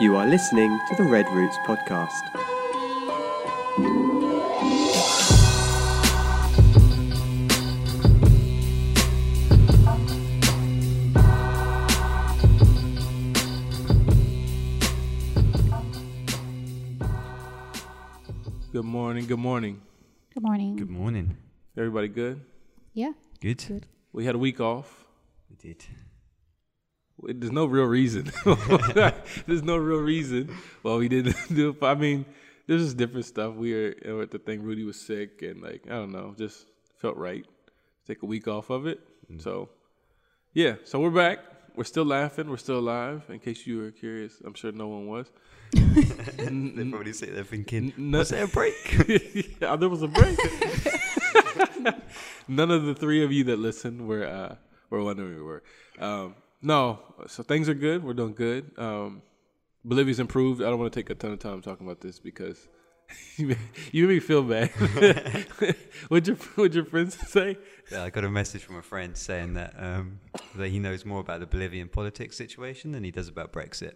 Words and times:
You 0.00 0.16
are 0.16 0.26
listening 0.26 0.80
to 0.88 0.96
the 0.96 1.04
Red 1.04 1.28
Roots 1.30 1.56
podcast. 1.58 2.10
Good 18.72 18.82
morning. 18.82 19.26
Good 19.26 19.38
morning. 19.38 19.80
Good 20.34 20.42
morning. 20.42 20.76
Good 20.76 20.90
morning. 20.90 21.36
Everybody 21.76 22.08
good? 22.08 22.40
Yeah. 22.94 23.12
Good. 23.40 23.64
Good. 23.68 23.86
We 24.12 24.24
had 24.24 24.34
a 24.34 24.38
week 24.38 24.58
off. 24.58 25.04
We 25.48 25.54
did. 25.54 25.84
There's 27.28 27.52
no 27.52 27.66
real 27.66 27.84
reason. 27.84 28.30
There's 29.46 29.62
no 29.62 29.76
real 29.76 30.00
reason 30.00 30.54
why 30.82 30.96
we 30.96 31.08
didn't 31.08 31.36
do 31.54 31.70
it. 31.70 31.82
I 31.82 31.94
mean, 31.94 32.24
there's 32.66 32.82
just 32.84 32.96
different 32.96 33.26
stuff. 33.26 33.54
We 33.54 33.72
were 34.06 34.22
at 34.22 34.30
the 34.30 34.38
thing. 34.38 34.62
Rudy 34.62 34.84
was 34.84 34.98
sick, 35.00 35.42
and 35.42 35.62
like 35.62 35.82
I 35.86 35.90
don't 35.94 36.12
know, 36.12 36.34
just 36.36 36.66
felt 36.98 37.16
right. 37.16 37.44
Take 38.06 38.22
a 38.22 38.26
week 38.26 38.48
off 38.48 38.70
of 38.70 38.86
it. 38.86 39.00
So, 39.38 39.70
yeah. 40.52 40.76
So 40.84 41.00
we're 41.00 41.10
back. 41.10 41.38
We're 41.76 41.84
still 41.84 42.04
laughing. 42.04 42.48
We're 42.48 42.56
still 42.58 42.78
alive. 42.78 43.24
In 43.28 43.38
case 43.38 43.66
you 43.66 43.78
were 43.78 43.90
curious, 43.90 44.40
I'm 44.44 44.54
sure 44.54 44.72
no 44.72 44.88
one 44.88 45.06
was. 45.06 45.30
They 46.36 46.84
probably 46.90 47.12
sit 47.12 47.34
there 47.34 47.44
thinking, 47.44 47.92
no- 47.96 48.18
was 48.18 48.28
there 48.30 48.44
a 48.44 48.48
break? 48.48 48.74
yeah, 49.60 49.76
there 49.76 49.88
was 49.88 50.02
a 50.02 50.08
break. 50.08 50.38
None 52.48 52.70
of 52.70 52.84
the 52.84 52.94
three 52.94 53.24
of 53.24 53.32
you 53.32 53.44
that 53.44 53.58
listened 53.58 54.06
were 54.06 54.26
uh, 54.26 54.56
were 54.90 55.02
wondering 55.02 55.36
we 55.36 55.42
were. 55.42 55.62
Um, 55.98 56.34
no, 56.64 57.00
so 57.26 57.42
things 57.42 57.68
are 57.68 57.74
good. 57.74 58.02
We're 58.02 58.14
doing 58.14 58.34
good. 58.34 58.70
Um, 58.76 59.22
Bolivia's 59.84 60.18
improved. 60.18 60.62
I 60.62 60.64
don't 60.64 60.78
want 60.78 60.92
to 60.92 60.98
take 60.98 61.10
a 61.10 61.14
ton 61.14 61.32
of 61.32 61.38
time 61.38 61.60
talking 61.60 61.86
about 61.86 62.00
this 62.00 62.18
because 62.18 62.68
you 63.36 63.48
made, 63.48 63.58
you 63.92 64.08
made 64.08 64.14
me 64.14 64.20
feel 64.20 64.42
bad. 64.42 64.70
what'd 66.08 66.26
your 66.26 66.36
what'd 66.36 66.74
your 66.74 66.86
friends 66.86 67.16
say? 67.28 67.58
yeah, 67.92 68.02
I 68.02 68.10
got 68.10 68.24
a 68.24 68.30
message 68.30 68.62
from 68.64 68.76
a 68.76 68.82
friend 68.82 69.16
saying 69.16 69.54
that 69.54 69.74
um, 69.78 70.20
that 70.56 70.68
he 70.68 70.78
knows 70.78 71.04
more 71.04 71.20
about 71.20 71.40
the 71.40 71.46
Bolivian 71.46 71.88
politics 71.88 72.36
situation 72.36 72.92
than 72.92 73.04
he 73.04 73.10
does 73.10 73.28
about 73.28 73.52
Brexit. 73.52 73.94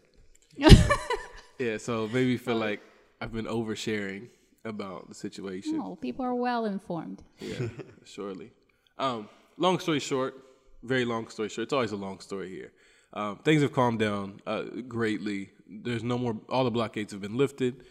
Yeah, 1.59 1.77
so 1.79 2.07
maybe 2.07 2.13
made 2.13 2.27
me 2.27 2.37
feel 2.37 2.57
like 2.57 2.81
I've 3.21 3.33
been 3.33 3.47
oversharing 3.47 4.29
about 4.65 5.09
the 5.09 5.15
situation. 5.15 5.79
No, 5.79 5.97
people 5.97 6.25
are 6.25 6.35
well 6.35 6.67
informed. 6.67 7.23
Yeah, 7.41 7.69
surely. 8.05 8.53
Um, 8.99 9.29
long 9.57 9.81
story 9.81 9.99
short, 9.99 10.35
very 10.83 11.05
long 11.05 11.29
story 11.29 11.49
short. 11.49 11.65
It's 11.65 11.73
always 11.73 11.93
a 11.93 11.97
long 11.97 12.21
story 12.21 12.51
here. 12.51 12.73
Um, 13.13 13.39
things 13.39 13.63
have 13.63 13.73
calmed 13.73 13.99
down 13.99 14.41
uh, 14.47 14.63
greatly. 14.87 15.51
There's 15.69 16.03
no 16.03 16.19
more. 16.19 16.37
All 16.49 16.65
the 16.65 16.71
blockades 16.71 17.13
have 17.13 17.21
been 17.21 17.37
lifted. 17.37 17.85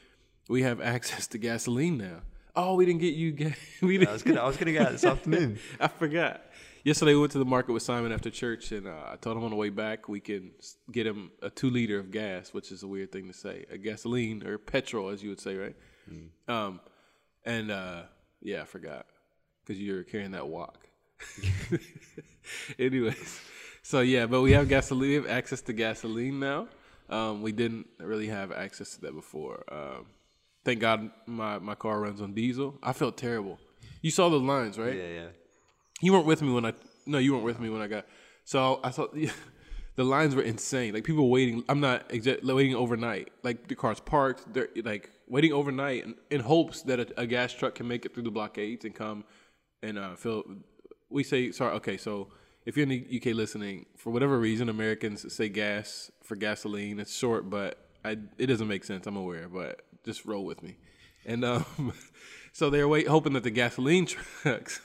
We 0.48 0.64
have 0.64 0.80
access 0.96 1.28
to 1.28 1.38
gasoline 1.38 1.98
now. 1.98 2.22
Oh, 2.56 2.76
we 2.76 2.86
didn't 2.86 3.02
get 3.02 3.14
you. 3.14 3.32
Ga- 3.32 3.56
we 3.82 3.98
didn't. 3.98 4.10
I 4.10 4.14
was 4.14 4.24
gonna, 4.24 4.42
I 4.42 4.48
was 4.48 4.58
gonna 4.58 4.74
go 4.74 4.82
out 4.82 4.92
this 4.92 5.04
afternoon. 5.14 5.60
I 5.80 5.88
forgot. 5.88 6.44
Yesterday 6.84 7.14
we 7.16 7.20
went 7.20 7.34
to 7.34 7.40
the 7.40 7.46
market 7.46 7.74
with 7.74 7.84
Simon 7.84 8.14
after 8.14 8.30
church, 8.30 8.72
and 8.72 8.88
uh, 8.88 8.94
I 9.12 9.18
told 9.18 9.36
him 9.36 9.44
on 9.44 9.50
the 9.50 9.58
way 9.58 9.70
back 9.70 10.08
we 10.08 10.22
can 10.22 10.52
get 10.90 11.06
him 11.06 11.32
a 11.42 11.50
two 11.50 11.70
liter 11.70 12.00
of 12.00 12.12
gas, 12.12 12.54
which 12.54 12.72
is 12.72 12.82
a 12.84 12.88
weird 12.88 13.12
thing 13.12 13.28
to 13.28 13.34
say, 13.34 13.66
a 13.70 13.78
gasoline 13.78 14.46
or 14.48 14.58
petrol, 14.58 15.10
as 15.10 15.22
you 15.22 15.30
would 15.30 15.42
say, 15.42 15.56
right? 15.56 15.76
Um, 16.48 16.80
and 17.44 17.72
uh, 17.72 18.04
yeah, 18.42 18.62
I 18.62 18.66
forgot 18.66 19.06
because 19.66 19.82
you 19.82 19.96
were 19.96 20.04
carrying 20.04 20.32
that 20.32 20.48
walk. 20.48 20.87
Anyways, 22.80 23.42
so 23.84 24.02
yeah, 24.02 24.26
but 24.26 24.42
we 24.42 24.52
have 24.52 24.68
gasoline, 24.70 25.10
we 25.10 25.16
have 25.16 25.28
access 25.30 25.62
to 25.62 25.74
gasoline 25.74 26.40
now. 26.40 26.68
Um, 27.10 27.42
we 27.42 27.52
didn't 27.52 27.88
really 28.00 28.28
have 28.28 28.52
access 28.52 28.96
to 28.96 29.02
that 29.02 29.16
before. 29.16 29.64
Um, 29.72 30.08
thank 30.66 30.80
God 30.80 31.10
my, 31.26 31.58
my 31.60 31.76
car 31.76 32.02
runs 32.02 32.22
on 32.22 32.34
diesel. 32.34 32.78
I 32.84 32.94
felt 32.94 33.18
terrible. 33.18 33.60
You 34.02 34.12
saw 34.12 34.30
the 34.30 34.40
lines, 34.40 34.78
right? 34.78 34.96
Yeah, 34.96 35.08
yeah. 35.08 35.28
You 36.02 36.14
weren't 36.14 36.26
with 36.26 36.42
me 36.42 36.52
when 36.52 36.66
I 36.66 36.74
no, 37.06 37.18
you 37.18 37.34
weren't 37.34 37.46
with 37.46 37.60
me 37.60 37.70
when 37.70 37.82
I 37.82 37.88
got. 37.88 38.06
So 38.44 38.80
I 38.84 38.90
thought 38.90 39.18
the 39.96 40.04
lines 40.04 40.36
were 40.36 40.42
insane. 40.42 40.94
Like 40.94 41.04
people 41.04 41.30
waiting. 41.30 41.64
I'm 41.70 41.80
not 41.80 42.10
exa- 42.10 42.44
waiting 42.44 42.76
overnight. 42.76 43.32
Like 43.44 43.68
the 43.68 43.76
car's 43.76 44.00
parked. 44.00 44.54
They're 44.54 44.70
like 44.84 45.10
waiting 45.28 45.54
overnight 45.54 46.06
in, 46.06 46.16
in 46.30 46.42
hopes 46.42 46.82
that 46.84 47.00
a, 47.00 47.22
a 47.22 47.26
gas 47.26 47.54
truck 47.54 47.76
can 47.76 47.88
make 47.88 48.06
it 48.06 48.14
through 48.14 48.24
the 48.24 48.32
blockades 48.32 48.86
and 48.86 48.94
come 48.94 49.24
and 49.82 49.98
uh, 49.98 50.16
fill. 50.16 50.44
We 51.10 51.24
say 51.24 51.52
sorry. 51.52 51.74
Okay, 51.76 51.98
so 51.98 52.30
if 52.66 52.76
you're 52.76 52.84
in 52.84 52.90
the 52.90 53.22
UK 53.22 53.34
listening, 53.34 53.86
for 53.96 54.12
whatever 54.12 54.38
reason, 54.38 54.68
Americans 54.68 55.34
say 55.34 55.48
gas 55.48 56.12
for 56.22 56.36
gasoline. 56.36 57.00
It's 57.00 57.16
short, 57.16 57.50
but 57.50 57.88
I, 58.04 58.18
it 58.38 58.48
doesn't 58.48 58.68
make 58.68 58.84
sense. 58.84 59.08
I'm 59.08 59.16
aware, 59.16 59.48
but 59.48 59.82
just 60.04 60.26
roll 60.26 60.44
with 60.46 60.62
me. 60.62 60.78
And 61.26 61.46
um, 61.46 61.94
so 62.54 62.70
they're 62.70 62.88
wait, 62.88 63.08
hoping 63.08 63.34
that 63.34 63.44
the 63.44 63.52
gasoline 63.52 64.06
trucks. 64.42 64.82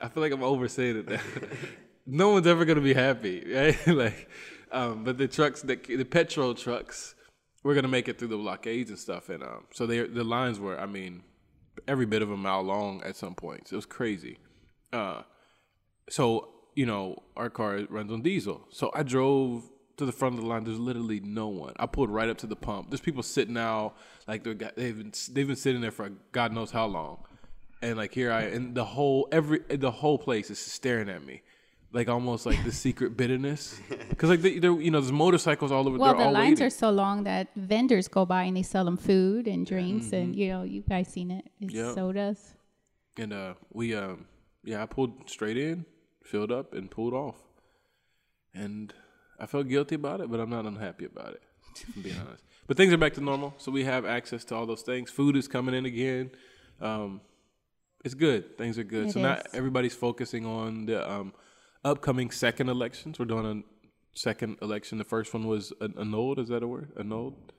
I 0.00 0.08
feel 0.08 0.22
like 0.22 0.32
I'm 0.32 0.42
oversaying 0.42 1.04
it. 1.08 1.20
no 2.06 2.30
one's 2.30 2.46
ever 2.46 2.64
gonna 2.64 2.80
be 2.80 2.94
happy, 2.94 3.44
right? 3.54 3.86
like, 3.86 4.28
um, 4.72 5.04
but 5.04 5.18
the 5.18 5.28
trucks, 5.28 5.62
the, 5.62 5.76
the 5.76 6.04
petrol 6.04 6.54
trucks, 6.54 7.14
we're 7.62 7.74
gonna 7.74 7.88
make 7.88 8.08
it 8.08 8.18
through 8.18 8.28
the 8.28 8.36
blockades 8.36 8.90
and 8.90 8.98
stuff. 8.98 9.28
And 9.28 9.42
um, 9.42 9.64
so 9.72 9.86
they 9.86 10.00
the 10.00 10.24
lines 10.24 10.58
were, 10.58 10.78
I 10.78 10.86
mean, 10.86 11.22
every 11.86 12.06
bit 12.06 12.22
of 12.22 12.30
a 12.30 12.36
mile 12.36 12.62
long 12.62 13.02
at 13.02 13.16
some 13.16 13.34
points. 13.34 13.72
It 13.72 13.76
was 13.76 13.86
crazy. 13.86 14.38
Uh, 14.92 15.22
so 16.08 16.48
you 16.74 16.86
know, 16.86 17.22
our 17.36 17.50
car 17.50 17.80
runs 17.88 18.12
on 18.12 18.22
diesel. 18.22 18.62
So 18.70 18.90
I 18.94 19.02
drove 19.02 19.64
to 19.96 20.06
the 20.06 20.12
front 20.12 20.36
of 20.36 20.40
the 20.42 20.46
line. 20.46 20.64
There's 20.64 20.78
literally 20.78 21.20
no 21.20 21.48
one. 21.48 21.74
I 21.78 21.86
pulled 21.86 22.10
right 22.10 22.28
up 22.28 22.38
to 22.38 22.46
the 22.46 22.56
pump. 22.56 22.90
There's 22.90 23.00
people 23.00 23.22
sitting 23.22 23.56
out 23.58 23.94
like 24.26 24.44
they're, 24.44 24.54
got- 24.54 24.76
they've 24.76 24.96
been 24.96 25.12
they've 25.32 25.46
been 25.46 25.56
sitting 25.56 25.80
there 25.80 25.90
for 25.90 26.10
God 26.32 26.52
knows 26.52 26.70
how 26.70 26.86
long, 26.86 27.18
and 27.82 27.96
like 27.96 28.14
here 28.14 28.32
I 28.32 28.42
and 28.42 28.74
the 28.74 28.84
whole 28.84 29.28
every 29.32 29.58
the 29.68 29.90
whole 29.90 30.18
place 30.18 30.50
is 30.50 30.58
staring 30.58 31.08
at 31.08 31.24
me. 31.24 31.42
Like 31.92 32.08
almost 32.08 32.46
like 32.46 32.62
the 32.62 32.70
secret 32.70 33.16
bitterness, 33.16 33.76
because 34.10 34.30
like 34.30 34.42
they, 34.42 34.60
they're 34.60 34.80
you 34.80 34.92
know 34.92 35.00
there's 35.00 35.10
motorcycles 35.10 35.72
all 35.72 35.88
over. 35.88 35.98
Well, 35.98 36.12
they're 36.14 36.20
the 36.22 36.26
all 36.28 36.32
lines 36.32 36.60
waiting. 36.60 36.66
are 36.68 36.70
so 36.70 36.90
long 36.90 37.24
that 37.24 37.48
vendors 37.56 38.06
go 38.06 38.24
by 38.24 38.44
and 38.44 38.56
they 38.56 38.62
sell 38.62 38.84
them 38.84 38.96
food 38.96 39.48
and 39.48 39.66
drinks, 39.66 40.12
and 40.12 40.30
Mm-hmm. 40.30 40.38
you 40.40 40.48
know, 40.50 40.62
you 40.62 40.82
guys 40.88 41.08
seen 41.08 41.32
it, 41.32 41.46
it's 41.60 41.74
Yep. 41.74 41.94
sodas. 41.96 42.54
And 43.18 43.32
uh, 43.32 43.54
we, 43.72 43.96
um, 43.96 44.26
yeah, 44.64 44.82
I 44.82 44.86
pulled 44.86 45.28
straight 45.28 45.56
in, 45.56 45.86
filled 46.24 46.52
up, 46.52 46.74
and 46.74 46.90
pulled 46.90 47.14
off. 47.14 47.36
And 48.54 48.92
I 49.38 49.46
felt 49.46 49.68
guilty 49.68 49.94
about 49.94 50.20
it, 50.20 50.30
but 50.30 50.40
I'm 50.40 50.50
not 50.50 50.66
unhappy 50.66 51.04
about 51.04 51.32
it, 51.34 51.42
I'm 51.96 52.02
being 52.02 52.16
honest. 52.20 52.44
But 52.66 52.76
things 52.76 52.92
are 52.92 52.98
back 52.98 53.14
to 53.14 53.20
normal, 53.20 53.54
so 53.58 53.72
we 53.72 53.84
have 53.84 54.04
access 54.04 54.44
to 54.46 54.54
all 54.54 54.66
those 54.66 54.82
things. 54.82 55.10
Food 55.10 55.36
is 55.36 55.48
coming 55.48 55.74
in 55.74 55.86
again. 55.86 56.30
Um, 56.80 57.20
it's 58.04 58.14
good. 58.14 58.56
Things 58.56 58.78
are 58.78 58.84
good. 58.84 59.08
It 59.08 59.12
so 59.12 59.20
now 59.20 59.34
is. 59.34 59.54
everybody's 59.54 59.94
focusing 59.94 60.46
on 60.46 60.86
the 60.86 61.10
um, 61.10 61.32
upcoming 61.84 62.30
second 62.30 62.68
elections. 62.68 63.18
We're 63.18 63.26
doing 63.26 63.46
a 63.46 64.18
second 64.18 64.58
election. 64.62 64.98
The 64.98 65.04
first 65.04 65.34
one 65.34 65.46
was 65.46 65.72
an- 65.80 65.94
annulled. 65.98 66.38
Is 66.38 66.48
that 66.48 66.62
a 66.62 66.68
word? 66.68 66.92
Annulled. 66.98 67.52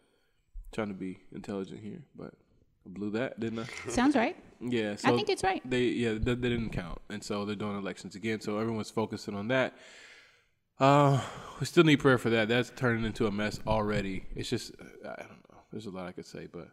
Trying 0.71 0.87
to 0.87 0.93
be 0.93 1.19
intelligent 1.33 1.81
here, 1.81 2.03
but 2.15 2.33
I 2.85 2.89
blew 2.89 3.11
that, 3.11 3.39
didn't 3.39 3.59
I? 3.59 3.89
Sounds 3.89 4.15
right. 4.15 4.35
Yeah, 4.59 4.95
so 4.95 5.11
I 5.11 5.15
think 5.15 5.29
it's 5.29 5.43
right. 5.43 5.61
They 5.67 5.85
yeah, 5.85 6.13
they, 6.13 6.35
they 6.35 6.49
didn't 6.49 6.69
count, 6.69 6.99
and 7.09 7.23
so 7.23 7.45
they're 7.45 7.55
doing 7.55 7.77
elections 7.77 8.15
again. 8.15 8.41
So 8.41 8.59
everyone's 8.59 8.91
focusing 8.91 9.35
on 9.35 9.47
that. 9.49 9.73
Uh, 10.79 11.21
we 11.59 11.65
still 11.65 11.83
need 11.83 11.97
prayer 11.97 12.17
for 12.17 12.29
that. 12.31 12.47
That's 12.47 12.71
turning 12.75 13.05
into 13.05 13.27
a 13.27 13.31
mess 13.31 13.59
already. 13.67 14.25
It's 14.35 14.49
just 14.49 14.71
I 15.03 15.15
don't 15.23 15.29
know. 15.51 15.57
There's 15.71 15.85
a 15.85 15.89
lot 15.91 16.07
I 16.07 16.11
could 16.11 16.25
say, 16.25 16.47
but 16.51 16.69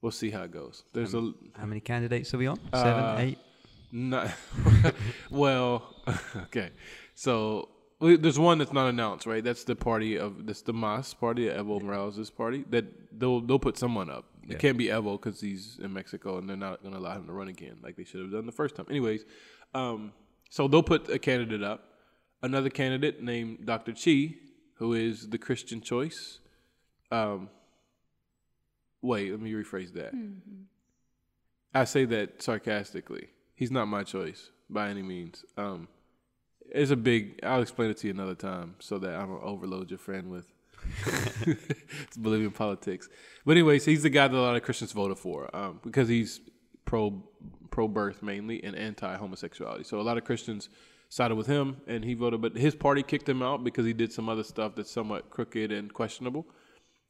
we'll 0.00 0.12
see 0.12 0.30
how 0.30 0.42
it 0.42 0.52
goes. 0.52 0.84
There's 0.92 1.14
a 1.14 1.32
How 1.54 1.66
many 1.66 1.80
candidates 1.80 2.32
are 2.34 2.38
we 2.38 2.46
on? 2.46 2.58
Seven, 2.74 3.04
Uh, 3.04 3.16
eight. 3.20 3.38
not 3.90 4.30
well. 5.30 5.94
okay, 6.36 6.70
so 7.14 7.68
there's 8.00 8.38
one 8.38 8.58
that's 8.58 8.72
not 8.72 8.88
announced, 8.88 9.26
right? 9.26 9.44
That's 9.44 9.64
the 9.64 9.76
party 9.76 10.16
of 10.18 10.46
that's 10.46 10.62
the 10.62 10.72
Mas 10.72 11.14
party, 11.14 11.46
Evo 11.46 11.80
Morales' 11.82 12.30
party. 12.30 12.64
That 12.70 13.18
they'll 13.18 13.40
they'll 13.40 13.58
put 13.58 13.76
someone 13.78 14.10
up. 14.10 14.24
It 14.44 14.52
Yeah. 14.52 14.58
can't 14.58 14.76
be 14.78 14.86
Evo 14.86 15.20
because 15.20 15.40
he's 15.40 15.78
in 15.78 15.92
Mexico, 15.92 16.38
and 16.38 16.48
they're 16.48 16.56
not 16.56 16.82
going 16.82 16.92
to 16.94 16.98
allow 17.00 17.14
him 17.16 17.26
to 17.26 17.32
run 17.32 17.48
again 17.48 17.78
like 17.82 17.96
they 17.96 18.04
should 18.04 18.20
have 18.20 18.32
done 18.32 18.46
the 18.46 18.52
first 18.52 18.74
time. 18.74 18.86
Anyways, 18.90 19.24
um, 19.74 20.12
so 20.50 20.66
they'll 20.68 20.82
put 20.82 21.08
a 21.08 21.18
candidate 21.18 21.62
up. 21.62 21.88
Another 22.42 22.70
candidate 22.70 23.22
named 23.22 23.66
Dr. 23.66 23.92
Chi, 23.92 24.34
who 24.74 24.94
is 24.94 25.28
the 25.28 25.38
Christian 25.38 25.80
choice. 25.80 26.40
Um, 27.12 27.50
wait, 29.00 29.30
let 29.30 29.40
me 29.40 29.52
rephrase 29.52 29.92
that. 29.94 30.12
I 31.74 31.84
say 31.84 32.04
that 32.06 32.42
sarcastically. 32.42 33.28
He's 33.54 33.70
not 33.70 33.86
my 33.86 34.02
choice 34.02 34.50
by 34.68 34.88
any 34.88 35.02
means. 35.02 35.44
Um, 35.56 35.88
it's 36.70 36.90
a 36.90 36.96
big. 36.96 37.38
I'll 37.44 37.62
explain 37.62 37.90
it 37.90 37.98
to 37.98 38.08
you 38.08 38.12
another 38.14 38.34
time 38.34 38.74
so 38.80 38.98
that 38.98 39.14
I 39.14 39.20
don't 39.26 39.42
overload 39.42 39.90
your 39.90 39.98
friend 39.98 40.30
with 40.30 40.46
it's 41.06 42.16
Bolivian 42.16 42.50
politics. 42.50 43.08
But 43.44 43.52
anyways, 43.52 43.84
he's 43.84 44.02
the 44.02 44.10
guy 44.10 44.28
that 44.28 44.36
a 44.36 44.40
lot 44.40 44.56
of 44.56 44.62
Christians 44.62 44.92
voted 44.92 45.18
for 45.18 45.54
um, 45.54 45.80
because 45.82 46.08
he's 46.08 46.40
pro 46.84 47.22
pro 47.70 47.88
birth 47.88 48.22
mainly 48.22 48.62
and 48.62 48.76
anti 48.76 49.16
homosexuality. 49.16 49.84
So 49.84 50.00
a 50.00 50.02
lot 50.02 50.18
of 50.18 50.24
Christians 50.24 50.68
sided 51.08 51.34
with 51.34 51.46
him, 51.46 51.76
and 51.86 52.04
he 52.04 52.14
voted. 52.14 52.40
But 52.40 52.56
his 52.56 52.74
party 52.74 53.02
kicked 53.02 53.28
him 53.28 53.42
out 53.42 53.64
because 53.64 53.84
he 53.84 53.92
did 53.92 54.12
some 54.12 54.28
other 54.28 54.44
stuff 54.44 54.74
that's 54.76 54.90
somewhat 54.90 55.30
crooked 55.30 55.72
and 55.72 55.92
questionable. 55.92 56.46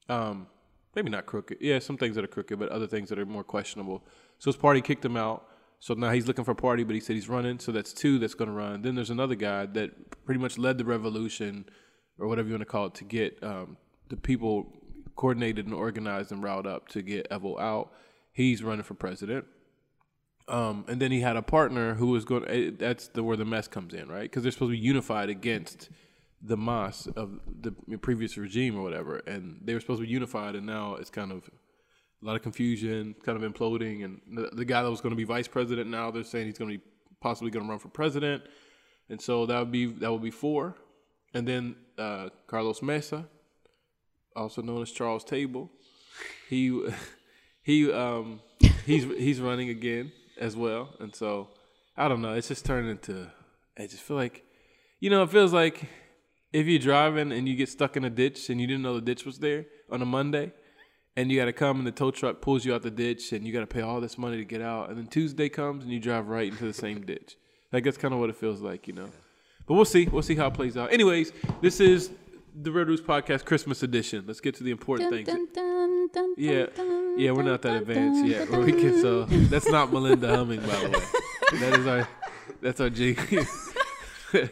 Um, 0.08 0.46
maybe 0.94 1.10
not 1.10 1.26
crooked. 1.26 1.58
Yeah, 1.60 1.78
some 1.78 1.96
things 1.96 2.16
that 2.16 2.25
are 2.25 2.28
crooked, 2.28 2.58
but 2.58 2.68
other 2.70 2.86
things 2.86 3.08
that 3.10 3.18
are 3.18 3.26
more 3.26 3.44
questionable. 3.44 4.04
So 4.38 4.50
his 4.50 4.56
party 4.56 4.80
kicked 4.80 5.04
him 5.04 5.16
out. 5.16 5.46
So 5.78 5.94
now 5.94 6.10
he's 6.10 6.28
looking 6.28 6.44
for 6.44 6.52
a 6.52 6.56
party, 6.56 6.84
but 6.84 6.94
he 6.94 7.00
said 7.00 7.16
he's 7.16 7.28
running. 7.28 7.58
So 7.58 7.72
that's 7.72 7.92
two 7.92 8.18
that's 8.18 8.34
going 8.34 8.48
to 8.48 8.54
run. 8.54 8.82
Then 8.82 8.94
there's 8.94 9.10
another 9.10 9.34
guy 9.34 9.66
that 9.66 10.25
pretty 10.25 10.40
much 10.40 10.56
led 10.56 10.78
the 10.78 10.84
revolution, 10.84 11.64
or 12.22 12.28
whatever 12.28 12.48
you 12.48 12.54
want 12.54 12.62
to 12.62 12.66
call 12.66 12.86
it, 12.86 12.94
to 12.94 13.04
get 13.04 13.42
um, 13.42 13.76
the 14.08 14.16
people 14.16 14.72
coordinated 15.16 15.66
and 15.66 15.74
organized 15.74 16.32
and 16.32 16.42
riled 16.42 16.66
up 16.66 16.88
to 16.88 17.02
get 17.02 17.28
Evo 17.30 17.60
out. 17.60 17.92
He's 18.32 18.62
running 18.62 18.84
for 18.84 18.94
president. 18.94 19.44
Um, 20.48 20.84
and 20.88 21.00
then 21.00 21.12
he 21.12 21.20
had 21.20 21.36
a 21.36 21.42
partner 21.42 21.94
who 21.94 22.08
was 22.08 22.24
going. 22.24 22.44
eh, 22.48 22.70
That's 22.76 23.08
the 23.08 23.22
where 23.22 23.36
the 23.36 23.44
mess 23.44 23.69
comes 23.69 23.94
in, 23.94 24.08
right? 24.08 24.22
Because 24.22 24.42
they're 24.42 24.52
supposed 24.52 24.70
to 24.72 24.78
be 24.78 24.86
unified 24.86 25.28
against 25.28 25.88
the 26.42 26.56
Mas 26.56 27.06
of 27.14 27.38
the 27.60 27.72
previous 27.98 28.36
regime 28.36 28.76
or 28.76 28.82
whatever, 28.82 29.18
and 29.26 29.60
they 29.64 29.75
were 29.75 29.80
supposed 29.80 30.00
to 30.00 30.06
be 30.06 30.12
unified, 30.12 30.56
and 30.56 30.66
now 30.66 30.96
it's 30.96 31.10
kind 31.10 31.30
of 31.30 31.48
a 32.22 32.26
lot 32.26 32.34
of 32.34 32.42
confusion, 32.42 33.14
kind 33.25 33.40
of 33.42 33.52
imploding. 33.52 34.04
And 34.04 34.20
the, 34.36 34.50
the 34.52 34.64
guy 34.64 34.82
that 34.82 34.90
was 34.90 35.00
going 35.00 35.12
to 35.12 35.16
be 35.16 35.25
vice 35.25 35.46
president 35.46 35.88
now, 35.88 36.10
they're 36.10 36.25
saying 36.25 36.46
he's 36.46 36.58
going 36.58 36.70
to 36.72 36.78
be 36.78 36.84
possibly 37.20 37.50
going 37.52 37.64
to 37.64 37.70
run 37.70 37.78
for 37.78 37.88
president, 37.88 38.42
and 39.08 39.20
so 39.20 39.46
that 39.46 39.58
would 39.60 39.70
be 39.70 39.86
that 39.86 40.10
would 40.10 40.22
be 40.22 40.32
four. 40.32 40.75
And 41.34 41.46
then 41.46 41.76
uh, 41.98 42.28
Carlos 42.46 42.82
Mesa, 42.82 43.28
also 44.34 44.62
known 44.62 44.82
as 44.82 44.90
Charles 44.92 45.24
Table, 45.24 45.70
he 46.48 46.88
he 47.62 47.92
um 47.92 48.40
he's 48.86 49.04
he's 49.04 49.40
running 49.40 49.68
again 49.68 50.12
as 50.38 50.56
well, 50.56 50.94
and 51.00 51.14
so 51.14 51.48
I 51.96 52.08
don't 52.08 52.22
know. 52.22 52.32
It's 52.32 52.48
just 52.48 52.64
turned 52.64 52.88
into. 52.88 53.30
I 53.78 53.86
just 53.86 54.02
feel 54.02 54.16
like, 54.16 54.44
you 55.00 55.10
know, 55.10 55.22
it 55.22 55.30
feels 55.30 55.52
like 55.52 55.88
if 56.52 56.66
you're 56.66 56.78
driving 56.78 57.32
and 57.32 57.48
you 57.48 57.56
get 57.56 57.68
stuck 57.68 57.96
in 57.96 58.04
a 58.04 58.10
ditch 58.10 58.50
and 58.50 58.60
you 58.60 58.66
didn't 58.66 58.82
know 58.82 58.94
the 58.94 59.00
ditch 59.00 59.24
was 59.24 59.38
there 59.38 59.64
on 59.90 60.02
a 60.02 60.06
Monday, 60.06 60.52
and 61.16 61.30
you 61.30 61.38
got 61.38 61.46
to 61.46 61.52
come 61.52 61.78
and 61.78 61.86
the 61.86 61.92
tow 61.92 62.10
truck 62.10 62.40
pulls 62.40 62.64
you 62.64 62.74
out 62.74 62.82
the 62.82 62.90
ditch 62.90 63.32
and 63.32 63.46
you 63.46 63.52
got 63.52 63.60
to 63.60 63.66
pay 63.66 63.82
all 63.82 64.00
this 64.00 64.18
money 64.18 64.36
to 64.36 64.44
get 64.44 64.60
out, 64.60 64.88
and 64.88 64.98
then 64.98 65.06
Tuesday 65.06 65.48
comes 65.48 65.84
and 65.84 65.92
you 65.92 66.00
drive 66.00 66.28
right 66.28 66.50
into 66.50 66.64
the 66.64 66.72
same 66.72 67.00
ditch. 67.06 67.36
Like 67.72 67.84
that's 67.84 67.96
kind 67.98 68.12
of 68.12 68.20
what 68.20 68.30
it 68.30 68.36
feels 68.36 68.60
like, 68.60 68.86
you 68.86 68.94
know. 68.94 69.08
But 69.67 69.75
we'll 69.75 69.85
see. 69.85 70.06
We'll 70.06 70.23
see 70.23 70.35
how 70.35 70.47
it 70.49 70.55
plays 70.55 70.76
out. 70.76 70.93
Anyways, 70.93 71.32
this 71.61 71.81
is 71.81 72.11
the 72.61 72.70
Red 72.73 72.88
Roots 72.88 73.03
Podcast 73.03 73.44
Christmas 73.44 73.82
edition. 73.82 74.25
Let's 74.26 74.41
get 74.41 74.55
to 74.56 74.64
the 74.64 74.70
important 74.70 75.11
Dun, 75.11 75.25
things. 75.25 75.29
dun, 75.29 75.49
dun, 75.55 76.09
dun, 76.12 76.35
Yeah, 76.37 76.67
dun, 76.75 77.19
yeah, 77.19 77.31
we're 77.32 77.43
not 77.43 77.62
that 77.62 77.69
dun, 77.69 77.76
advanced 77.79 78.26
yet. 78.26 78.50
dun, 78.50 78.64
we 78.64 78.73
can, 78.73 78.93
dun. 78.93 79.00
so 79.00 79.25
that's 79.25 79.69
not 79.69 79.93
Melinda 79.93 80.29
humming, 80.37 80.61
by 80.61 80.67
the 80.67 80.91
way. 80.91 81.05
That 81.61 81.79
is 81.81 81.87
our, 81.87 82.09
that's 82.62 82.81
our 82.81 82.88
jingle. 82.88 83.44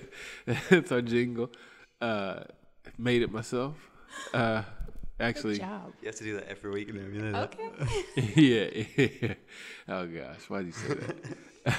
that's 0.69 0.93
our 0.93 1.01
jingle. 1.01 1.51
Uh, 1.99 2.41
made 2.99 3.23
it 3.23 3.33
myself. 3.33 3.75
Uh, 4.35 4.63
actually, 5.19 5.55
Good 5.55 5.61
job. 5.63 5.93
You 6.03 6.07
have 6.09 6.17
to 6.17 6.25
do 6.25 6.35
that 6.37 6.49
every 6.51 6.71
week, 6.73 6.93
now, 6.95 7.01
you 7.01 7.23
know 7.23 7.33
that. 7.33 7.55
Okay. 7.55 8.33
yeah, 8.37 9.07
yeah. 9.23 9.35
Oh 9.89 10.07
gosh, 10.07 10.49
why'd 10.49 10.67
you 10.67 10.73
say 10.73 10.95
that? 10.95 11.77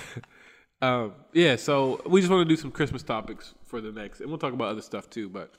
Um, 0.81 1.13
yeah, 1.33 1.55
so 1.55 2.01
we 2.05 2.21
just 2.21 2.31
want 2.31 2.47
to 2.47 2.53
do 2.53 2.59
some 2.59 2.71
Christmas 2.71 3.03
topics 3.03 3.53
for 3.65 3.81
the 3.81 3.91
next, 3.91 4.19
and 4.19 4.29
we'll 4.29 4.39
talk 4.39 4.53
about 4.53 4.69
other 4.69 4.81
stuff 4.81 5.09
too. 5.09 5.29
But 5.29 5.53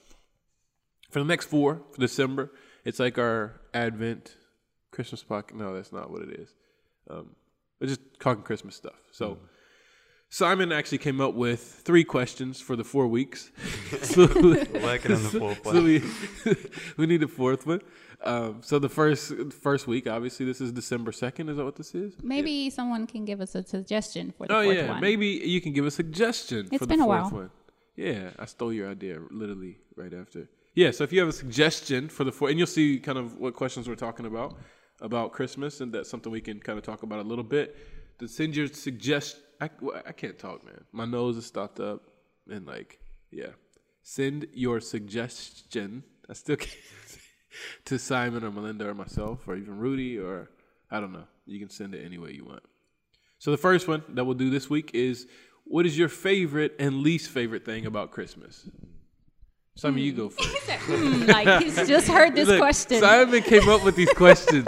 for 1.11 1.19
the 1.19 1.25
next 1.25 1.47
four 1.47 1.83
for 1.93 2.01
December, 2.01 2.51
it's 2.85 2.99
like 2.99 3.19
our 3.19 3.61
Advent 3.75 4.37
Christmas 4.91 5.23
podcast. 5.23 5.55
No, 5.55 5.75
that's 5.75 5.93
not 5.93 6.11
what 6.11 6.23
it 6.23 6.41
is. 6.41 6.55
Um, 7.09 7.37
we're 7.81 7.89
just 7.89 8.01
talking 8.21 8.43
Christmas 8.43 8.77
stuff. 8.77 9.01
So. 9.13 9.39
Simon 10.33 10.73
actually 10.73 10.97
came 10.97 11.21
up 11.21 11.35
with 11.35 11.61
three 11.85 12.05
questions 12.05 12.59
for 12.59 12.75
the 12.75 12.83
four 12.83 13.07
weeks. 13.07 13.51
so, 14.01 14.27
We're 14.29 14.61
on 14.61 14.63
the 14.63 15.37
fourth 15.39 15.63
so 15.63 15.83
we 15.83 16.03
we 16.97 17.07
need 17.07 17.23
a 17.23 17.29
fourth 17.29 17.67
one. 17.67 17.83
Um, 18.25 18.63
so 18.63 18.79
the 18.79 18.89
first 18.89 19.35
first 19.53 19.87
week, 19.87 20.07
obviously, 20.07 20.47
this 20.47 20.63
is 20.63 20.73
December 20.73 21.13
second. 21.13 21.51
Is 21.51 21.59
that 21.59 21.65
what 21.67 21.77
this 21.77 21.95
is? 21.95 22.15
Maybe 22.23 22.71
someone 22.71 23.07
can 23.07 23.27
give 23.27 23.43
us 23.43 23.55
a 23.55 23.63
suggestion 23.63 24.33
for 24.33 24.47
the 24.47 24.55
Oh 24.55 24.65
fourth 24.65 24.75
yeah, 24.75 24.89
one. 24.89 25.01
maybe 25.03 25.27
you 25.27 25.61
can 25.61 25.75
give 25.75 25.85
a 25.85 25.91
suggestion 25.91 26.67
It's 26.73 26.79
for 26.79 26.87
been 26.87 27.01
the 27.01 27.05
a 27.05 27.09
while. 27.09 27.29
one. 27.29 27.51
Yeah, 27.95 28.31
I 28.39 28.47
stole 28.47 28.73
your 28.73 28.89
idea 28.91 29.21
literally 29.31 29.81
right 29.97 30.15
after. 30.15 30.49
Yeah, 30.75 30.93
so 30.93 31.05
if 31.05 31.13
you 31.13 31.21
have 31.21 31.29
a 31.29 31.39
suggestion 31.45 32.09
for 32.09 32.25
the 32.25 32.33
fourth, 32.33 32.53
and 32.53 32.59
you'll 32.59 32.67
see 32.81 32.99
kind 33.01 33.19
of 33.19 33.37
what 33.37 33.53
questions 33.53 33.87
we're 33.87 33.97
talking 33.97 34.25
about 34.25 34.57
about 35.03 35.33
Christmas, 35.33 35.83
and 35.83 35.93
that's 35.93 36.09
something 36.09 36.33
we 36.33 36.41
can 36.41 36.59
kind 36.59 36.79
of 36.79 36.85
talk 36.87 37.03
about 37.03 37.19
a 37.19 37.29
little 37.33 37.45
bit. 37.45 37.77
To 38.21 38.29
send 38.29 38.57
your 38.57 38.69
suggest, 38.69 39.37
I, 39.63 39.71
I 40.07 40.13
can't 40.13 40.39
talk, 40.39 40.65
man. 40.65 40.85
My 40.93 41.05
nose 41.05 41.37
is 41.37 41.47
stopped 41.47 41.79
up, 41.79 42.03
and 42.51 42.67
like, 42.67 42.99
yeah. 43.31 43.51
Send 44.03 44.49
your 44.53 44.81
suggestion. 44.81 46.03
I 46.29 46.33
still 46.33 46.57
can't 46.65 46.77
to 47.85 47.99
Simon 47.99 48.45
or 48.45 48.51
Melinda 48.51 48.89
or 48.89 48.95
myself 48.95 49.47
or 49.47 49.57
even 49.57 49.79
Rudy 49.79 50.19
or 50.19 50.51
I 50.91 51.01
don't 51.01 51.13
know. 51.13 51.25
You 51.47 51.59
can 51.59 51.71
send 51.71 51.95
it 51.95 52.05
any 52.05 52.19
way 52.19 52.33
you 52.33 52.45
want. 52.45 52.63
So 53.39 53.51
the 53.51 53.57
first 53.57 53.89
one 53.89 54.03
that 54.11 54.25
we'll 54.25 54.35
do 54.35 54.51
this 54.51 54.71
week 54.71 54.91
is 54.95 55.27
what 55.65 55.87
is 55.87 55.97
your 55.97 56.09
favorite 56.09 56.75
and 56.79 57.03
least 57.03 57.31
favorite 57.31 57.65
thing 57.65 57.87
about 57.87 58.11
Christmas? 58.11 58.69
Simon, 59.75 60.01
you 60.01 60.13
go 60.13 60.29
first. 60.29 60.71
Hmm, 60.83 61.23
like 61.27 61.63
he's 61.63 61.77
just 61.89 62.09
heard 62.09 62.35
this 62.35 62.49
Look, 62.49 62.59
question. 62.59 63.01
Simon 63.01 63.43
came 63.43 63.69
up 63.69 63.85
with 63.85 63.97
these 63.97 64.13
questions. 64.13 64.67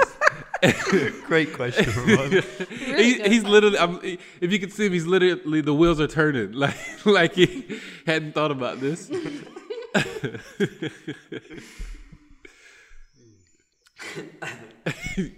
Great 1.26 1.52
question, 1.52 1.90
Ramon. 1.96 2.31
he, 2.31 3.14
good 3.14 3.26
he's 3.32 3.44
literally. 3.44 3.78
I'm, 3.78 4.00
if 4.40 4.52
you 4.52 4.58
can 4.58 4.70
see 4.70 4.87
him, 4.87 4.93
he's 4.93 5.06
literally 5.06 5.61
the 5.61 5.75
wheels 5.75 6.00
are 6.00 6.06
turning, 6.06 6.52
like 6.64 6.76
like 7.05 7.34
he 7.34 7.81
hadn't 8.06 8.32
thought 8.32 8.50
about 8.50 8.81
this. 8.81 9.11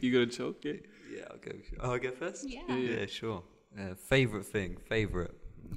you 0.00 0.12
gonna 0.12 0.26
choke 0.26 0.64
it? 0.64 0.86
yeah, 1.14 1.24
I'll 1.30 1.38
go. 1.38 1.52
Oh, 1.80 1.92
I'll 1.92 1.98
go 1.98 2.10
first? 2.10 2.48
Yeah. 2.48 2.74
Yeah, 2.74 3.06
sure. 3.06 3.42
Uh, 3.78 3.94
favorite 3.94 4.46
thing, 4.46 4.76
favorite. 4.88 5.34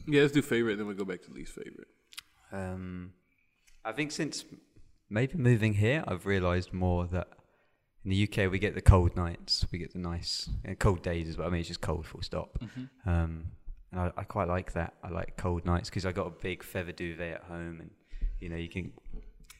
Yeah, 0.08 0.22
let's 0.22 0.34
do 0.34 0.42
favorite, 0.42 0.78
then 0.78 0.86
we'll 0.88 0.96
go 0.96 1.06
back 1.06 1.22
to 1.24 1.32
least 1.32 1.54
favorite. 1.54 1.88
Um, 2.52 3.14
I 3.84 3.92
think 3.92 4.12
since 4.12 4.46
maybe 5.10 5.38
moving 5.38 5.74
here, 5.74 6.04
I've 6.08 6.26
realised 6.26 6.74
more 6.74 7.08
that 7.08 7.28
in 8.06 8.12
the 8.12 8.24
UK 8.24 8.52
we 8.52 8.60
get 8.60 8.76
the 8.76 8.82
cold 8.82 9.16
nights, 9.16 9.66
we 9.72 9.78
get 9.80 9.92
the 9.94 10.00
nice 10.00 10.50
uh, 10.68 10.74
cold 10.76 11.02
days 11.04 11.28
as 11.28 11.38
well. 11.38 11.48
I 11.48 11.52
mean, 11.52 11.60
it's 11.60 11.68
just 11.68 11.82
cold, 11.82 12.06
full 12.06 12.22
stop. 12.22 12.58
Um, 13.06 13.46
and 13.92 14.00
I, 14.02 14.12
I 14.18 14.24
quite 14.24 14.48
like 14.48 14.74
that. 14.74 14.94
I 15.04 15.10
like 15.10 15.36
cold 15.38 15.66
nights 15.66 15.90
because 15.90 16.06
I 16.06 16.12
got 16.12 16.28
a 16.28 16.32
big 16.42 16.64
feather 16.64 16.92
duvet 16.92 17.34
at 17.36 17.44
home, 17.44 17.80
and 17.82 17.90
you 18.40 18.50
know 18.50 18.56
you 18.56 18.70
can. 18.70 18.92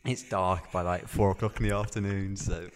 It's 0.06 0.24
dark 0.24 0.72
by 0.72 0.82
like 0.82 1.08
four 1.08 1.32
o'clock 1.32 1.60
in 1.60 1.68
the 1.68 1.76
afternoon, 1.76 2.36
so 2.38 2.70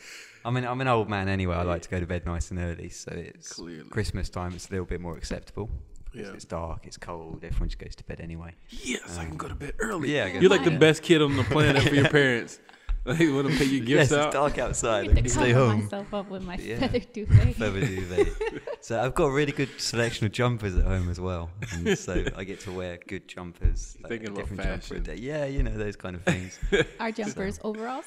I 0.43 0.51
mean 0.51 0.65
I'm 0.65 0.81
an 0.81 0.87
old 0.89 1.09
man 1.09 1.29
anyway. 1.29 1.55
I 1.55 1.61
like 1.63 1.81
to 1.83 1.89
go 1.89 1.99
to 1.99 2.05
bed 2.05 2.25
nice 2.25 2.51
and 2.51 2.59
early, 2.59 2.89
so 2.89 3.11
it's 3.13 3.53
Clearly. 3.53 3.89
Christmas 3.89 4.29
time. 4.29 4.53
It's 4.53 4.67
a 4.67 4.71
little 4.71 4.85
bit 4.85 4.99
more 4.99 5.15
acceptable. 5.17 5.69
Yeah. 6.13 6.33
It's 6.33 6.45
dark, 6.45 6.85
it's 6.85 6.97
cold. 6.97 7.43
Everyone 7.43 7.69
just 7.69 7.79
goes 7.79 7.95
to 7.95 8.03
bed 8.03 8.19
anyway. 8.19 8.53
Yes, 8.69 9.17
I 9.17 9.25
can 9.25 9.35
go 9.37 9.47
to 9.47 9.55
bed 9.55 9.73
early. 9.79 10.13
Yeah, 10.13 10.27
You're 10.27 10.49
like 10.49 10.63
the 10.63 10.71
Yeah. 10.71 10.77
best 10.77 11.01
kid 11.01 11.21
on 11.23 11.35
the 11.37 11.43
planet 11.43 11.81
for 11.83 11.95
your 11.95 12.09
parents. 12.09 12.59
Like, 13.05 13.19
want 13.19 13.49
to 13.51 13.57
pay 13.57 13.65
your 13.65 13.83
yes, 13.83 14.09
gifts 14.09 14.11
it's 14.13 14.33
dark 14.33 14.57
outside. 14.59 14.93
I 14.93 14.97
I 14.99 15.01
need 15.07 15.15
can 15.15 15.23
to 15.25 15.29
stay 15.29 15.51
cover 15.51 15.65
home. 15.71 15.83
myself 15.83 16.13
up 16.13 16.29
with 16.29 16.41
my 16.43 16.55
Yeah. 16.55 16.79
feather 16.79 16.99
duvet. 16.99 17.55
Feather 17.57 17.81
duvet. 17.81 18.27
so 18.81 19.01
I've 19.01 19.13
got 19.13 19.25
a 19.25 19.31
really 19.33 19.51
good 19.51 19.69
selection 19.77 20.25
of 20.25 20.31
jumpers 20.31 20.77
at 20.77 20.85
home 20.85 21.09
as 21.09 21.19
well, 21.19 21.49
and 21.73 21.97
so 22.07 22.23
I 22.37 22.45
get 22.45 22.61
to 22.61 22.71
wear 22.71 22.97
good 23.05 23.27
jumpers. 23.27 23.97
like 24.01 24.05
a 24.05 24.07
Thinking 24.15 24.27
about 24.29 24.37
different 24.49 24.61
jumper 24.63 24.73
a 24.75 24.77
fashion. 24.79 25.03
day. 25.03 25.15
Yeah, 25.15 25.43
you 25.45 25.63
know 25.63 25.71
those 25.77 25.97
kind 25.97 26.15
of 26.15 26.23
things. 26.23 26.57
Our 27.01 27.11
jumpers, 27.11 27.59
overalls. 27.61 28.05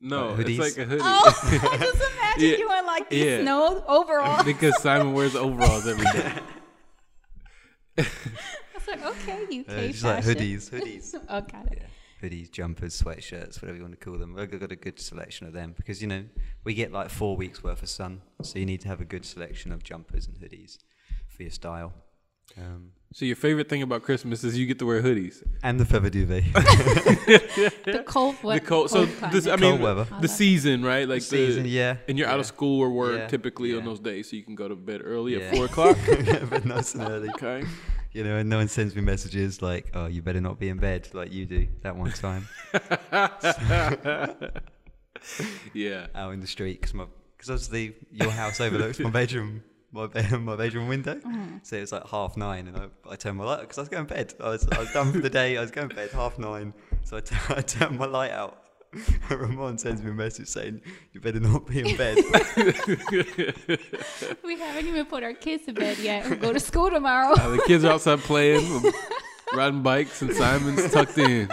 No, 0.00 0.32
What, 0.32 0.40
it's 0.40 0.50
hoodies? 0.50 0.58
like 0.58 0.76
a 0.78 0.84
hoodie. 0.84 1.02
Oh, 1.02 1.68
I 1.72 1.76
just 1.78 1.96
imagine 1.96 2.50
Yeah. 2.50 2.56
you 2.58 2.78
in 2.78 2.86
like 2.86 3.08
these 3.10 3.24
Yeah. 3.24 3.40
snow 3.42 3.82
overalls. 3.88 4.44
because 4.44 4.78
Simon 4.82 5.14
wears 5.14 5.34
overalls 5.36 5.88
every 5.88 6.04
day. 6.04 6.32
I 7.96 8.02
was 8.74 8.86
like, 8.86 9.04
okay, 9.06 9.42
UK 9.60 9.68
Uh, 9.68 9.86
just 9.88 10.04
like 10.04 10.22
fashion. 10.22 10.34
hoodies, 10.38 10.70
hoodies. 10.70 11.14
oh, 11.28 11.40
got 11.40 11.72
it. 11.72 11.82
Yeah, 12.22 12.28
hoodies, 12.28 12.50
jumpers, 12.50 13.00
sweatshirts, 13.00 13.60
whatever 13.62 13.76
you 13.76 13.82
want 13.82 13.98
to 13.98 14.04
call 14.04 14.18
them. 14.18 14.36
I've 14.38 14.50
got 14.50 14.72
a 14.72 14.76
good 14.76 15.00
selection 15.00 15.46
of 15.46 15.52
them 15.52 15.74
because 15.76 16.00
you 16.02 16.08
know 16.08 16.24
we 16.64 16.74
get 16.74 16.92
like 16.92 17.10
four 17.10 17.36
weeks 17.36 17.62
worth 17.62 17.82
of 17.82 17.88
sun, 17.88 18.22
so 18.42 18.58
you 18.58 18.66
need 18.66 18.80
to 18.82 18.88
have 18.88 19.00
a 19.00 19.04
good 19.04 19.24
selection 19.24 19.72
of 19.72 19.82
jumpers 19.82 20.26
and 20.26 20.36
hoodies 20.38 20.78
for 21.28 21.42
your 21.42 21.50
style. 21.50 21.92
Um, 22.56 22.92
So 23.12 23.24
your 23.26 23.36
favorite 23.36 23.68
thing 23.68 23.82
about 23.82 24.02
Christmas 24.02 24.42
is 24.42 24.58
you 24.58 24.66
get 24.66 24.78
to 24.78 24.86
wear 24.86 25.02
hoodies. 25.02 25.42
and 25.62 25.78
the 25.78 25.84
feather 25.84 26.10
duvet. 26.10 26.44
The 27.84 28.02
cold 28.06 28.36
weather. 28.42 28.60
The 28.60 28.66
cold, 28.66 28.90
so 28.90 29.06
kind. 29.06 29.32
this, 29.32 29.46
I 29.46 29.56
Cold 29.56 29.60
mean, 29.60 29.80
weather. 29.82 30.06
the 30.20 30.28
season, 30.28 30.82
right? 30.82 31.06
Like 31.08 31.20
the 31.20 31.26
season, 31.26 31.64
yeah. 31.66 31.96
and 32.08 32.18
you're 32.18 32.28
out 32.28 32.40
of 32.40 32.46
school 32.46 32.80
or 32.80 32.90
work 32.90 33.18
Yeah, 33.18 33.26
typically 33.28 33.76
on 33.76 33.84
those 33.84 34.00
days, 34.00 34.30
so 34.30 34.36
you 34.36 34.42
can 34.42 34.54
go 34.54 34.66
to 34.68 34.76
bed 34.76 35.00
early 35.04 35.36
Yeah. 35.36 35.44
at 35.44 35.54
four 35.54 35.66
o'clock. 35.66 35.96
but 36.50 36.64
nice 36.64 36.94
and 36.94 37.02
early. 37.08 37.28
okay. 37.30 37.64
You 38.18 38.24
know, 38.24 38.36
and 38.38 38.50
no 38.50 38.56
one 38.56 38.66
sends 38.66 38.96
me 38.96 39.00
messages 39.00 39.62
like, 39.62 39.92
"Oh, 39.94 40.06
you 40.06 40.22
better 40.22 40.40
not 40.40 40.58
be 40.58 40.70
in 40.70 40.78
bed," 40.78 41.08
like 41.12 41.32
you 41.32 41.46
do 41.46 41.68
that 41.82 41.94
one 41.94 42.10
time 42.10 42.48
Yeah. 45.72 46.08
out 46.16 46.32
in 46.32 46.40
the 46.40 46.48
street 46.48 46.80
because 46.80 46.94
my 46.94 47.04
because 47.36 47.48
obviously 47.48 47.94
your 48.10 48.32
house 48.32 48.60
overlooks 48.60 48.98
my 48.98 49.10
bedroom, 49.10 49.62
my 49.92 50.08
bed, 50.08 50.32
my 50.40 50.56
bedroom 50.56 50.88
window. 50.88 51.14
Mm-hmm. 51.14 51.58
So 51.62 51.76
it 51.76 51.82
was 51.82 51.92
like 51.92 52.08
half 52.08 52.36
nine, 52.36 52.66
and 52.66 52.76
I, 52.76 52.86
I 53.08 53.14
turned 53.14 53.38
my 53.38 53.44
light 53.44 53.60
because 53.60 53.78
I 53.78 53.82
was 53.82 53.88
going 53.88 54.04
to 54.04 54.12
bed. 54.12 54.34
I 54.40 54.48
was 54.48 54.66
I 54.68 54.80
was 54.80 54.92
done 54.92 55.12
for 55.12 55.20
the 55.20 55.30
day. 55.30 55.56
I 55.56 55.60
was 55.60 55.70
going 55.70 55.88
to 55.88 55.94
bed 55.94 56.10
half 56.10 56.40
nine, 56.40 56.74
so 57.04 57.18
I 57.18 57.20
tu- 57.20 57.36
I 57.54 57.60
turned 57.60 58.00
my 58.00 58.06
light 58.06 58.32
out 58.32 58.64
Ramon 59.30 59.78
sends 59.78 60.02
me 60.02 60.10
a 60.10 60.14
message 60.14 60.48
saying, 60.48 60.80
"You 61.12 61.20
better 61.20 61.40
not 61.40 61.66
be 61.66 61.80
in 61.80 61.96
bed." 61.96 62.18
We 64.44 64.58
haven't 64.58 64.86
even 64.86 65.04
put 65.06 65.22
our 65.22 65.34
kids 65.34 65.66
to 65.66 65.72
bed 65.72 65.98
yet. 65.98 66.28
We 66.28 66.36
go 66.36 66.52
to 66.52 66.60
school 66.60 66.90
tomorrow. 66.90 67.34
Uh, 67.34 67.50
the 67.50 67.62
kids 67.66 67.84
are 67.84 67.92
outside 67.92 68.20
playing, 68.20 68.82
riding 69.54 69.82
bikes, 69.82 70.22
and 70.22 70.32
Simon's 70.34 70.90
tucked 70.90 71.18
in 71.18 71.48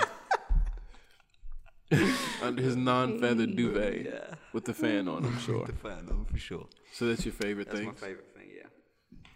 under 2.42 2.62
his 2.62 2.76
non-feathered 2.76 3.56
duvet 3.56 4.06
yeah, 4.06 4.36
with 4.54 4.66
the 4.66 4.74
fan 4.74 5.08
on. 5.08 5.26
I'm 5.26 5.38
sure. 5.40 5.66
the 5.66 5.74
fan 5.74 6.08
on 6.10 6.26
for 6.26 6.38
sure. 6.38 6.68
So 6.94 7.08
that's 7.08 7.26
your 7.26 7.34
favorite 7.34 7.70
thing. 7.70 7.88
That's 7.88 8.00
thing. 8.00 8.10
my 8.10 8.16
favorite 8.16 8.34
thing. 8.36 8.50
Yeah. 8.56 8.68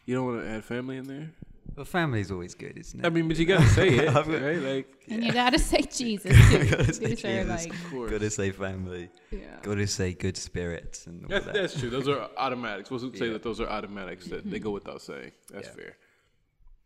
You 0.06 0.16
don't 0.16 0.26
want 0.26 0.44
to 0.44 0.50
add 0.50 0.64
family 0.64 0.98
in 0.98 1.08
there. 1.08 1.32
Well, 1.80 1.86
family's 1.86 2.30
always 2.30 2.56
good, 2.56 2.78
isn't 2.78 3.00
it? 3.00 3.06
I 3.06 3.10
mean, 3.10 3.30
but 3.30 3.38
you 3.38 3.46
gotta 3.46 3.66
say 3.70 3.88
it, 3.88 4.14
got- 4.14 4.28
right? 4.28 4.58
Like, 4.60 4.94
And 5.08 5.24
you 5.24 5.32
gotta 5.32 5.58
say 5.58 5.80
Jesus 5.84 6.36
too. 6.52 6.66
Gotta 6.66 6.94
say 6.94 7.06
These 7.06 7.22
Jesus. 7.22 7.68
like. 7.94 8.10
Gotta 8.12 8.30
say 8.30 8.52
family. 8.52 9.10
yeah. 9.32 9.40
Gotta 9.62 9.88
say 9.88 10.12
good 10.12 10.36
spirits 10.36 11.08
and 11.08 11.24
all 11.24 11.30
That's, 11.30 11.46
that. 11.46 11.54
that's 11.54 11.80
true. 11.80 11.90
Those 11.90 12.10
are 12.10 12.30
automatics. 12.38 12.92
We'll 12.92 13.00
say 13.00 13.28
Yeah. 13.28 13.32
that 13.32 13.44
those 13.44 13.62
are 13.62 13.68
automatics 13.70 14.28
that 14.28 14.52
they 14.52 14.60
go 14.60 14.72
without 14.72 15.02
saying. 15.02 15.32
That's 15.54 15.70
Yeah. 15.70 15.74
fair. 15.74 15.98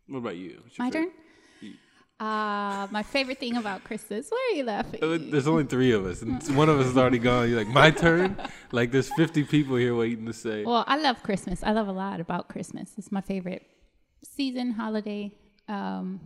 What 0.06 0.18
about 0.18 0.36
you? 0.36 0.60
What's 0.62 0.78
your 0.78 0.84
My 0.86 0.90
turn. 0.90 1.10
favorite? 1.60 1.78
Uh, 2.20 2.86
my 2.92 3.02
favorite 3.02 3.40
thing 3.40 3.56
about 3.56 3.82
Christmas. 3.82 4.28
Why 4.30 4.50
are 4.52 4.56
you 4.56 4.62
laughing? 4.62 5.00
Uh, 5.02 5.18
There's 5.20 5.48
only 5.48 5.64
three 5.64 5.90
of 5.90 6.06
us, 6.06 6.22
and 6.22 6.40
one 6.56 6.68
of 6.68 6.78
us 6.78 6.86
is 6.86 6.96
already 6.96 7.18
gone. 7.18 7.48
You're 7.50 7.58
like, 7.58 7.66
my 7.66 7.90
turn. 7.90 8.36
Like, 8.70 8.92
there's 8.92 9.12
50 9.14 9.42
people 9.42 9.74
here 9.74 9.96
waiting 9.96 10.24
to 10.26 10.32
say. 10.32 10.64
Well, 10.64 10.84
I 10.86 10.98
love 10.98 11.20
Christmas. 11.24 11.64
I 11.64 11.72
love 11.72 11.88
a 11.88 11.92
lot 11.92 12.20
about 12.20 12.46
Christmas. 12.48 12.92
It's 12.96 13.10
my 13.10 13.20
favorite 13.20 13.66
season, 14.34 14.72
holiday. 14.72 15.32
Um, 15.68 16.20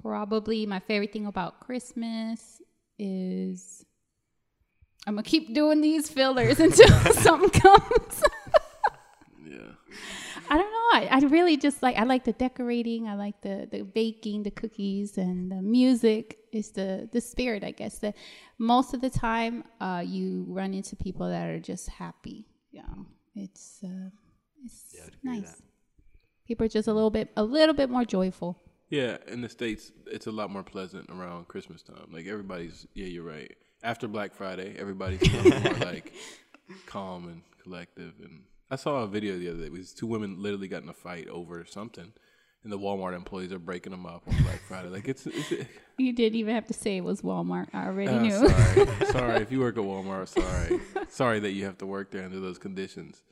probably 0.00 0.66
my 0.66 0.80
favorite 0.80 1.12
thing 1.12 1.26
about 1.26 1.60
Christmas 1.60 2.60
is 2.98 3.84
I'm 5.06 5.14
gonna 5.14 5.22
keep 5.22 5.54
doing 5.54 5.80
these 5.80 6.08
fillers 6.08 6.60
until 6.66 6.88
something 7.14 7.50
comes. 7.50 8.22
Yeah. 9.44 9.72
I 10.48 10.58
don't 10.58 10.70
know. 10.70 10.88
I, 10.92 11.08
I 11.10 11.18
really 11.28 11.56
just 11.56 11.82
like 11.82 11.96
I 11.96 12.04
like 12.04 12.24
the 12.24 12.32
decorating. 12.32 13.08
I 13.08 13.14
like 13.14 13.40
the 13.42 13.68
the 13.70 13.82
baking, 13.82 14.42
the 14.42 14.50
cookies, 14.50 15.18
and 15.18 15.50
the 15.50 15.62
music. 15.62 16.38
Is 16.52 16.70
the 16.72 17.08
the 17.10 17.20
spirit, 17.20 17.64
I 17.64 17.70
guess. 17.70 17.98
That 18.00 18.14
most 18.58 18.92
of 18.92 19.00
the 19.00 19.08
time, 19.08 19.64
uh, 19.80 20.02
you 20.06 20.44
run 20.48 20.74
into 20.74 20.96
people 20.96 21.26
that 21.30 21.48
are 21.48 21.58
just 21.58 21.88
happy. 21.88 22.46
Yeah, 22.70 22.82
it's 23.34 23.80
uh, 23.82 24.10
it's 24.62 24.94
Yeah, 24.94 25.06
nice. 25.22 25.62
People 26.46 26.66
are 26.66 26.68
just 26.68 26.88
a 26.88 26.92
little 26.92 27.10
bit 27.10 27.30
a 27.36 27.42
little 27.44 27.74
bit 27.74 27.88
more 27.90 28.04
joyful. 28.04 28.58
Yeah, 28.90 29.16
in 29.26 29.40
the 29.40 29.48
States, 29.48 29.90
it's 30.06 30.26
a 30.26 30.30
lot 30.32 30.50
more 30.50 30.62
pleasant 30.62 31.08
around 31.08 31.48
Christmas 31.48 31.82
time. 31.82 32.08
Like, 32.12 32.26
everybody's, 32.26 32.86
yeah, 32.94 33.06
you're 33.06 33.24
right. 33.24 33.50
After 33.82 34.06
Black 34.06 34.34
Friday, 34.34 34.74
everybody's 34.78 35.22
a 35.22 35.40
little 35.42 35.60
more, 35.62 35.72
like, 35.92 36.12
calm 36.86 37.26
and 37.28 37.40
collective. 37.62 38.12
And 38.22 38.42
I 38.70 38.76
saw 38.76 38.96
a 39.02 39.06
video 39.06 39.38
the 39.38 39.48
other 39.48 39.60
day. 39.60 39.64
It 39.66 39.72
was 39.72 39.94
two 39.94 40.06
women 40.06 40.42
literally 40.42 40.68
got 40.68 40.82
in 40.82 40.90
a 40.90 40.92
fight 40.92 41.26
over 41.28 41.64
something. 41.64 42.12
And 42.64 42.70
the 42.72 42.78
Walmart 42.78 43.16
employees 43.16 43.50
are 43.50 43.58
breaking 43.58 43.92
them 43.92 44.04
up 44.04 44.24
on 44.28 44.36
Black 44.42 44.60
Friday. 44.68 44.88
Like, 44.90 45.08
it's, 45.08 45.26
it's 45.26 45.50
You 45.96 46.12
didn't 46.12 46.36
even 46.36 46.54
have 46.54 46.66
to 46.66 46.74
say 46.74 46.98
it 46.98 47.04
was 47.04 47.22
Walmart. 47.22 47.68
I 47.72 47.86
already 47.86 48.10
Uh, 48.10 48.20
knew. 48.20 48.46
sorry, 48.48 48.86
sorry. 49.06 49.36
If 49.42 49.50
you 49.50 49.60
work 49.60 49.78
at 49.78 49.84
Walmart, 49.84 50.28
sorry, 50.28 50.80
sorry 51.08 51.40
that 51.40 51.52
you 51.52 51.64
have 51.64 51.78
to 51.78 51.86
work 51.86 52.10
there 52.10 52.24
under 52.26 52.40
those 52.40 52.58
conditions. 52.58 53.22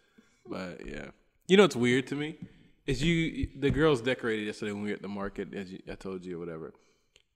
But 0.48 0.86
yeah, 0.86 1.10
you 1.48 1.58
know 1.58 1.64
it's 1.64 1.76
weird 1.76 2.06
to 2.08 2.16
me 2.16 2.38
is 2.86 3.02
you 3.02 3.48
the 3.58 3.70
girls 3.70 4.00
decorated 4.00 4.46
yesterday 4.46 4.72
when 4.72 4.82
we 4.82 4.90
were 4.90 4.96
at 4.96 5.02
the 5.02 5.08
market, 5.08 5.54
as 5.54 5.72
you, 5.72 5.80
I 5.90 5.94
told 5.94 6.24
you 6.24 6.36
or 6.36 6.38
whatever. 6.40 6.72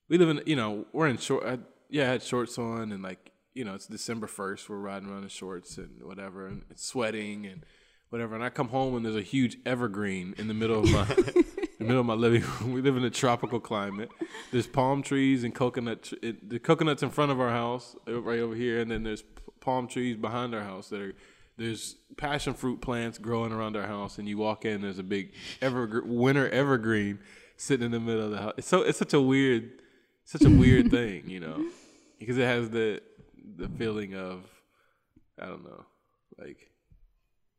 We 0.08 0.18
live 0.18 0.28
in, 0.28 0.42
you 0.46 0.56
know, 0.56 0.86
we're 0.92 1.08
in 1.08 1.16
short. 1.18 1.46
I, 1.46 1.58
yeah, 1.88 2.04
I 2.04 2.12
had 2.12 2.22
shorts 2.22 2.58
on 2.58 2.92
and 2.92 3.02
like, 3.02 3.30
you 3.54 3.64
know, 3.64 3.74
it's 3.74 3.86
December 3.86 4.26
first. 4.26 4.68
We're 4.68 4.78
riding 4.78 5.08
around 5.08 5.22
in 5.22 5.28
shorts 5.28 5.78
and 5.78 6.02
whatever, 6.02 6.46
and 6.46 6.62
it's 6.70 6.84
sweating 6.84 7.46
and 7.46 7.64
whatever. 8.10 8.34
And 8.34 8.44
I 8.44 8.50
come 8.50 8.68
home 8.68 8.96
and 8.96 9.04
there's 9.04 9.16
a 9.16 9.22
huge 9.22 9.56
evergreen 9.64 10.34
in 10.38 10.48
the 10.48 10.54
middle 10.54 10.80
of 10.80 10.90
my. 10.90 11.06
in 11.78 11.78
the 11.78 11.84
middle 11.84 12.00
of 12.00 12.06
my 12.06 12.14
living 12.14 12.42
room. 12.42 12.72
We 12.72 12.82
live 12.82 12.96
in 12.96 13.04
a 13.04 13.10
tropical 13.10 13.60
climate. 13.60 14.10
There's 14.52 14.66
palm 14.66 15.02
trees 15.02 15.44
and 15.44 15.54
coconut. 15.54 16.04
Tr- 16.04 16.14
it, 16.22 16.48
the 16.48 16.58
coconuts 16.58 17.02
in 17.02 17.10
front 17.10 17.32
of 17.32 17.40
our 17.40 17.50
house, 17.50 17.96
right 18.06 18.38
over 18.38 18.54
here, 18.54 18.80
and 18.80 18.90
then 18.90 19.02
there's 19.02 19.22
p- 19.22 19.28
palm 19.60 19.88
trees 19.88 20.16
behind 20.16 20.54
our 20.54 20.62
house 20.62 20.88
that 20.88 21.00
are. 21.00 21.12
There's 21.56 21.96
passion 22.16 22.54
fruit 22.54 22.80
plants 22.80 23.18
growing 23.18 23.52
around 23.52 23.76
our 23.76 23.86
house, 23.86 24.18
and 24.18 24.28
you 24.28 24.38
walk 24.38 24.64
in. 24.64 24.82
There's 24.82 24.98
a 24.98 25.04
big 25.04 25.32
ever 25.60 26.02
winter 26.04 26.48
evergreen 26.48 27.20
sitting 27.56 27.86
in 27.86 27.92
the 27.92 28.00
middle 28.00 28.24
of 28.24 28.30
the 28.30 28.38
house. 28.38 28.54
It's 28.58 28.66
so 28.68 28.82
it's 28.82 28.98
such 28.98 29.14
a 29.14 29.20
weird, 29.20 29.70
such 30.24 30.42
a 30.42 30.50
weird 30.50 30.90
thing, 30.90 31.28
you 31.28 31.40
know, 31.40 31.64
because 32.18 32.38
it 32.38 32.44
has 32.44 32.70
the 32.70 33.00
the 33.56 33.68
feeling 33.68 34.14
of 34.14 34.44
I 35.40 35.46
don't 35.46 35.64
know, 35.64 35.84
like 36.38 36.70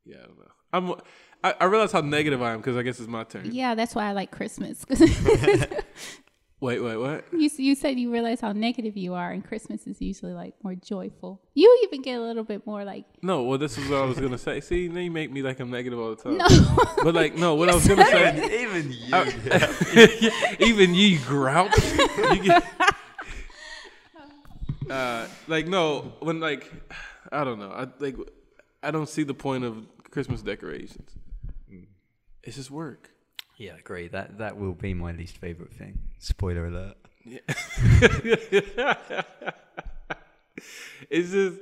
yeah, 0.05 0.17
I 0.17 0.25
don't 0.25 0.39
know. 0.39 0.51
I'm 0.73 1.01
I, 1.43 1.55
I 1.61 1.65
realize 1.65 1.91
how 1.91 2.01
negative 2.01 2.41
I 2.41 2.51
am 2.51 2.57
because 2.57 2.75
I 2.75 2.81
guess 2.81 2.99
it's 2.99 3.07
my 3.07 3.23
turn. 3.23 3.51
yeah, 3.51 3.75
that's 3.75 3.95
why 3.95 4.09
I 4.09 4.11
like 4.11 4.31
Christmas. 4.31 4.85
Wait, 6.61 6.79
wait, 6.79 6.95
what? 6.95 7.25
You, 7.33 7.49
you 7.57 7.75
said 7.75 7.99
you 7.99 8.11
realize 8.11 8.39
how 8.39 8.53
negative 8.53 8.95
you 8.95 9.13
are, 9.13 9.29
and 9.31 9.43
Christmas 9.45 9.85
is 9.87 10.01
usually 10.01 10.31
like 10.33 10.53
more 10.63 10.73
joyful. 10.73 11.41
You 11.53 11.81
even 11.83 12.01
get 12.01 12.15
a 12.17 12.21
little 12.21 12.45
bit 12.45 12.65
more 12.65 12.85
like, 12.85 13.03
No, 13.21 13.43
well, 13.43 13.57
this 13.57 13.77
is 13.77 13.89
what 13.89 14.01
I 14.01 14.05
was 14.05 14.17
gonna 14.19 14.37
say. 14.37 14.61
See, 14.61 14.87
now 14.87 15.01
you 15.01 15.11
make 15.11 15.31
me 15.31 15.41
like 15.41 15.59
I'm 15.59 15.69
negative 15.69 15.99
all 15.99 16.15
the 16.15 16.23
time. 16.23 16.37
no. 16.37 16.47
But 17.03 17.13
like, 17.13 17.35
no, 17.35 17.55
what 17.55 17.69
I 17.69 17.75
was 17.75 17.85
gonna 17.87 18.05
say, 18.05 18.61
Even 18.63 18.91
you. 18.91 19.13
I- 19.13 20.55
even 20.61 20.95
you 20.95 21.19
grouch. 21.19 21.75
You 22.33 22.43
get, 22.43 22.63
uh, 24.89 25.27
like 25.47 25.67
no, 25.67 26.13
when 26.19 26.39
like, 26.39 26.71
I 27.31 27.43
don't 27.43 27.59
know. 27.59 27.71
I 27.71 27.87
like, 27.99 28.15
I 28.81 28.91
don't 28.91 29.09
see 29.09 29.23
the 29.23 29.33
point 29.33 29.63
of 29.65 29.85
Christmas 30.09 30.41
decorations. 30.41 31.11
It's 32.43 32.55
just 32.55 32.71
work. 32.71 33.09
Yeah, 33.57 33.73
I 33.73 33.77
agree. 33.77 34.07
That 34.09 34.37
that 34.37 34.57
will 34.57 34.73
be 34.73 34.93
my 34.93 35.11
least 35.11 35.37
favorite 35.37 35.73
thing. 35.73 35.99
Spoiler 36.19 36.67
alert. 36.67 36.97
Yeah. 37.23 37.39
It's 41.09 41.31
just. 41.31 41.59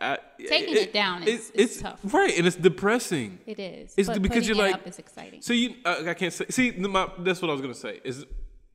Uh, 0.00 0.16
Taking 0.48 0.76
it 0.76 0.92
down 0.92 1.22
is- 1.22 1.50
is 1.50 1.80
tough. 1.80 2.00
right, 2.02 2.36
and 2.36 2.46
it's 2.46 2.56
depressing. 2.56 3.38
It 3.46 3.60
is. 3.60 3.94
It's 3.96 4.08
but 4.08 4.20
because 4.22 4.38
putting 4.46 4.56
you're 4.56 4.66
it 4.66 4.70
like- 4.72 4.74
up 4.80 4.86
is 4.86 4.98
exciting. 4.98 5.42
So 5.42 5.52
you, 5.52 5.74
uh, 5.84 6.04
I 6.08 6.14
can't 6.14 6.32
say. 6.32 6.46
See, 6.48 6.72
my, 6.72 7.08
that's 7.18 7.40
what 7.40 7.50
I 7.50 7.52
was 7.52 7.60
gonna 7.60 7.74
say. 7.74 8.00
Is 8.02 8.24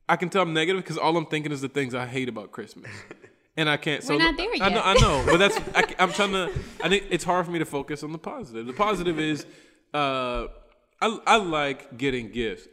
I 0.07 0.15
can 0.15 0.29
tell 0.29 0.43
I'm 0.43 0.53
negative 0.53 0.83
because 0.83 0.97
all 0.97 1.17
I'm 1.17 1.25
thinking 1.25 1.51
is 1.51 1.59
the 1.59 1.69
things 1.69 1.93
I 1.95 2.05
hate 2.05 2.29
about 2.29 2.51
Christmas, 2.51 2.89
and 3.57 3.67
I 3.69 3.75
can't. 3.77 4.03
So 4.03 4.13
We're 4.15 4.19
not 4.23 4.37
there 4.37 4.49
I 4.61 4.69
know, 4.69 4.75
yet. 4.75 4.85
I 4.85 4.93
know, 4.93 5.23
but 5.25 5.37
that's. 5.37 5.57
I, 5.75 6.03
am 6.03 6.13
trying 6.13 6.31
to. 6.31 6.51
I 6.83 6.87
think 6.87 7.05
it's 7.09 7.23
hard 7.25 7.45
for 7.45 7.51
me 7.51 7.59
to 7.59 7.65
focus 7.65 8.03
on 8.03 8.11
the 8.13 8.19
positive. 8.19 8.65
The 8.67 8.73
positive 8.73 9.19
is, 9.19 9.45
uh, 9.93 10.47
I 11.01 11.19
I 11.25 11.35
like 11.37 11.97
getting 11.97 12.31
gifts, 12.31 12.67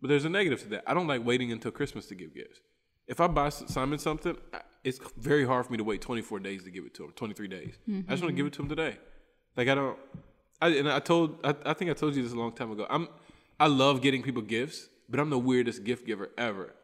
but 0.00 0.08
there's 0.08 0.24
a 0.24 0.28
negative 0.28 0.62
to 0.62 0.68
that. 0.70 0.84
I 0.86 0.94
don't 0.94 1.06
like 1.06 1.24
waiting 1.24 1.52
until 1.52 1.70
Christmas 1.70 2.06
to 2.06 2.14
give 2.14 2.34
gifts. 2.34 2.60
If 3.06 3.20
I 3.20 3.26
buy 3.26 3.50
Simon 3.50 3.98
something, 3.98 4.36
it's 4.82 4.98
very 5.18 5.44
hard 5.46 5.66
for 5.66 5.72
me 5.72 5.78
to 5.78 5.84
wait 5.84 6.00
24 6.00 6.40
days 6.40 6.64
to 6.64 6.70
give 6.70 6.84
it 6.84 6.94
to 6.94 7.04
him. 7.04 7.12
23 7.16 7.48
days. 7.48 7.74
I 8.08 8.12
just 8.12 8.22
want 8.22 8.32
to 8.34 8.36
give 8.36 8.46
it 8.46 8.52
to 8.54 8.62
him 8.62 8.68
today. 8.68 8.96
Like 9.56 9.68
I 9.68 9.74
don't. 9.74 9.98
I 10.60 10.68
and 10.68 10.90
I 10.90 11.00
told. 11.00 11.38
I, 11.44 11.54
I 11.66 11.74
think 11.74 11.90
I 11.90 11.94
told 11.94 12.14
you 12.14 12.22
this 12.22 12.32
a 12.32 12.36
long 12.36 12.52
time 12.52 12.70
ago. 12.70 12.86
I'm. 12.88 13.08
I 13.58 13.66
love 13.68 14.02
getting 14.02 14.22
people 14.22 14.42
gifts, 14.42 14.88
but 15.08 15.20
I'm 15.20 15.30
the 15.30 15.38
weirdest 15.38 15.84
gift 15.84 16.06
giver 16.06 16.30
ever. 16.36 16.74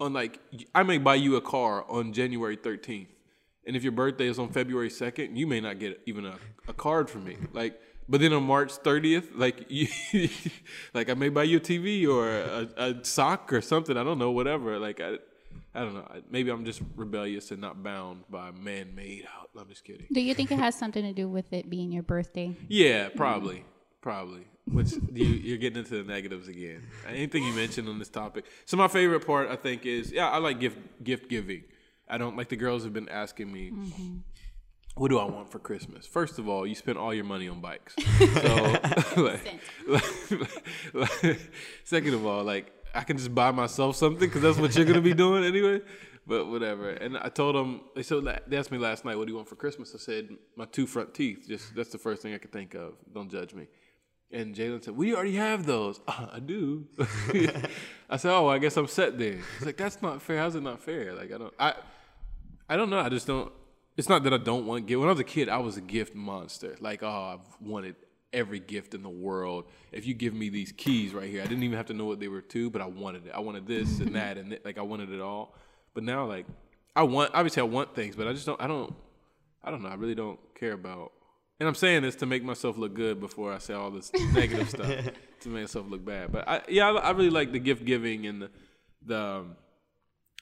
On 0.00 0.12
like, 0.12 0.40
I 0.74 0.82
may 0.82 0.98
buy 0.98 1.14
you 1.14 1.36
a 1.36 1.40
car 1.40 1.84
on 1.88 2.12
January 2.12 2.56
13th, 2.56 3.06
and 3.66 3.76
if 3.76 3.82
your 3.82 3.92
birthday 3.92 4.26
is 4.26 4.38
on 4.38 4.48
February 4.48 4.88
2nd, 4.88 5.36
you 5.36 5.46
may 5.46 5.60
not 5.60 5.78
get 5.78 6.00
even 6.06 6.26
a, 6.26 6.36
a 6.68 6.72
card 6.72 7.08
from 7.08 7.24
me. 7.24 7.36
Like, 7.52 7.80
but 8.08 8.20
then 8.20 8.32
on 8.32 8.42
March 8.44 8.72
30th, 8.72 9.28
like, 9.34 9.66
you, 9.68 9.88
like 10.94 11.10
I 11.10 11.14
may 11.14 11.28
buy 11.28 11.44
you 11.44 11.58
a 11.58 11.60
TV 11.60 12.08
or 12.08 12.28
a, 12.28 12.68
a 12.76 13.04
sock 13.04 13.52
or 13.52 13.60
something. 13.60 13.96
I 13.96 14.04
don't 14.04 14.18
know, 14.18 14.30
whatever. 14.30 14.78
Like, 14.78 15.00
I, 15.00 15.18
I 15.74 15.80
don't 15.80 15.94
know. 15.94 16.06
Maybe 16.30 16.50
I'm 16.50 16.64
just 16.64 16.82
rebellious 16.96 17.50
and 17.50 17.60
not 17.60 17.82
bound 17.82 18.24
by 18.30 18.50
man-made. 18.50 19.26
I'm 19.58 19.68
just 19.68 19.84
kidding. 19.84 20.06
Do 20.12 20.20
you 20.20 20.34
think 20.34 20.50
it 20.50 20.58
has 20.58 20.74
something 20.74 21.02
to 21.02 21.12
do 21.12 21.28
with 21.28 21.52
it 21.52 21.68
being 21.68 21.92
your 21.92 22.02
birthday? 22.02 22.56
Yeah, 22.68 23.08
probably, 23.14 23.64
probably. 24.00 24.46
Which 24.70 24.92
you, 25.12 25.24
you're 25.24 25.58
getting 25.58 25.78
into 25.78 26.02
the 26.02 26.10
negatives 26.10 26.48
again. 26.48 26.82
Anything 27.08 27.44
you 27.44 27.52
mentioned 27.52 27.88
on 27.88 27.98
this 27.98 28.08
topic. 28.08 28.44
So 28.64 28.76
my 28.76 28.88
favorite 28.88 29.26
part, 29.26 29.50
I 29.50 29.56
think, 29.56 29.86
is 29.86 30.12
yeah, 30.12 30.30
I 30.30 30.38
like 30.38 30.60
gift 30.60 30.78
gift 31.02 31.28
giving. 31.28 31.64
I 32.08 32.18
don't 32.18 32.36
like 32.36 32.48
the 32.48 32.56
girls 32.56 32.84
have 32.84 32.92
been 32.92 33.08
asking 33.08 33.52
me, 33.52 33.70
mm-hmm. 33.70 34.16
What 34.96 35.08
do 35.08 35.18
I 35.18 35.24
want 35.24 35.50
for 35.50 35.58
Christmas? 35.58 36.06
First 36.06 36.38
of 36.38 36.48
all, 36.48 36.66
you 36.66 36.74
spend 36.74 36.98
all 36.98 37.12
your 37.14 37.24
money 37.24 37.48
on 37.48 37.60
bikes. 37.60 37.94
So, 38.18 38.76
like- 39.16 39.60
like- 40.94 41.50
second 41.84 42.14
of 42.14 42.26
all, 42.26 42.44
like 42.44 42.72
I 42.94 43.02
can 43.02 43.16
just 43.16 43.34
buy 43.34 43.50
myself 43.50 43.96
something 43.96 44.28
because 44.28 44.42
that's 44.42 44.58
what 44.58 44.74
you're 44.76 44.84
gonna 44.84 45.00
be 45.00 45.14
doing 45.14 45.44
anyway. 45.44 45.80
But 46.26 46.46
whatever. 46.48 46.90
And 46.90 47.18
I 47.18 47.28
told 47.30 47.56
them 47.56 47.80
they 47.96 48.02
so 48.02 48.20
they 48.20 48.56
asked 48.56 48.70
me 48.70 48.78
last 48.78 49.04
night, 49.04 49.16
"What 49.18 49.26
do 49.26 49.32
you 49.32 49.36
want 49.36 49.48
for 49.48 49.56
Christmas?" 49.56 49.92
I 49.94 49.98
said, 49.98 50.28
"My 50.56 50.66
two 50.66 50.86
front 50.86 51.14
teeth. 51.14 51.46
Just 51.48 51.74
that's 51.74 51.90
the 51.90 51.98
first 51.98 52.22
thing 52.22 52.32
I 52.32 52.38
could 52.38 52.52
think 52.52 52.74
of. 52.74 52.92
Don't 53.12 53.30
judge 53.30 53.54
me." 53.54 53.66
And 54.30 54.54
Jalen 54.54 54.84
said, 54.84 54.96
"We 54.96 55.14
already 55.16 55.34
have 55.34 55.66
those." 55.66 56.00
"Uh, 56.06 56.26
I 56.32 56.38
do. 56.38 56.86
I 58.08 58.16
said, 58.18 58.30
"Oh, 58.32 58.46
I 58.48 58.58
guess 58.58 58.76
I'm 58.76 58.86
set 58.86 59.18
then." 59.18 59.42
He's 59.58 59.66
like, 59.66 59.76
"That's 59.76 60.00
not 60.00 60.22
fair. 60.22 60.38
How's 60.38 60.54
it 60.54 60.62
not 60.62 60.80
fair? 60.80 61.12
Like 61.12 61.32
I 61.32 61.38
don't. 61.38 61.54
I 61.58 61.74
I 62.68 62.76
don't 62.76 62.88
know. 62.90 63.00
I 63.00 63.08
just 63.08 63.26
don't. 63.26 63.50
It's 64.02 64.08
not 64.08 64.24
that 64.24 64.34
I 64.34 64.38
don't 64.38 64.66
want 64.66 64.86
gift. 64.86 64.98
When 64.98 65.08
I 65.08 65.12
was 65.12 65.20
a 65.20 65.24
kid, 65.24 65.48
I 65.48 65.58
was 65.58 65.76
a 65.76 65.80
gift 65.80 66.12
monster. 66.12 66.74
Like, 66.80 67.04
oh, 67.04 67.38
I've 67.38 67.68
wanted 67.68 67.94
every 68.32 68.58
gift 68.58 68.94
in 68.94 69.04
the 69.04 69.08
world. 69.08 69.66
If 69.92 70.08
you 70.08 70.12
give 70.12 70.34
me 70.34 70.48
these 70.48 70.72
keys 70.72 71.14
right 71.14 71.30
here, 71.30 71.40
I 71.40 71.46
didn't 71.46 71.62
even 71.62 71.76
have 71.76 71.86
to 71.86 71.94
know 71.94 72.06
what 72.06 72.18
they 72.18 72.26
were 72.26 72.40
to, 72.40 72.68
but 72.68 72.82
I 72.82 72.86
wanted 72.86 73.28
it. 73.28 73.32
I 73.32 73.38
wanted 73.38 73.64
this 73.64 74.00
and 74.00 74.12
that 74.16 74.38
and 74.38 74.58
like 74.64 74.76
I 74.76 74.82
wanted 74.82 75.12
it 75.12 75.20
all. 75.20 75.54
But 75.94 76.02
now, 76.02 76.26
like, 76.26 76.46
I 76.96 77.04
want 77.04 77.30
obviously 77.32 77.60
I 77.60 77.66
want 77.66 77.94
things, 77.94 78.16
but 78.16 78.26
I 78.26 78.32
just 78.32 78.44
don't. 78.44 78.60
I 78.60 78.66
don't. 78.66 78.92
I 79.62 79.70
don't 79.70 79.84
know. 79.84 79.88
I 79.88 79.94
really 79.94 80.16
don't 80.16 80.40
care 80.56 80.72
about. 80.72 81.12
And 81.60 81.68
I'm 81.68 81.76
saying 81.76 82.02
this 82.02 82.16
to 82.16 82.26
make 82.26 82.42
myself 82.42 82.76
look 82.76 82.94
good 82.94 83.20
before 83.20 83.52
I 83.52 83.58
say 83.58 83.72
all 83.72 83.92
this 83.92 84.10
negative 84.34 84.68
stuff 84.68 84.88
to 85.42 85.48
make 85.48 85.62
myself 85.62 85.86
look 85.88 86.04
bad. 86.04 86.32
But 86.32 86.48
I, 86.48 86.62
yeah, 86.66 86.90
I, 86.90 86.94
I 86.94 87.10
really 87.12 87.30
like 87.30 87.52
the 87.52 87.60
gift 87.60 87.84
giving 87.84 88.26
and 88.26 88.42
the, 88.42 88.50
the 89.06 89.20
um, 89.20 89.56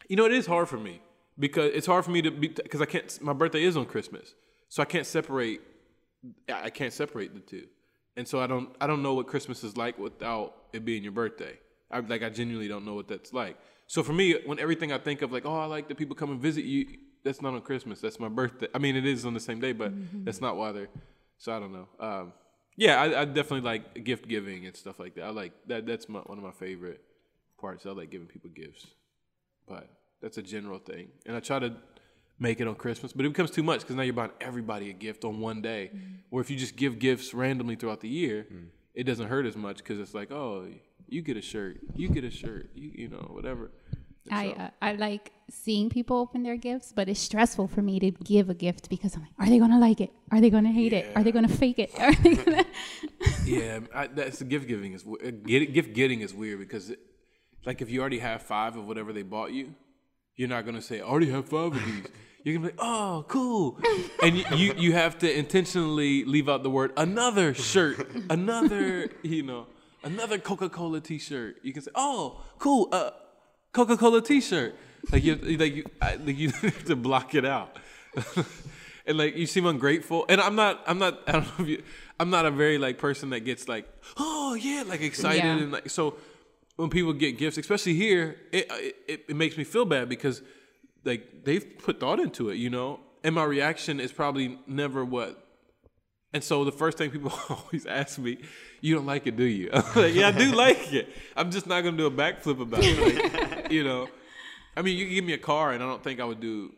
you 0.09 0.17
know, 0.17 0.25
it 0.25 0.33
is 0.33 0.47
hard 0.47 0.67
for 0.67 0.79
me 0.79 1.03
because 1.41 1.73
it's 1.75 1.87
hard 1.87 2.05
for 2.05 2.13
me 2.13 2.23
to 2.23 2.31
be 2.31 2.49
because 2.49 2.81
I 2.81 2.87
can't. 2.87 3.21
My 3.21 3.33
birthday 3.33 3.65
is 3.65 3.77
on 3.77 3.87
Christmas, 3.87 4.35
so 4.69 4.83
I 4.83 4.85
can't 4.85 5.07
separate. 5.07 5.61
I 6.53 6.71
can't 6.71 6.93
separate 6.93 7.35
the 7.35 7.41
two, 7.41 7.67
and 8.17 8.29
so 8.29 8.41
I 8.41 8.47
don't. 8.47 8.71
I 8.81 8.87
don't 8.87 9.03
know 9.03 9.15
what 9.15 9.27
Christmas 9.27 9.65
is 9.65 9.77
like 9.77 9.99
without 9.99 10.55
it 10.73 10.85
being 10.85 11.03
your 11.03 11.13
birthday. 11.13 11.59
I 11.91 11.99
like. 12.01 12.23
I 12.23 12.29
genuinely 12.29 12.69
don't 12.69 12.85
know 12.85 12.95
what 12.95 13.09
that's 13.09 13.33
like. 13.33 13.57
So 13.87 14.05
for 14.05 14.13
me, 14.13 14.37
when 14.47 14.61
everything 14.61 14.93
I 14.93 14.99
think 14.99 15.23
of, 15.23 15.33
like, 15.33 15.45
oh, 15.45 15.59
I 15.59 15.65
like 15.65 15.89
that 15.89 15.97
people 15.97 16.15
come 16.15 16.31
and 16.31 16.41
visit 16.41 16.65
you. 16.65 16.87
That's 17.25 17.43
not 17.43 17.53
on 17.53 17.61
Christmas. 17.61 18.01
That's 18.01 18.19
my 18.19 18.29
birthday. 18.29 18.69
I 18.75 18.79
mean, 18.79 18.97
it 18.97 19.05
is 19.05 19.27
on 19.27 19.35
the 19.35 19.41
same 19.41 19.61
day, 19.61 19.73
but 19.73 19.93
that's 20.25 20.41
not 20.41 20.57
why 20.57 20.73
they're. 20.73 20.89
So 21.37 21.53
I 21.55 21.59
don't 21.59 21.73
know. 21.73 21.89
Um, 21.99 22.33
yeah, 22.77 22.99
I, 22.99 23.23
I 23.23 23.25
definitely 23.27 23.61
like 23.61 24.05
gift 24.05 24.27
giving 24.27 24.65
and 24.65 24.75
stuff 24.75 24.99
like 24.99 25.17
that. 25.17 25.25
I 25.25 25.31
like 25.31 25.53
that. 25.67 25.85
That's 25.85 26.09
my, 26.09 26.21
one 26.21 26.39
of 26.39 26.45
my 26.45 26.53
favorite 26.53 27.03
parts. 27.61 27.85
I 27.85 27.91
like 27.91 28.11
giving 28.11 28.27
people 28.27 28.49
gifts 28.49 28.87
but 29.71 29.89
that's 30.21 30.39
a 30.39 30.43
general 30.43 30.79
thing. 30.79 31.09
And 31.27 31.37
I 31.37 31.41
try 31.41 31.59
to 31.59 31.75
make 32.39 32.61
it 32.61 32.67
on 32.67 32.75
Christmas, 32.75 33.13
but 33.13 33.25
it 33.27 33.29
becomes 33.29 33.51
too 33.51 33.63
much 33.63 33.81
because 33.81 33.97
now 33.97 34.03
you're 34.03 34.15
buying 34.15 34.31
everybody 34.41 34.91
a 34.91 34.93
gift 34.95 35.25
on 35.25 35.41
one 35.41 35.61
day. 35.61 35.91
Or 36.31 36.41
if 36.41 36.51
you 36.51 36.57
just 36.57 36.77
give 36.77 36.99
gifts 36.99 37.35
randomly 37.35 37.77
throughout 37.77 38.01
the 38.01 38.09
year, 38.09 38.47
it 38.95 39.05
doesn't 39.05 39.29
hurt 39.29 39.47
as 39.47 39.57
much 39.57 39.79
because 39.79 39.99
it's 39.99 40.15
like, 40.15 40.31
oh, 40.31 40.67
you 41.09 41.23
get 41.23 41.37
a 41.37 41.43
shirt, 41.43 41.81
you 41.95 42.09
get 42.09 42.25
a 42.25 42.31
shirt, 42.31 42.71
you 42.75 42.91
you 42.95 43.09
know 43.09 43.29
whatever. 43.33 43.71
And 44.31 44.39
I 44.39 44.45
so- 44.49 44.53
uh, 44.61 44.71
I 44.83 44.93
like 44.93 45.33
seeing 45.51 45.91
people 45.91 46.17
open 46.19 46.43
their 46.45 46.57
gifts, 46.57 46.93
but 46.95 47.09
it's 47.09 47.19
stressful 47.21 47.67
for 47.69 47.83
me 47.83 47.99
to 48.01 48.11
give 48.13 48.49
a 48.49 48.55
gift 48.55 48.89
because 48.89 49.17
I'm 49.17 49.23
like, 49.23 49.33
are 49.39 49.47
they 49.51 49.59
gonna 49.59 49.79
like 49.81 50.01
it? 50.01 50.11
Are 50.31 50.41
they 50.41 50.51
gonna 50.51 50.71
hate 50.73 50.93
it? 50.93 51.11
Are 51.17 51.25
they 51.25 51.33
gonna 51.33 51.49
fake 51.49 51.79
it? 51.79 51.91
Are 51.99 52.15
they 52.15 52.35
gonna? 52.35 52.65
yeah, 53.45 53.81
I, 53.95 54.07
that's 54.07 54.39
the 54.39 54.45
gift 54.45 54.67
giving 54.69 54.93
is 54.93 55.05
we- 55.05 55.19
uh, 55.19 55.31
get, 55.31 55.73
gift 55.73 55.93
getting 55.95 56.21
is 56.21 56.33
weird 56.33 56.59
because, 56.61 56.91
it, 56.91 57.01
like, 57.67 57.83
if 57.83 57.91
you 57.91 58.01
already 58.01 58.19
have 58.21 58.43
five 58.43 58.77
of 58.77 58.87
whatever 58.87 59.13
they 59.13 59.23
bought 59.23 59.53
you, 59.53 59.75
you're 60.41 60.49
not 60.49 60.65
gonna 60.65 60.81
say 60.81 61.01
I 61.01 61.05
already 61.05 61.31
have 61.31 61.51
five 61.51 61.75
of 61.77 61.85
these. 61.85 62.07
You're 62.43 62.55
gonna 62.55 62.69
be 62.69 62.73
like, 62.73 62.81
oh, 62.83 63.27
cool, 63.29 63.79
and 64.23 64.39
you, 64.39 64.45
you 64.57 64.75
you 64.79 64.93
have 64.95 65.19
to 65.19 65.31
intentionally 65.31 66.25
leave 66.25 66.49
out 66.49 66.63
the 66.63 66.71
word 66.71 66.93
another 66.97 67.53
shirt, 67.53 68.11
another 68.31 69.11
you 69.23 69.43
know, 69.43 69.67
another 70.03 70.39
Coca 70.39 70.71
Cola 70.71 71.03
T-shirt. 71.03 71.57
You 71.63 71.75
can 71.75 71.83
say, 71.83 71.91
oh, 71.95 72.41
cool, 72.59 72.89
uh, 72.91 73.11
Coca 73.75 73.99
Cola 73.99 74.23
T-shirt. 74.23 74.75
Like 75.13 75.23
you 75.23 75.35
like 75.37 75.75
you 75.75 75.85
I, 76.01 76.15
like 76.15 76.39
you 76.39 76.49
have 76.63 76.85
to 76.87 76.97
block 76.97 77.35
it 77.35 77.45
out. 77.45 77.77
and 79.07 79.19
like 79.19 79.37
you 79.37 79.45
seem 79.47 79.67
ungrateful. 79.67 80.25
And 80.31 80.41
I'm 80.41 80.55
not 80.55 80.83
I'm 80.87 80.99
not 80.99 81.21
I 81.27 81.33
don't 81.33 81.45
know 81.45 81.65
if 81.65 81.69
you 81.69 81.83
I'm 82.19 82.31
not 82.31 82.47
a 82.47 82.51
very 82.51 82.79
like 82.79 82.97
person 82.97 83.29
that 83.31 83.41
gets 83.41 83.69
like 83.69 83.87
oh 84.17 84.55
yeah 84.55 84.85
like 84.87 85.03
excited 85.03 85.45
Yeah. 85.45 85.59
and 85.59 85.73
like 85.73 85.91
so 85.91 86.17
when 86.81 86.89
people 86.89 87.13
get 87.13 87.37
gifts, 87.37 87.59
especially 87.59 87.95
here, 87.95 88.37
it, 88.53 88.67
it 89.07 89.25
it 89.29 89.37
makes 89.37 89.57
me 89.59 89.65
feel 89.65 89.85
bad 89.85 90.09
because 90.09 90.41
like 91.05 91.45
they've 91.45 91.79
put 91.79 92.01
thought 92.01 92.19
into 92.19 92.49
it, 92.49 92.57
you 92.57 92.71
know. 92.71 93.01
And 93.23 93.35
my 93.35 93.45
reaction 93.45 94.01
is 94.01 94.13
probably 94.13 94.59
never 94.67 95.05
what. 95.05 95.47
And 96.33 96.43
so 96.43 96.65
the 96.65 96.73
first 96.73 96.97
thing 96.97 97.11
people 97.11 97.33
always 97.51 97.85
ask 97.85 98.19
me, 98.19 98.39
"You 98.81 98.95
don't 98.95 99.05
like 99.05 99.27
it, 99.27 99.37
do 99.37 99.45
you?" 99.45 99.69
Like, 99.95 100.15
"Yeah, 100.15 100.29
I 100.29 100.33
do 100.33 100.53
like 100.53 100.93
it. 100.93 101.09
I'm 101.37 101.51
just 101.51 101.67
not 101.67 101.83
gonna 101.85 101.99
do 101.99 102.07
a 102.07 102.11
backflip 102.11 102.61
about 102.61 102.81
it." 102.83 102.97
Like, 102.99 103.71
you 103.77 103.85
know, 103.85 104.09
I 104.75 104.81
mean, 104.81 104.97
you 104.97 105.05
can 105.05 105.15
give 105.15 105.25
me 105.25 105.35
a 105.35 105.45
car, 105.53 105.73
and 105.73 105.83
I 105.83 105.87
don't 105.87 106.03
think 106.03 106.19
I 106.19 106.25
would 106.25 106.41
do. 106.41 106.73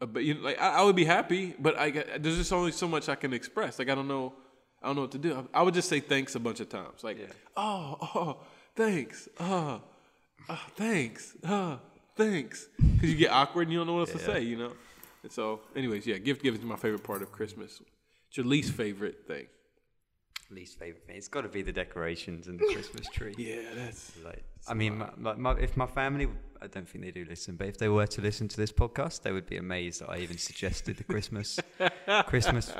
A, 0.00 0.06
but 0.06 0.22
you 0.22 0.34
know, 0.34 0.42
like 0.42 0.60
I, 0.60 0.78
I 0.78 0.82
would 0.84 0.94
be 0.94 1.04
happy, 1.04 1.54
but 1.58 1.76
I 1.76 1.90
there's 1.90 2.36
just 2.36 2.52
only 2.52 2.70
so 2.70 2.86
much 2.86 3.08
I 3.08 3.16
can 3.16 3.32
express. 3.32 3.80
Like 3.80 3.88
I 3.88 3.96
don't 3.96 4.06
know, 4.06 4.34
I 4.80 4.86
don't 4.86 4.94
know 4.94 5.02
what 5.02 5.12
to 5.12 5.18
do. 5.18 5.34
I, 5.34 5.60
I 5.60 5.62
would 5.62 5.74
just 5.74 5.88
say 5.88 5.98
thanks 5.98 6.36
a 6.36 6.40
bunch 6.40 6.60
of 6.60 6.68
times. 6.68 7.02
Like, 7.02 7.18
oh, 7.56 7.96
oh, 8.14 8.36
thanks, 8.78 9.28
oh, 9.40 9.80
oh 10.48 10.60
thanks, 10.76 11.34
oh, 11.44 11.80
thanks, 12.16 12.68
because 12.78 13.10
you 13.10 13.16
get 13.16 13.32
awkward 13.32 13.62
and 13.62 13.72
you 13.72 13.78
don't 13.78 13.88
know 13.88 13.94
what 13.94 14.08
else 14.08 14.12
to 14.12 14.18
say. 14.18 14.42
You 14.42 14.56
know. 14.56 14.72
And 15.24 15.32
so, 15.32 15.60
anyways, 15.74 16.06
yeah, 16.06 16.18
gift 16.18 16.42
giving 16.42 16.60
is 16.60 16.64
my 16.64 16.76
favorite 16.76 17.02
part 17.02 17.22
of 17.22 17.32
Christmas. 17.32 17.82
It's 18.28 18.36
your 18.36 18.46
least 18.46 18.72
favorite 18.72 19.26
thing. 19.26 19.46
Least 20.50 20.78
favorite 20.78 21.04
thing. 21.06 21.16
It's 21.16 21.28
got 21.28 21.42
to 21.42 21.48
be 21.48 21.60
the 21.60 21.72
decorations 21.72 22.46
and 22.46 22.58
the 22.58 22.72
Christmas 22.72 23.08
tree. 23.12 23.34
Yeah, 23.36 23.62
that's 23.74 24.12
Like, 24.24 24.44
I 24.68 24.74
mean, 24.74 24.96
my, 24.96 25.10
my, 25.16 25.34
my, 25.34 25.52
if 25.58 25.76
my 25.76 25.86
family, 25.86 26.28
I 26.62 26.68
don't 26.68 26.88
think 26.88 27.04
they 27.04 27.10
do 27.10 27.26
listen, 27.28 27.56
but 27.56 27.66
if 27.66 27.78
they 27.78 27.88
were 27.88 28.06
to 28.06 28.20
listen 28.22 28.48
to 28.48 28.56
this 28.56 28.72
podcast, 28.72 29.22
they 29.22 29.32
would 29.32 29.46
be 29.46 29.56
amazed 29.56 30.00
that 30.00 30.08
I 30.08 30.18
even 30.18 30.38
suggested 30.38 30.96
the 30.96 31.04
Christmas, 31.04 31.58
Christmas 32.26 32.72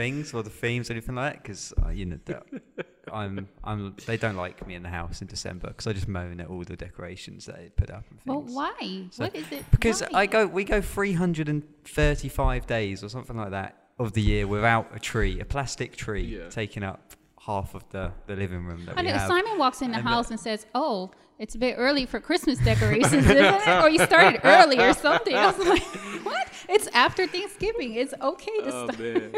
things 0.00 0.32
or 0.34 0.42
the 0.42 0.50
themes 0.50 0.88
or 0.88 0.94
anything 0.94 1.14
like 1.14 1.34
that. 1.34 1.42
Because 1.42 1.72
uh, 1.84 1.90
you 1.90 2.06
know, 2.06 2.18
that 2.24 2.42
I'm, 3.12 3.48
I'm, 3.64 3.94
they 4.06 4.16
don't 4.16 4.36
like 4.36 4.66
me 4.66 4.74
in 4.74 4.82
the 4.82 4.88
house 5.00 5.20
in 5.20 5.26
December 5.26 5.68
because 5.68 5.86
I 5.86 5.92
just 5.92 6.08
moan 6.08 6.40
at 6.40 6.48
all 6.48 6.62
the 6.64 6.76
decorations 6.76 7.46
that 7.46 7.56
they 7.56 7.68
put 7.70 7.90
up 7.90 8.04
and 8.10 8.18
well, 8.24 8.40
things. 8.42 8.54
why? 8.54 9.04
So- 9.10 9.24
what 9.24 9.34
is 9.36 9.50
it? 9.52 9.64
Because 9.70 10.00
why? 10.10 10.20
I 10.20 10.26
go, 10.26 10.46
we 10.46 10.64
go 10.64 10.80
335 10.80 12.66
days 12.66 13.04
or 13.04 13.08
something 13.08 13.36
like 13.36 13.50
that 13.50 13.76
of 13.98 14.12
the 14.14 14.22
year 14.22 14.46
without 14.46 14.88
a 14.94 14.98
tree, 14.98 15.40
a 15.40 15.44
plastic 15.44 15.96
tree, 15.96 16.22
Yeah. 16.38 16.48
taking 16.48 16.82
up 16.82 17.12
half 17.40 17.74
of 17.74 17.84
the, 17.90 18.12
the 18.26 18.36
living 18.36 18.64
room 18.64 18.84
that 18.86 18.96
I 18.98 19.02
we 19.02 19.08
know 19.08 19.14
have. 19.14 19.28
Simon 19.28 19.58
walks 19.58 19.82
in 19.82 19.90
the 19.92 19.98
And, 19.98 20.06
uh, 20.06 20.10
house 20.10 20.30
and 20.30 20.38
says, 20.40 20.66
"Oh, 20.74 21.10
it's 21.40 21.56
a 21.56 21.58
bit 21.58 21.74
early 21.76 22.06
for 22.06 22.20
Christmas 22.20 22.58
decorations, 22.70 23.12
isn't 23.24 23.36
it? 23.36 23.68
Or 23.82 23.88
you 23.88 23.98
started 24.04 24.40
early 24.44 24.78
or 24.78 24.92
something." 24.94 25.34
I 25.34 25.46
was 25.50 25.66
like, 25.74 25.82
"What? 26.24 26.46
It's 26.68 26.86
after 26.94 27.26
Thanksgiving. 27.26 27.94
It's 27.94 28.14
okay 28.20 28.56
to 28.60 28.70
oh 28.72 28.86
start." 28.86 28.98
man. 29.00 29.32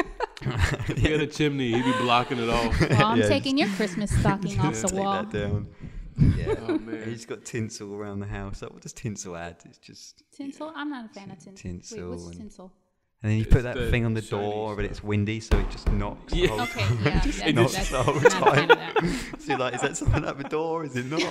he 0.97 1.11
had 1.11 1.21
a 1.21 1.27
chimney. 1.27 1.73
He'd 1.73 1.85
be 1.85 1.93
blocking 2.03 2.39
it 2.39 2.49
off. 2.51 2.79
Well, 2.81 3.05
I'm 3.07 3.21
Yeah, 3.21 3.29
taking 3.29 3.57
your 3.57 3.69
Christmas 3.71 4.11
stocking 4.21 4.59
off 4.61 4.75
the 4.83 4.89
Take 4.89 4.99
wall. 4.99 5.23
that 5.23 5.31
down. 5.31 5.69
Yeah. 6.37 6.55
Oh, 6.69 6.79
man. 6.79 7.09
He's 7.09 7.25
got 7.25 7.45
tinsel 7.45 7.95
around 7.95 8.21
the 8.21 8.27
house. 8.27 8.61
Like, 8.61 8.73
what 8.73 8.83
does 8.83 8.93
tinsel 8.93 9.35
add? 9.37 9.57
It's 9.65 9.79
just. 9.79 10.23
Tinsel? 10.37 10.71
I'm 10.77 10.91
not 10.91 11.07
a 11.07 11.09
fan 11.09 11.31
of 11.31 11.39
tinsel. 11.39 11.53
Wait, 11.55 11.63
Tinsel 11.63 12.11
what's 12.11 12.27
and- 12.27 12.37
tinsel? 12.37 12.73
And 13.25 13.31
then 13.31 13.39
you 13.39 13.45
It's 13.45 13.53
put 13.53 13.63
that 13.63 13.77
thing 13.91 14.05
on 14.05 14.15
the 14.15 14.21
shiny 14.21 14.43
door, 14.43 14.75
but 14.75 14.85
it's 14.85 15.01
windy, 15.03 15.39
so 15.39 15.57
it 15.57 15.71
just 15.71 15.89
knocks. 15.93 16.33
Yeah. 16.35 16.49
The 16.49 16.53
whole 16.55 16.61
Okay, 16.63 16.81
yeah, 17.05 17.21
that's, 17.21 17.39
it 17.39 17.55
that's, 17.55 17.75
just 17.77 17.93
I'm 17.93 17.99
the 17.99 18.03
whole 18.03 18.21
not 18.21 18.27
a 18.27 18.31
fan 18.57 18.71
of 18.73 18.79
that. 18.79 18.97
so 19.39 19.47
you're 19.47 19.59
like, 19.59 19.75
is 19.77 19.81
that 19.83 19.97
something 19.97 20.25
at 20.25 20.39
the 20.39 20.45
door? 20.45 20.85
Is 20.85 20.97
it 20.97 21.07
not? 21.07 21.23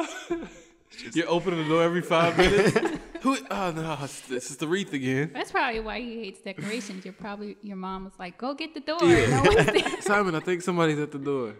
You're 1.12 1.28
opening 1.28 1.62
the 1.64 1.68
door 1.68 1.82
every 1.82 2.02
five 2.02 2.36
minutes. 2.38 2.98
Who? 3.22 3.36
Oh 3.50 3.70
no, 3.72 3.96
this 4.28 4.50
is 4.50 4.56
the 4.58 4.68
wreath 4.68 4.92
again. 4.92 5.30
That's 5.34 5.50
probably 5.50 5.80
why 5.80 6.00
he 6.00 6.20
hates 6.20 6.40
decorations. 6.40 7.04
You're 7.04 7.14
probably 7.14 7.56
your 7.62 7.76
mom 7.76 8.04
was 8.04 8.12
like, 8.18 8.38
"Go 8.38 8.54
get 8.54 8.74
the 8.74 8.80
door." 8.80 8.98
Yeah. 9.02 9.42
No 9.42 9.50
one's 9.54 9.66
there. 9.66 10.00
Simon, 10.02 10.34
I 10.36 10.40
think 10.40 10.62
somebody's 10.62 10.98
at 11.00 11.10
the 11.10 11.18
door. 11.18 11.54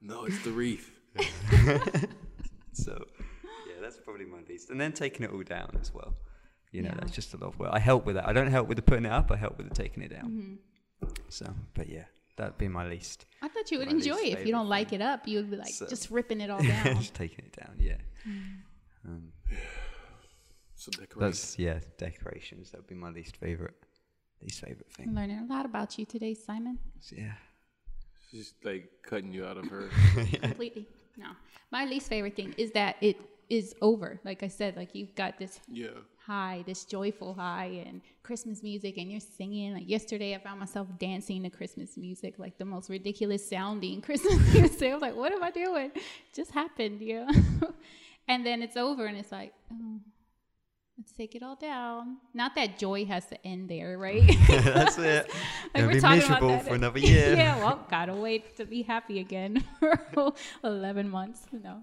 No, 0.00 0.24
it's 0.24 0.42
the 0.44 0.50
wreath. 0.50 0.90
So, 2.72 3.04
yeah, 3.68 3.74
that's 3.82 3.98
probably 3.98 4.24
my 4.24 4.38
least. 4.48 4.70
And 4.70 4.80
then 4.80 4.92
taking 4.92 5.24
it 5.24 5.32
all 5.32 5.42
down 5.42 5.76
as 5.80 5.92
well. 5.92 6.14
You 6.72 6.82
know, 6.82 6.88
Yeah. 6.90 6.94
that's 7.00 7.12
just 7.12 7.34
a 7.34 7.36
lot 7.36 7.48
of 7.48 7.58
work. 7.58 7.70
I 7.72 7.78
help 7.80 8.06
with 8.06 8.14
that. 8.14 8.26
I 8.28 8.32
don't 8.32 8.46
help 8.50 8.68
with 8.68 8.76
the 8.76 8.82
putting 8.82 9.04
it 9.04 9.12
up. 9.12 9.30
I 9.30 9.36
help 9.36 9.58
with 9.58 9.68
the 9.68 9.74
taking 9.74 10.02
it 10.02 10.08
down. 10.10 10.30
Mm-hmm. 11.02 11.12
So, 11.28 11.52
but 11.74 11.88
yeah, 11.88 12.04
that'd 12.36 12.56
be 12.58 12.68
my 12.68 12.86
least. 12.88 13.26
I 13.68 13.72
you 13.72 13.78
would 13.78 13.88
My 13.88 13.94
enjoy 13.94 14.16
it. 14.18 14.38
If 14.38 14.46
you 14.46 14.52
don't 14.52 14.68
like 14.68 14.92
it 14.92 15.00
up, 15.02 15.26
you 15.28 15.38
would 15.38 15.50
be 15.50 15.56
like 15.56 15.68
So- 15.74 15.86
just 15.86 16.10
ripping 16.10 16.40
it 16.40 16.50
all 16.50 16.62
down. 16.74 16.96
just 16.96 17.14
taking 17.14 17.44
it 17.44 17.52
down. 17.56 17.76
Yeah. 17.78 17.96
Mm. 18.28 18.42
Um, 19.06 19.32
So 20.74 20.90
decoration. 20.92 21.20
that's 21.20 21.58
yeah, 21.58 21.78
decorations. 21.98 22.70
That 22.70 22.78
would 22.78 22.86
be 22.86 22.94
my 22.94 23.10
least 23.10 23.36
favorite. 23.36 23.74
Least 24.42 24.60
favorite 24.60 24.86
I'm 24.98 25.04
thing. 25.06 25.14
learning 25.14 25.38
a 25.38 25.44
lot 25.52 25.66
about 25.66 25.98
you 25.98 26.06
today, 26.06 26.32
Simon. 26.34 26.78
So, 27.00 27.16
yeah. 27.18 27.34
She's 28.30 28.54
like 28.64 28.88
cutting 29.02 29.32
you 29.32 29.44
out 29.44 29.58
of 29.58 29.66
her. 29.66 29.90
Completely. 30.40 30.86
No. 31.18 31.26
My 31.70 31.84
least 31.84 32.08
favorite 32.08 32.36
thing 32.36 32.54
is 32.56 32.70
that 32.72 32.96
it 33.02 33.16
is 33.50 33.74
over. 33.82 34.20
Like 34.24 34.42
I 34.42 34.48
said, 34.48 34.76
like 34.76 34.94
you've 34.94 35.14
got 35.14 35.38
this 35.38 35.60
Yeah. 35.68 35.88
high, 36.26 36.62
this 36.66 36.84
joyful 36.84 37.34
high, 37.34 37.82
and 37.86 38.00
Christmas 38.22 38.62
music, 38.62 38.96
and 38.96 39.10
you're 39.10 39.20
singing. 39.20 39.74
Like 39.74 39.88
yesterday, 39.88 40.34
I 40.34 40.38
found 40.38 40.60
myself 40.60 40.86
dancing 40.98 41.42
to 41.42 41.50
Christmas 41.50 41.96
music, 41.98 42.38
like 42.38 42.56
the 42.58 42.64
most 42.64 42.88
ridiculous 42.88 43.46
sounding 43.48 44.00
Christmas 44.08 44.38
music. 44.54 44.92
I'm 44.94 45.00
like, 45.00 45.16
what 45.16 45.32
am 45.32 45.42
I 45.42 45.50
doing? 45.50 45.90
It 45.94 46.02
just 46.34 46.52
happened, 46.52 47.02
you 47.02 47.26
know? 47.26 47.72
and 48.28 48.46
then 48.46 48.62
it's 48.62 48.76
over, 48.76 49.06
and 49.06 49.16
it's 49.18 49.32
like, 49.32 49.52
oh, 49.72 49.98
let's 50.96 51.10
take 51.12 51.34
it 51.34 51.42
all 51.42 51.56
down. 51.56 52.18
Not 52.34 52.54
that 52.54 52.78
joy 52.78 53.04
has 53.06 53.26
to 53.26 53.46
end 53.46 53.68
there, 53.68 53.98
right? 53.98 54.22
that's 54.48 54.98
it. 54.98 55.28
Like 55.74 55.84
we're 55.86 55.94
be 55.94 56.00
talking 56.00 56.18
miserable 56.18 56.48
about 56.50 56.62
that. 56.62 56.68
for 56.68 56.74
another 56.76 57.00
year. 57.00 57.34
yeah, 57.34 57.58
well, 57.58 57.84
gotta 57.90 58.14
wait 58.14 58.56
to 58.58 58.64
be 58.64 58.82
happy 58.82 59.18
again 59.18 59.64
for 60.14 60.32
11 60.62 61.08
months, 61.10 61.46
you 61.52 61.58
know. 61.60 61.82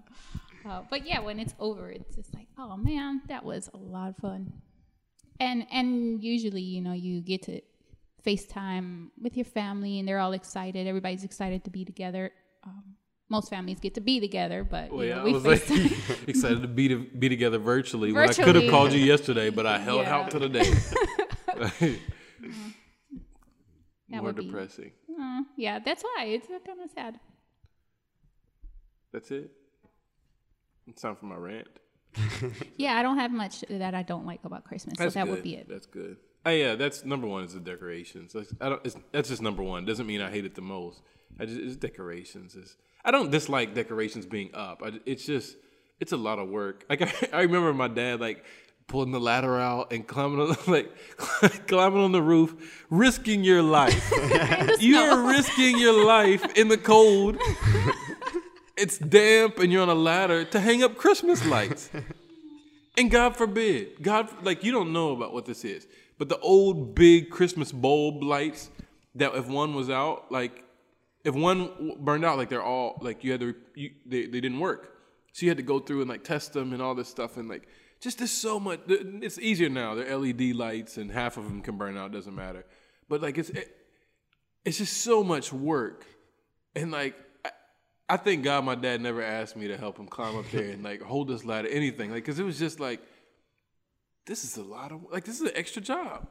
Uh, 0.66 0.82
but 0.90 1.06
yeah, 1.06 1.20
when 1.20 1.38
it's 1.38 1.54
over, 1.58 1.90
it's 1.90 2.14
just 2.16 2.34
like, 2.34 2.46
oh 2.58 2.76
man, 2.76 3.22
that 3.28 3.44
was 3.44 3.68
a 3.72 3.76
lot 3.76 4.08
of 4.10 4.16
fun. 4.16 4.52
and 5.40 5.66
and 5.70 6.22
usually 6.22 6.62
you 6.62 6.80
know 6.80 6.92
you 6.92 7.20
get 7.20 7.42
to 7.42 7.60
FaceTime 8.26 9.08
with 9.20 9.36
your 9.36 9.44
family 9.44 9.98
and 9.98 10.06
they're 10.08 10.18
all 10.18 10.32
excited. 10.32 10.86
Everybody's 10.86 11.24
excited 11.24 11.64
to 11.64 11.70
be 11.70 11.84
together. 11.84 12.32
Um, 12.64 12.82
most 13.30 13.48
families 13.50 13.78
get 13.78 13.94
to 13.94 14.00
be 14.00 14.20
together, 14.20 14.64
but 14.64 14.90
Well, 14.90 15.04
yeah, 15.04 15.16
know, 15.16 15.20
I 15.20 15.24
we 15.24 15.32
was 15.32 15.44
like 15.46 15.62
excited 16.28 16.62
to 16.62 16.68
be 16.68 16.88
to 16.88 16.98
be 16.98 17.28
together 17.28 17.58
virtually, 17.58 18.12
when 18.12 18.28
I 18.28 18.32
could 18.32 18.56
have 18.56 18.70
called 18.70 18.92
you 18.92 19.00
yesterday, 19.00 19.50
but 19.50 19.64
I 19.66 19.78
held 19.88 20.02
Yeah. 20.02 20.14
out 20.16 20.30
to 20.32 20.38
the 20.38 20.48
day. 20.48 20.70
That 24.10 24.22
More 24.22 24.22
would 24.22 24.36
be- 24.36 24.44
depressing. 24.46 24.92
Uh, 25.20 25.42
yeah, 25.56 25.78
that's 25.84 26.02
why 26.02 26.24
it's 26.26 26.46
kind 26.48 26.80
of 26.82 26.90
sad. 26.94 27.20
That's 29.12 29.30
it. 29.30 29.50
It's 30.88 31.02
time 31.02 31.16
for 31.16 31.26
my 31.26 31.36
rant. 31.36 31.68
Yeah, 32.76 32.96
I 32.96 33.02
don't 33.02 33.18
have 33.18 33.30
much 33.30 33.64
that 33.68 33.94
I 33.94 34.02
don't 34.02 34.24
like 34.24 34.40
about 34.44 34.64
Christmas, 34.64 34.96
That's 34.98 35.14
so 35.14 35.20
that 35.20 35.26
good. 35.26 35.34
would 35.34 35.42
be 35.42 35.56
it. 35.56 35.68
That's 35.68 35.86
good. 35.86 36.16
Oh 36.46 36.50
yeah, 36.50 36.74
that's 36.76 37.04
number 37.04 37.26
one 37.26 37.44
is 37.44 37.52
the 37.54 37.60
decorations. 37.60 38.32
That's, 38.32 38.54
I 38.60 38.68
don't, 38.70 38.80
it's, 38.84 38.96
that's 39.12 39.28
just 39.28 39.42
number 39.42 39.62
one. 39.62 39.84
Doesn't 39.84 40.06
mean 40.06 40.20
I 40.20 40.30
hate 40.30 40.44
it 40.44 40.54
the 40.54 40.62
most. 40.62 41.02
I 41.38 41.44
just 41.44 41.60
it's 41.60 41.76
decorations. 41.76 42.54
It's, 42.54 42.76
I 43.04 43.10
don't 43.10 43.30
dislike 43.30 43.74
decorations 43.74 44.24
being 44.26 44.50
up. 44.54 44.82
I, 44.84 44.92
it's 45.04 45.26
just 45.26 45.56
it's 46.00 46.12
a 46.12 46.16
lot 46.16 46.38
of 46.38 46.48
work. 46.48 46.86
Like 46.88 47.02
I, 47.02 47.12
I 47.38 47.42
remember 47.42 47.74
my 47.74 47.88
dad 47.88 48.20
like 48.20 48.44
pulling 48.86 49.10
the 49.10 49.20
ladder 49.20 49.58
out 49.58 49.92
and 49.92 50.06
climbing 50.06 50.40
on, 50.40 50.56
like 50.66 50.90
climbing 51.66 52.00
on 52.00 52.12
the 52.12 52.22
roof, 52.22 52.84
risking 52.90 53.44
your 53.44 53.62
life. 53.62 54.10
You're 54.80 55.26
risking 55.26 55.78
your 55.78 56.04
life 56.04 56.56
in 56.56 56.68
the 56.68 56.78
cold. 56.78 57.36
It's 58.78 58.98
damp 58.98 59.58
and 59.58 59.72
you're 59.72 59.82
on 59.82 59.88
a 59.88 59.94
ladder 59.94 60.44
to 60.44 60.60
hang 60.60 60.82
up 60.82 60.96
Christmas 60.96 61.44
lights. 61.46 61.90
And 62.98 63.12
God 63.12 63.36
forbid, 63.36 64.02
God, 64.02 64.28
like 64.44 64.64
you 64.64 64.72
don't 64.72 64.92
know 64.92 65.12
about 65.12 65.32
what 65.32 65.46
this 65.46 65.64
is, 65.64 65.86
but 66.18 66.28
the 66.28 66.38
old 66.40 66.96
big 66.96 67.30
Christmas 67.30 67.70
bulb 67.70 68.24
lights 68.24 68.70
that 69.14 69.36
if 69.36 69.46
one 69.46 69.72
was 69.72 69.88
out, 69.88 70.32
like 70.32 70.64
if 71.24 71.32
one 71.32 71.92
burned 72.00 72.24
out, 72.24 72.38
like 72.38 72.48
they're 72.48 72.60
all 72.60 72.98
like 73.00 73.22
you 73.22 73.30
had 73.30 73.40
to, 73.40 73.54
you, 73.76 73.90
they 74.04 74.26
they 74.26 74.40
didn't 74.40 74.58
work, 74.58 74.96
so 75.32 75.46
you 75.46 75.50
had 75.50 75.58
to 75.58 75.62
go 75.62 75.78
through 75.78 76.00
and 76.00 76.10
like 76.10 76.24
test 76.24 76.54
them 76.54 76.72
and 76.72 76.82
all 76.82 76.96
this 76.96 77.08
stuff 77.08 77.36
and 77.36 77.48
like 77.48 77.68
just 78.00 78.18
there's 78.18 78.32
so 78.32 78.58
much. 78.58 78.80
It's 78.88 79.38
easier 79.38 79.68
now. 79.68 79.94
They're 79.94 80.18
LED 80.18 80.56
lights 80.56 80.96
and 80.96 81.08
half 81.08 81.36
of 81.36 81.44
them 81.44 81.62
can 81.62 81.78
burn 81.78 81.96
out. 81.96 82.10
Doesn't 82.10 82.34
matter, 82.34 82.66
but 83.08 83.22
like 83.22 83.38
it's 83.38 83.50
it, 83.50 83.76
it's 84.64 84.78
just 84.78 85.02
so 85.04 85.22
much 85.22 85.52
work, 85.52 86.04
and 86.74 86.90
like. 86.90 87.14
I, 88.08 88.16
thank 88.16 88.42
God 88.44 88.64
my 88.64 88.74
dad 88.74 89.00
never 89.00 89.22
asked 89.22 89.56
me 89.56 89.68
to 89.68 89.76
help 89.76 89.98
him 89.98 90.06
climb 90.06 90.36
up 90.36 90.50
there 90.50 90.70
and 90.70 90.82
like 90.82 91.02
hold 91.02 91.28
this 91.28 91.44
ladder, 91.44 91.68
anything. 91.68 92.10
Like, 92.10 92.24
cause 92.24 92.38
it 92.38 92.44
was 92.44 92.58
just 92.58 92.80
like, 92.80 93.00
this 94.26 94.44
is 94.44 94.56
a 94.56 94.62
lot 94.62 94.92
of 94.92 95.04
like 95.12 95.24
this 95.24 95.36
is 95.36 95.42
an 95.42 95.52
extra 95.54 95.80
job. 95.82 96.26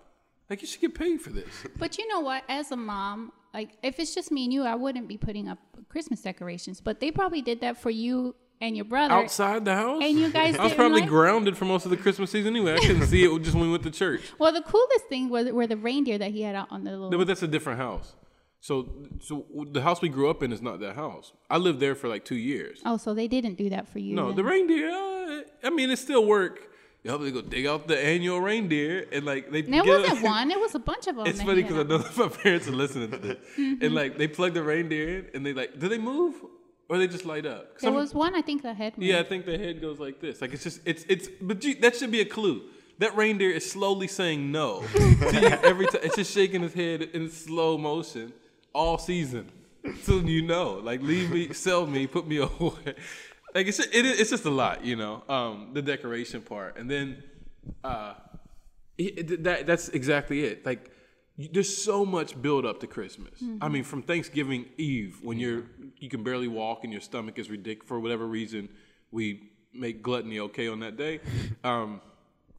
Like 0.49 0.61
you 0.61 0.67
should 0.67 0.81
get 0.81 0.95
paid 0.95 1.21
for 1.21 1.29
this. 1.31 1.47
But 1.77 1.97
you 1.97 2.07
know 2.07 2.19
what? 2.21 2.43
As 2.47 2.71
a 2.71 2.77
mom, 2.77 3.31
like 3.53 3.71
if 3.83 3.99
it's 3.99 4.13
just 4.15 4.31
me 4.31 4.45
and 4.45 4.53
you, 4.53 4.63
I 4.63 4.75
wouldn't 4.75 5.07
be 5.07 5.17
putting 5.17 5.47
up 5.49 5.57
Christmas 5.89 6.21
decorations. 6.21 6.79
But 6.81 6.99
they 6.99 7.11
probably 7.11 7.41
did 7.41 7.61
that 7.61 7.77
for 7.81 7.89
you 7.89 8.35
and 8.61 8.75
your 8.75 8.85
brother. 8.85 9.13
Outside 9.13 9.65
the 9.65 9.75
house, 9.75 10.01
And 10.03 10.17
you 10.17 10.29
guys 10.31 10.55
I 10.57 10.63
was 10.63 10.73
probably 10.73 11.01
like- 11.01 11.09
grounded 11.09 11.57
for 11.57 11.65
most 11.65 11.85
of 11.85 11.91
the 11.91 11.97
Christmas 11.97 12.31
season 12.31 12.55
anyway. 12.55 12.73
I 12.75 12.79
couldn't 12.79 13.05
see 13.07 13.23
it 13.23 13.41
just 13.43 13.55
when 13.55 13.65
we 13.65 13.71
went 13.71 13.83
to 13.83 13.91
church. 13.91 14.21
Well, 14.39 14.51
the 14.51 14.61
coolest 14.63 15.05
thing 15.09 15.29
was 15.29 15.51
were 15.51 15.67
the 15.67 15.77
reindeer 15.77 16.17
that 16.17 16.31
he 16.31 16.41
had 16.41 16.55
out 16.55 16.67
on 16.71 16.83
the 16.83 16.91
little. 16.91 17.11
No, 17.11 17.17
but 17.19 17.27
that's 17.27 17.43
a 17.43 17.47
different 17.47 17.79
house. 17.79 18.15
So, 18.59 18.89
so 19.19 19.45
the 19.71 19.81
house 19.81 20.01
we 20.01 20.09
grew 20.09 20.29
up 20.29 20.41
in 20.43 20.51
is 20.51 20.61
not 20.61 20.79
that 20.79 20.95
house. 20.95 21.31
I 21.49 21.57
lived 21.57 21.79
there 21.79 21.95
for 21.95 22.07
like 22.07 22.25
two 22.25 22.35
years. 22.35 22.81
oh, 22.85 22.97
so 22.97 23.13
they 23.13 23.27
didn't 23.27 23.55
do 23.55 23.69
that 23.69 23.87
for 23.87 23.99
you? 23.99 24.15
No, 24.15 24.27
then. 24.27 24.35
the 24.37 24.43
reindeer. 24.43 24.89
Uh, 24.89 25.41
I 25.63 25.69
mean, 25.69 25.89
it 25.89 25.97
still 25.99 26.25
work. 26.25 26.59
You 27.03 27.11
know, 27.11 27.17
they 27.19 27.31
go 27.31 27.41
dig 27.41 27.65
out 27.67 27.87
the 27.87 27.97
annual 27.97 28.41
reindeer 28.41 29.07
and 29.11 29.23
like 29.25 29.51
they. 29.51 29.61
There 29.61 29.83
wasn't 29.83 30.21
one. 30.23 30.51
It 30.51 30.59
was 30.59 30.75
a 30.75 30.79
bunch 30.79 31.07
of 31.07 31.15
them. 31.17 31.27
It's 31.27 31.41
funny 31.41 31.61
because 31.61 31.77
I 31.77 31.83
know 31.83 31.99
that 31.99 32.17
my 32.23 32.27
parents 32.27 32.67
are 32.67 32.71
listening 32.71 33.11
to 33.11 33.17
this, 33.17 33.37
Mm-hmm. 33.57 33.85
and 33.85 33.95
like 33.95 34.17
they 34.17 34.27
plug 34.27 34.53
the 34.55 34.63
reindeer 34.63 35.19
in, 35.19 35.25
and 35.35 35.45
they 35.45 35.53
like, 35.53 35.79
do 35.79 35.87
they 35.87 35.99
move 35.99 36.35
or 36.89 36.97
they 36.97 37.07
just 37.07 37.23
light 37.25 37.45
up? 37.45 37.79
There 37.79 37.91
I'm- 37.91 37.99
was 37.99 38.13
one, 38.13 38.33
I 38.35 38.41
think, 38.41 38.63
that 38.63 38.75
had. 38.75 38.93
yeah, 38.97 39.19
I 39.19 39.23
think 39.23 39.45
the 39.45 39.57
head 39.57 39.79
goes 39.79 39.99
like 39.99 40.19
this. 40.19 40.41
Like 40.41 40.51
it's 40.53 40.63
just 40.63 40.81
it's 40.83 41.05
it's. 41.07 41.29
But 41.39 41.63
you, 41.63 41.75
that 41.75 41.95
should 41.95 42.11
be 42.11 42.21
a 42.21 42.25
clue. 42.25 42.63
That 42.99 43.15
reindeer 43.15 43.51
is 43.51 43.69
slowly 43.71 44.07
saying 44.07 44.51
no 44.51 44.83
every 44.95 45.85
time. 45.85 46.01
It's 46.03 46.15
just 46.15 46.33
shaking 46.33 46.63
his 46.63 46.73
head 46.73 47.03
in 47.03 47.29
slow 47.29 47.77
motion 47.77 48.33
all 48.77 48.97
season, 48.97 49.45
so 50.03 50.19
you 50.19 50.41
know. 50.53 50.67
Like 50.89 51.01
leave 51.01 51.29
me, 51.31 51.53
sell 51.53 51.85
me, 51.87 52.07
put 52.07 52.25
me 52.27 52.37
away. 52.47 52.93
Like 53.55 53.65
it's 53.69 53.77
just, 53.77 53.93
it, 53.93 54.05
it's 54.05 54.29
just 54.29 54.45
a 54.45 54.49
lot, 54.63 54.85
you 54.85 54.95
know. 54.95 55.23
Um, 55.27 55.71
the 55.73 55.81
decoration 55.81 56.41
part, 56.41 56.77
and 56.77 56.89
then 56.89 57.23
uh, 57.83 58.13
it, 58.97 59.43
that 59.43 59.65
that's 59.65 59.89
exactly 59.89 60.43
it. 60.43 60.65
Like 60.65 60.91
you- 61.37 61.49
there's 61.51 61.75
so 61.75 62.05
much 62.05 62.39
build 62.41 62.65
up 62.65 62.79
to 62.81 62.87
Christmas. 62.87 63.41
I 63.61 63.67
mean, 63.69 63.83
from 63.83 64.01
Thanksgiving 64.01 64.65
Eve 64.77 65.19
when 65.23 65.37
you're 65.39 65.63
you 65.97 66.09
can 66.09 66.23
barely 66.23 66.47
walk 66.47 66.83
and 66.83 66.91
your 66.91 67.01
stomach 67.01 67.37
is 67.39 67.49
ridiculous 67.49 67.87
for 67.87 67.99
whatever 67.99 68.25
reason 68.27 68.69
we 69.11 69.49
make 69.73 70.01
gluttony 70.01 70.39
okay 70.39 70.67
on 70.67 70.79
that 70.81 70.95
day. 70.97 71.19
Um, 71.63 72.01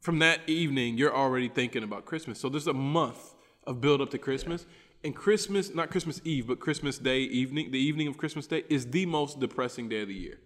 from 0.01 0.19
that 0.19 0.39
evening, 0.47 0.97
you're 0.97 1.15
already 1.15 1.49
thinking 1.49 1.83
about 1.83 2.05
Christmas. 2.05 2.39
So 2.39 2.47
there's 2.49 2.67
a 2.67 2.73
month 2.73 3.35
of 3.67 3.81
build 3.81 3.99
up 4.01 4.09
to 4.11 4.17
Christmas. 4.17 4.65
And 5.03 5.15
Christmas, 5.15 5.73
not 5.73 5.89
Christmas 5.89 6.19
Eve, 6.25 6.47
but 6.47 6.59
Christmas 6.59 6.97
Day 6.97 7.19
evening, 7.21 7.71
the 7.71 7.79
evening 7.79 8.07
of 8.07 8.17
Christmas 8.17 8.47
Day 8.47 8.63
is 8.69 8.87
the 8.87 9.05
most 9.05 9.39
depressing 9.39 9.87
day 9.87 10.01
of 10.01 10.09
the 10.09 10.13
year. 10.13 10.39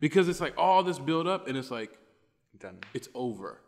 Because 0.00 0.28
it's 0.28 0.40
like 0.40 0.54
all 0.56 0.82
this 0.82 0.98
build 0.98 1.28
up 1.28 1.46
and 1.46 1.56
it's 1.56 1.70
like 1.70 1.96
Done. 2.58 2.78
it's 2.94 3.08
over. 3.14 3.60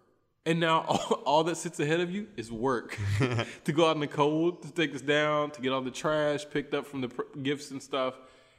And 0.44 0.58
now 0.58 0.80
all, 0.88 1.22
all 1.24 1.44
that 1.44 1.56
sits 1.56 1.78
ahead 1.78 2.00
of 2.00 2.10
you 2.10 2.26
is 2.36 2.50
work 2.50 2.98
to 3.64 3.72
go 3.72 3.88
out 3.88 3.94
in 3.94 4.00
the 4.00 4.08
cold, 4.08 4.62
to 4.62 4.72
take 4.72 4.92
this 4.92 5.02
down, 5.02 5.50
to 5.52 5.60
get 5.60 5.72
all 5.72 5.82
the 5.82 5.90
trash 5.90 6.44
picked 6.50 6.74
up 6.74 6.86
from 6.86 7.02
the 7.02 7.08
pr- 7.08 7.38
gifts 7.42 7.70
and 7.70 7.80
stuff. 7.80 8.14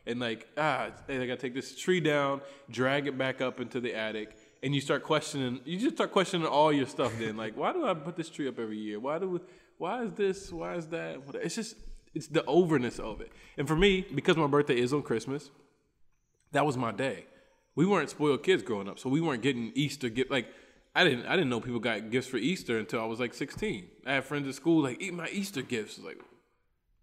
And 0.05 0.19
like, 0.19 0.47
ah, 0.57 0.91
I 1.07 1.13
gotta 1.13 1.37
take 1.37 1.53
this 1.53 1.77
tree 1.77 1.99
down, 1.99 2.41
drag 2.69 3.07
it 3.07 3.17
back 3.17 3.41
up 3.41 3.59
into 3.59 3.79
the 3.79 3.93
attic. 3.95 4.37
And 4.61 4.73
you 4.73 4.79
start 4.79 5.03
questioning, 5.03 5.59
you 5.65 5.77
just 5.77 5.95
start 5.95 6.11
questioning 6.11 6.47
all 6.47 6.71
your 6.71 6.85
stuff 6.85 7.13
then. 7.19 7.35
Like, 7.35 7.57
why 7.57 7.73
do 7.73 7.85
I 7.85 7.93
put 7.93 8.15
this 8.15 8.29
tree 8.29 8.47
up 8.47 8.59
every 8.59 8.77
year? 8.77 8.99
Why 8.99 9.19
do, 9.19 9.29
we, 9.29 9.39
why 9.77 10.03
is 10.03 10.13
this? 10.13 10.51
Why 10.51 10.75
is 10.75 10.87
that? 10.87 11.21
It's 11.35 11.55
just, 11.55 11.75
it's 12.13 12.27
the 12.27 12.43
overness 12.45 12.99
of 12.99 13.21
it. 13.21 13.31
And 13.57 13.67
for 13.67 13.75
me, 13.75 14.05
because 14.13 14.37
my 14.37 14.47
birthday 14.47 14.79
is 14.79 14.93
on 14.93 15.01
Christmas, 15.01 15.49
that 16.51 16.65
was 16.65 16.77
my 16.77 16.91
day. 16.91 17.25
We 17.75 17.85
weren't 17.85 18.09
spoiled 18.09 18.43
kids 18.43 18.61
growing 18.61 18.87
up, 18.87 18.99
so 18.99 19.09
we 19.09 19.19
weren't 19.19 19.41
getting 19.41 19.71
Easter 19.73 20.09
gift. 20.09 20.29
Like 20.29 20.47
I 20.95 21.03
didn't, 21.03 21.25
I 21.25 21.35
didn't 21.35 21.49
know 21.49 21.59
people 21.59 21.79
got 21.79 22.11
gifts 22.11 22.27
for 22.27 22.37
Easter 22.37 22.77
until 22.77 23.01
I 23.01 23.05
was 23.05 23.19
like 23.19 23.33
16. 23.33 23.87
I 24.05 24.13
had 24.13 24.25
friends 24.25 24.47
at 24.47 24.53
school 24.53 24.83
like, 24.83 25.01
eat 25.01 25.13
my 25.13 25.27
Easter 25.29 25.63
gifts. 25.63 25.97
Like, 25.97 26.19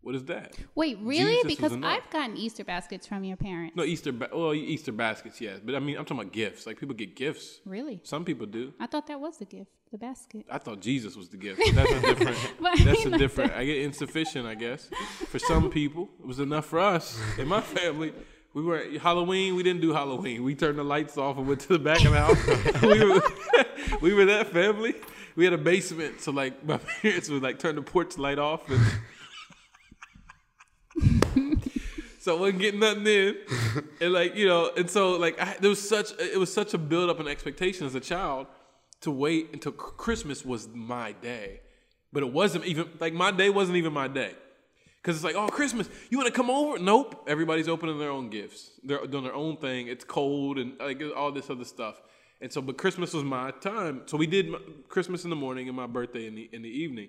what 0.03 0.15
is 0.15 0.25
that? 0.27 0.55
Wait, 0.77 0.99
really? 1.03 1.43
Jesus 1.43 1.47
because. 1.47 1.73
I've 1.83 2.09
gotten 2.11 2.37
Easter 2.37 2.65
baskets 2.65 3.07
from 3.07 3.25
your 3.25 3.37
parents. 3.37 3.77
No 3.77 3.83
Easter, 3.83 4.13
ba- 4.13 4.31
well 4.33 4.55
Easter 4.55 4.93
baskets, 4.93 5.41
yes, 5.41 5.59
but 5.63 5.75
I 5.75 5.81
mean 5.81 5.99
I'm 5.99 6.05
talking 6.05 6.21
about 6.21 6.33
gifts. 6.33 6.67
Like 6.67 6.79
people 6.79 6.95
get 6.95 7.17
gifts. 7.17 7.61
Really? 7.67 8.01
Some 8.05 8.25
people 8.25 8.47
do. 8.47 8.73
I 8.79 8.87
thought 8.87 9.09
that 9.09 9.21
was 9.21 9.39
the 9.39 9.45
gift, 9.45 9.73
the 9.91 9.99
basket. 9.99 10.47
I 10.51 10.59
thought 10.59 10.81
Jesus 10.81 11.17
was 11.17 11.29
the 11.29 11.37
gift. 11.37 11.61
That's 11.75 11.91
a 11.91 12.01
different. 12.01 12.39
I 12.65 12.85
that's 12.85 13.07
a 13.07 13.11
different. 13.11 13.53
I 13.53 13.65
get 13.65 13.79
insufficient, 13.79 14.47
I 14.47 14.55
guess. 14.55 14.89
For 15.29 15.39
some 15.39 15.71
people, 15.71 16.09
it 16.21 16.27
was 16.27 16.39
enough 16.39 16.67
for 16.67 16.79
us. 16.79 17.19
In 17.39 17.49
my 17.49 17.61
family, 17.61 18.13
we 18.55 18.63
were 18.63 18.85
Halloween. 19.01 19.57
We 19.57 19.63
didn't 19.63 19.81
do 19.81 19.93
Halloween. 19.93 20.45
We 20.45 20.55
turned 20.55 20.79
the 20.79 20.85
lights 20.85 21.19
off 21.19 21.39
and 21.39 21.49
went 21.49 21.61
to 21.63 21.69
the 21.69 21.79
back 21.79 22.05
of 22.05 22.13
the 22.13 22.19
house. 22.19 22.83
we 22.83 23.05
were 23.05 23.23
we 24.01 24.15
were 24.15 24.27
that 24.27 24.49
family. 24.49 24.95
We 25.35 25.45
had 25.45 25.55
a 25.55 25.59
basement, 25.59 26.21
so 26.21 26.31
like 26.31 26.65
my 26.65 26.79
parents 26.79 27.29
would 27.29 27.43
like 27.43 27.59
turn 27.59 27.75
the 27.77 27.83
porch 27.83 28.17
light 28.19 28.39
off 28.39 28.69
and. 28.71 28.81
So 32.23 32.37
I 32.37 32.39
wasn't 32.39 32.61
getting 32.61 32.81
nothing 32.81 33.07
in, 33.07 33.35
and 33.99 34.13
like 34.13 34.37
you 34.37 34.47
know, 34.47 34.71
and 34.77 34.91
so 34.91 35.13
like 35.13 35.41
I, 35.41 35.57
there 35.59 35.71
was 35.71 35.81
such 35.81 36.13
it 36.21 36.39
was 36.39 36.53
such 36.53 36.75
a 36.75 36.79
build 36.79 37.09
up 37.09 37.19
and 37.19 37.27
expectation 37.27 37.87
as 37.87 37.95
a 37.95 38.01
child 38.01 38.47
to 39.01 39.11
wait 39.11 39.51
until 39.53 39.73
Christmas 39.73 40.45
was 40.45 40.69
my 40.69 41.13
day, 41.13 41.61
but 42.13 42.23
it 42.23 42.33
wasn't 42.33 42.65
even 42.67 42.89
like 43.01 43.15
my 43.15 43.31
day 43.31 43.51
wasn't 43.51 43.77
even 43.77 43.93
my 43.93 44.09
day, 44.09 44.35
because 45.03 45.17
it's 45.17 45.25
like 45.25 45.37
oh 45.37 45.49
Christmas, 45.49 45.89
you 46.11 46.19
want 46.19 46.27
to 46.27 46.35
come 46.35 46.51
over? 46.51 46.79
Nope, 46.79 47.25
everybody's 47.27 47.69
opening 47.69 47.99
their 47.99 48.11
own 48.11 48.31
gifts, 48.31 48.73
they're 48.85 49.07
doing 49.07 49.25
their 49.25 49.35
own 49.35 49.57
thing. 49.57 49.89
It's 49.89 50.05
cold 50.05 50.59
and 50.59 50.79
like 50.79 51.03
all 51.17 51.33
this 51.33 51.49
other 51.49 51.65
stuff, 51.65 52.01
and 52.41 52.53
so 52.53 52.61
but 52.61 52.77
Christmas 52.79 53.15
was 53.15 53.25
my 53.25 53.53
time, 53.53 54.03
so 54.07 54.17
we 54.17 54.27
did 54.27 54.55
Christmas 54.89 55.25
in 55.25 55.31
the 55.31 55.37
morning 55.37 55.69
and 55.69 55.77
my 55.77 55.87
birthday 55.87 56.27
in 56.27 56.35
the 56.35 56.51
in 56.53 56.63
the 56.63 56.69
evening. 56.69 57.09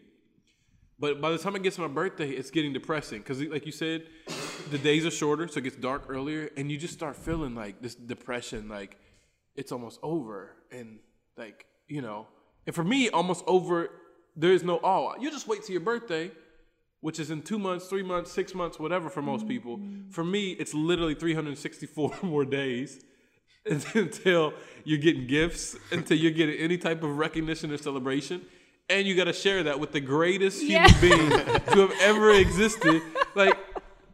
But 0.99 1.19
by 1.19 1.31
the 1.31 1.39
time 1.39 1.55
it 1.55 1.63
gets 1.63 1.77
to 1.77 1.81
my 1.81 1.87
birthday, 1.87 2.29
it's 2.29 2.51
getting 2.51 2.73
depressing 2.73 3.19
because, 3.21 3.41
like 3.41 3.65
you 3.65 3.71
said, 3.71 4.03
the 4.69 4.77
days 4.77 5.03
are 5.03 5.09
shorter, 5.09 5.47
so 5.47 5.57
it 5.57 5.63
gets 5.63 5.75
dark 5.75 6.05
earlier, 6.07 6.51
and 6.55 6.71
you 6.71 6.77
just 6.77 6.93
start 6.93 7.15
feeling 7.15 7.55
like 7.55 7.81
this 7.81 7.95
depression, 7.95 8.69
like 8.69 8.99
it's 9.55 9.71
almost 9.71 9.99
over, 10.03 10.55
and 10.71 10.99
like 11.37 11.65
you 11.91 12.01
know, 12.01 12.19
and 12.65 12.73
for 12.75 12.83
me, 12.83 13.09
almost 13.09 13.43
over. 13.47 13.89
There 14.35 14.53
is 14.53 14.63
no 14.63 14.79
oh, 14.81 15.13
you 15.19 15.29
just 15.29 15.47
wait 15.51 15.59
till 15.63 15.73
your 15.73 15.81
birthday, 15.93 16.31
which 17.01 17.19
is 17.19 17.31
in 17.31 17.41
two 17.41 17.59
months, 17.59 17.87
three 17.87 18.01
months, 18.13 18.31
six 18.31 18.55
months, 18.55 18.79
whatever 18.79 19.09
for 19.09 19.21
most 19.21 19.45
people. 19.45 19.77
Mm. 19.77 20.11
For 20.13 20.23
me, 20.23 20.51
it's 20.61 20.73
literally 20.73 21.15
364 21.15 22.19
more 22.23 22.45
days 22.45 23.03
until 23.93 24.53
you're 24.85 24.97
getting 25.07 25.27
gifts, 25.27 25.75
until 25.91 26.17
you're 26.17 26.31
getting 26.41 26.55
any 26.59 26.77
type 26.77 27.03
of 27.03 27.17
recognition 27.17 27.71
or 27.73 27.77
celebration. 27.77 28.41
and 28.89 29.05
you 29.07 29.15
got 29.15 29.25
to 29.25 29.33
share 29.33 29.63
that 29.63 29.77
with 29.81 29.91
the 29.91 29.99
greatest 30.01 30.63
Yeah. 30.63 30.87
human 30.87 31.01
being 31.19 31.29
to 31.73 31.77
have 31.87 31.93
ever 32.01 32.31
existed. 32.31 33.01
Like, 33.35 33.57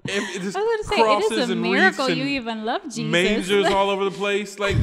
it 0.05 0.41
just 0.41 0.57
I 0.57 0.61
was 0.61 0.87
gonna 0.87 0.95
say 0.95 1.01
crosses 1.03 1.31
it 1.31 1.37
is 1.43 1.49
a 1.49 1.51
and 1.53 1.61
miracle 1.61 2.09
you 2.09 2.25
even 2.39 2.65
love 2.65 2.83
Jesus. 2.85 3.11
mangers 3.19 3.65
all 3.67 3.89
over 3.91 4.05
the 4.05 4.11
place. 4.23 4.57
Like, 4.57 4.77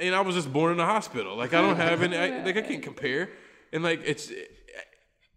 and 0.00 0.14
I 0.14 0.20
was 0.20 0.34
just 0.34 0.52
born 0.52 0.72
in 0.72 0.80
a 0.80 0.86
hospital. 0.86 1.36
Like, 1.36 1.54
I 1.54 1.60
don't 1.60 1.76
have 1.76 2.02
any. 2.02 2.16
I, 2.16 2.42
like, 2.44 2.56
I 2.56 2.62
can't 2.62 2.82
compare. 2.82 3.30
And 3.72 3.82
like, 3.82 4.02
it's. 4.04 4.30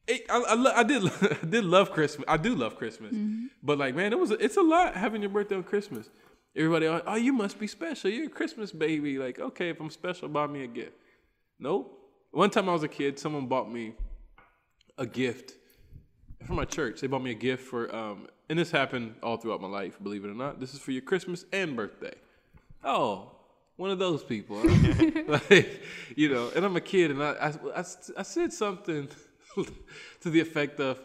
It, 0.05 0.25
I, 0.29 0.37
I, 0.37 0.79
I 0.79 0.83
did 0.83 1.03
I 1.21 1.45
did 1.45 1.63
love 1.63 1.91
Christmas. 1.91 2.25
I 2.27 2.37
do 2.37 2.55
love 2.55 2.77
Christmas, 2.77 3.15
but 3.61 3.77
like 3.77 3.95
man, 3.95 4.11
it 4.11 4.19
was 4.19 4.31
it's 4.31 4.57
a 4.57 4.61
lot 4.61 4.95
having 4.95 5.21
your 5.21 5.29
birthday 5.29 5.55
on 5.55 5.63
Christmas. 5.63 6.09
Everybody, 6.55 6.87
oh, 6.87 7.01
oh, 7.07 7.15
you 7.15 7.33
must 7.33 7.57
be 7.57 7.65
special. 7.65 8.11
You're 8.11 8.27
a 8.27 8.29
Christmas 8.29 8.71
baby. 8.71 9.17
Like, 9.17 9.39
okay, 9.39 9.69
if 9.69 9.79
I'm 9.79 9.89
special, 9.89 10.27
buy 10.27 10.45
me 10.45 10.63
a 10.63 10.67
gift. 10.67 10.93
Nope. 11.57 11.99
One 12.31 12.49
time 12.49 12.69
I 12.69 12.73
was 12.73 12.83
a 12.83 12.87
kid, 12.87 13.17
someone 13.17 13.47
bought 13.47 13.71
me 13.71 13.93
a 14.97 15.05
gift 15.05 15.53
from 16.45 16.57
my 16.57 16.65
church. 16.65 17.01
They 17.01 17.07
bought 17.07 17.23
me 17.23 17.31
a 17.31 17.35
gift 17.35 17.63
for, 17.63 17.93
um, 17.95 18.27
and 18.49 18.59
this 18.59 18.69
happened 18.69 19.15
all 19.23 19.37
throughout 19.37 19.61
my 19.61 19.67
life, 19.67 19.97
believe 20.01 20.25
it 20.25 20.29
or 20.29 20.35
not. 20.35 20.59
This 20.59 20.73
is 20.73 20.79
for 20.79 20.91
your 20.91 21.01
Christmas 21.01 21.45
and 21.51 21.75
birthday. 21.75 22.13
Oh, 22.83 23.31
one 23.77 23.89
of 23.89 23.99
those 23.99 24.23
people. 24.23 24.57
like, 25.27 25.81
you 26.15 26.29
know, 26.29 26.51
and 26.55 26.65
I'm 26.65 26.75
a 26.75 26.81
kid, 26.81 27.11
and 27.11 27.23
I, 27.23 27.31
I, 27.31 27.47
I, 27.75 27.83
I 28.17 28.23
said 28.23 28.53
something 28.53 29.09
to 30.21 30.29
the 30.29 30.39
effect 30.39 30.79
of, 30.79 30.99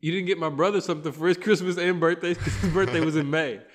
you 0.00 0.10
didn't 0.10 0.26
get 0.26 0.38
my 0.38 0.48
brother 0.48 0.80
something 0.80 1.12
for 1.12 1.28
his 1.28 1.36
Christmas 1.36 1.76
and 1.76 2.00
birthday 2.00 2.34
because 2.34 2.54
his 2.56 2.72
birthday 2.72 3.00
was 3.00 3.16
in 3.16 3.30
May. 3.30 3.60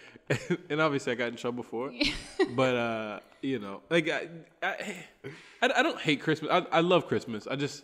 And, 0.69 0.79
obviously 0.79 1.11
I 1.11 1.15
got 1.15 1.27
in 1.27 1.35
trouble 1.35 1.61
for 1.61 1.91
it. 1.91 2.13
But, 2.55 2.75
uh, 2.77 3.19
you 3.41 3.59
know, 3.59 3.81
like, 3.89 4.09
I, 4.09 4.29
I, 4.63 5.05
I, 5.61 5.71
I 5.75 5.83
don't 5.83 5.99
hate 5.99 6.21
Christmas. 6.21 6.49
I, 6.49 6.59
I 6.71 6.79
love 6.79 7.07
Christmas. 7.07 7.47
I 7.47 7.57
just, 7.57 7.83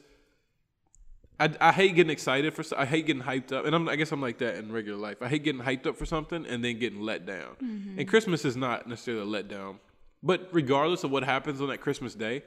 I, 1.39 1.53
I 1.59 1.71
hate 1.73 1.95
getting 1.95 2.09
excited 2.09 2.53
for. 2.53 2.63
I 2.77 2.85
hate 2.85 3.05
getting 3.05 3.21
hyped 3.21 3.51
up, 3.51 3.65
and 3.65 3.75
I'm, 3.75 3.89
I 3.89 3.97
guess 3.97 4.13
I'm 4.13 4.21
like 4.21 4.37
that 4.37 4.55
in 4.55 4.71
regular 4.71 4.97
life. 4.97 5.17
I 5.21 5.27
hate 5.27 5.43
getting 5.43 5.61
hyped 5.61 5.87
up 5.87 5.97
for 5.97 6.05
something 6.05 6.45
and 6.45 6.63
then 6.63 6.79
getting 6.79 7.01
let 7.01 7.25
down. 7.25 7.57
And 7.99 8.07
Christmas 8.07 8.45
is 8.45 8.55
not 8.55 8.87
necessarily 8.87 9.23
a 9.23 9.43
letdown, 9.43 9.75
but 10.23 10.49
regardless 10.51 11.03
of 11.03 11.11
what 11.11 11.23
happens 11.23 11.61
on 11.61 11.67
that 11.69 11.79
Christmas 11.79 12.15
day, 12.15 12.43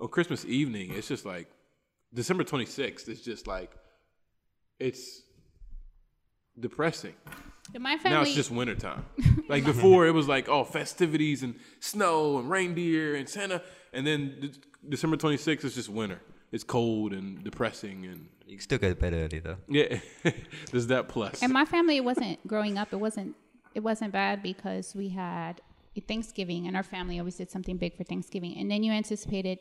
on 0.00 0.08
Christmas 0.08 0.44
evening, 0.44 0.92
it's 0.94 1.08
just 1.08 1.26
like 1.26 1.48
December 2.14 2.44
26th. 2.44 3.08
It's 3.08 3.20
just 3.20 3.46
like 3.46 3.70
it's 4.78 5.22
depressing. 6.58 7.14
In 7.74 7.82
my 7.82 7.96
family, 7.98 8.16
Now 8.16 8.22
it's 8.22 8.34
just 8.34 8.50
wintertime. 8.50 9.04
like 9.48 9.64
before, 9.64 10.06
it 10.06 10.10
was 10.12 10.26
like 10.26 10.48
oh 10.48 10.64
festivities 10.64 11.42
and 11.42 11.54
snow 11.78 12.38
and 12.38 12.50
reindeer 12.50 13.14
and 13.14 13.28
Santa, 13.28 13.62
and 13.92 14.06
then 14.06 14.36
de- 14.40 14.88
December 14.88 15.16
26th 15.16 15.64
is 15.64 15.74
just 15.74 15.88
winter. 15.88 16.20
It's 16.52 16.64
cold 16.64 17.12
and 17.12 17.44
depressing 17.44 18.06
and 18.06 18.26
You 18.46 18.56
can 18.56 18.62
still 18.62 18.78
go 18.78 18.88
to 18.88 18.96
bed 18.96 19.12
early 19.12 19.38
though. 19.38 19.58
yeah, 19.68 20.00
there's 20.72 20.88
that 20.88 21.08
plus. 21.08 21.42
in 21.42 21.52
my 21.52 21.64
family, 21.64 21.96
it 21.98 22.04
wasn't 22.04 22.44
growing 22.46 22.76
up. 22.76 22.92
It 22.92 22.96
wasn't. 22.98 23.36
It 23.72 23.80
wasn't 23.84 24.12
bad 24.12 24.42
because 24.42 24.96
we 24.96 25.10
had 25.10 25.60
Thanksgiving, 26.06 26.66
and 26.66 26.76
our 26.76 26.82
family 26.82 27.18
always 27.18 27.36
did 27.36 27.50
something 27.50 27.76
big 27.76 27.96
for 27.96 28.04
Thanksgiving. 28.04 28.56
And 28.56 28.70
then 28.70 28.82
you 28.82 28.92
anticipated 28.92 29.58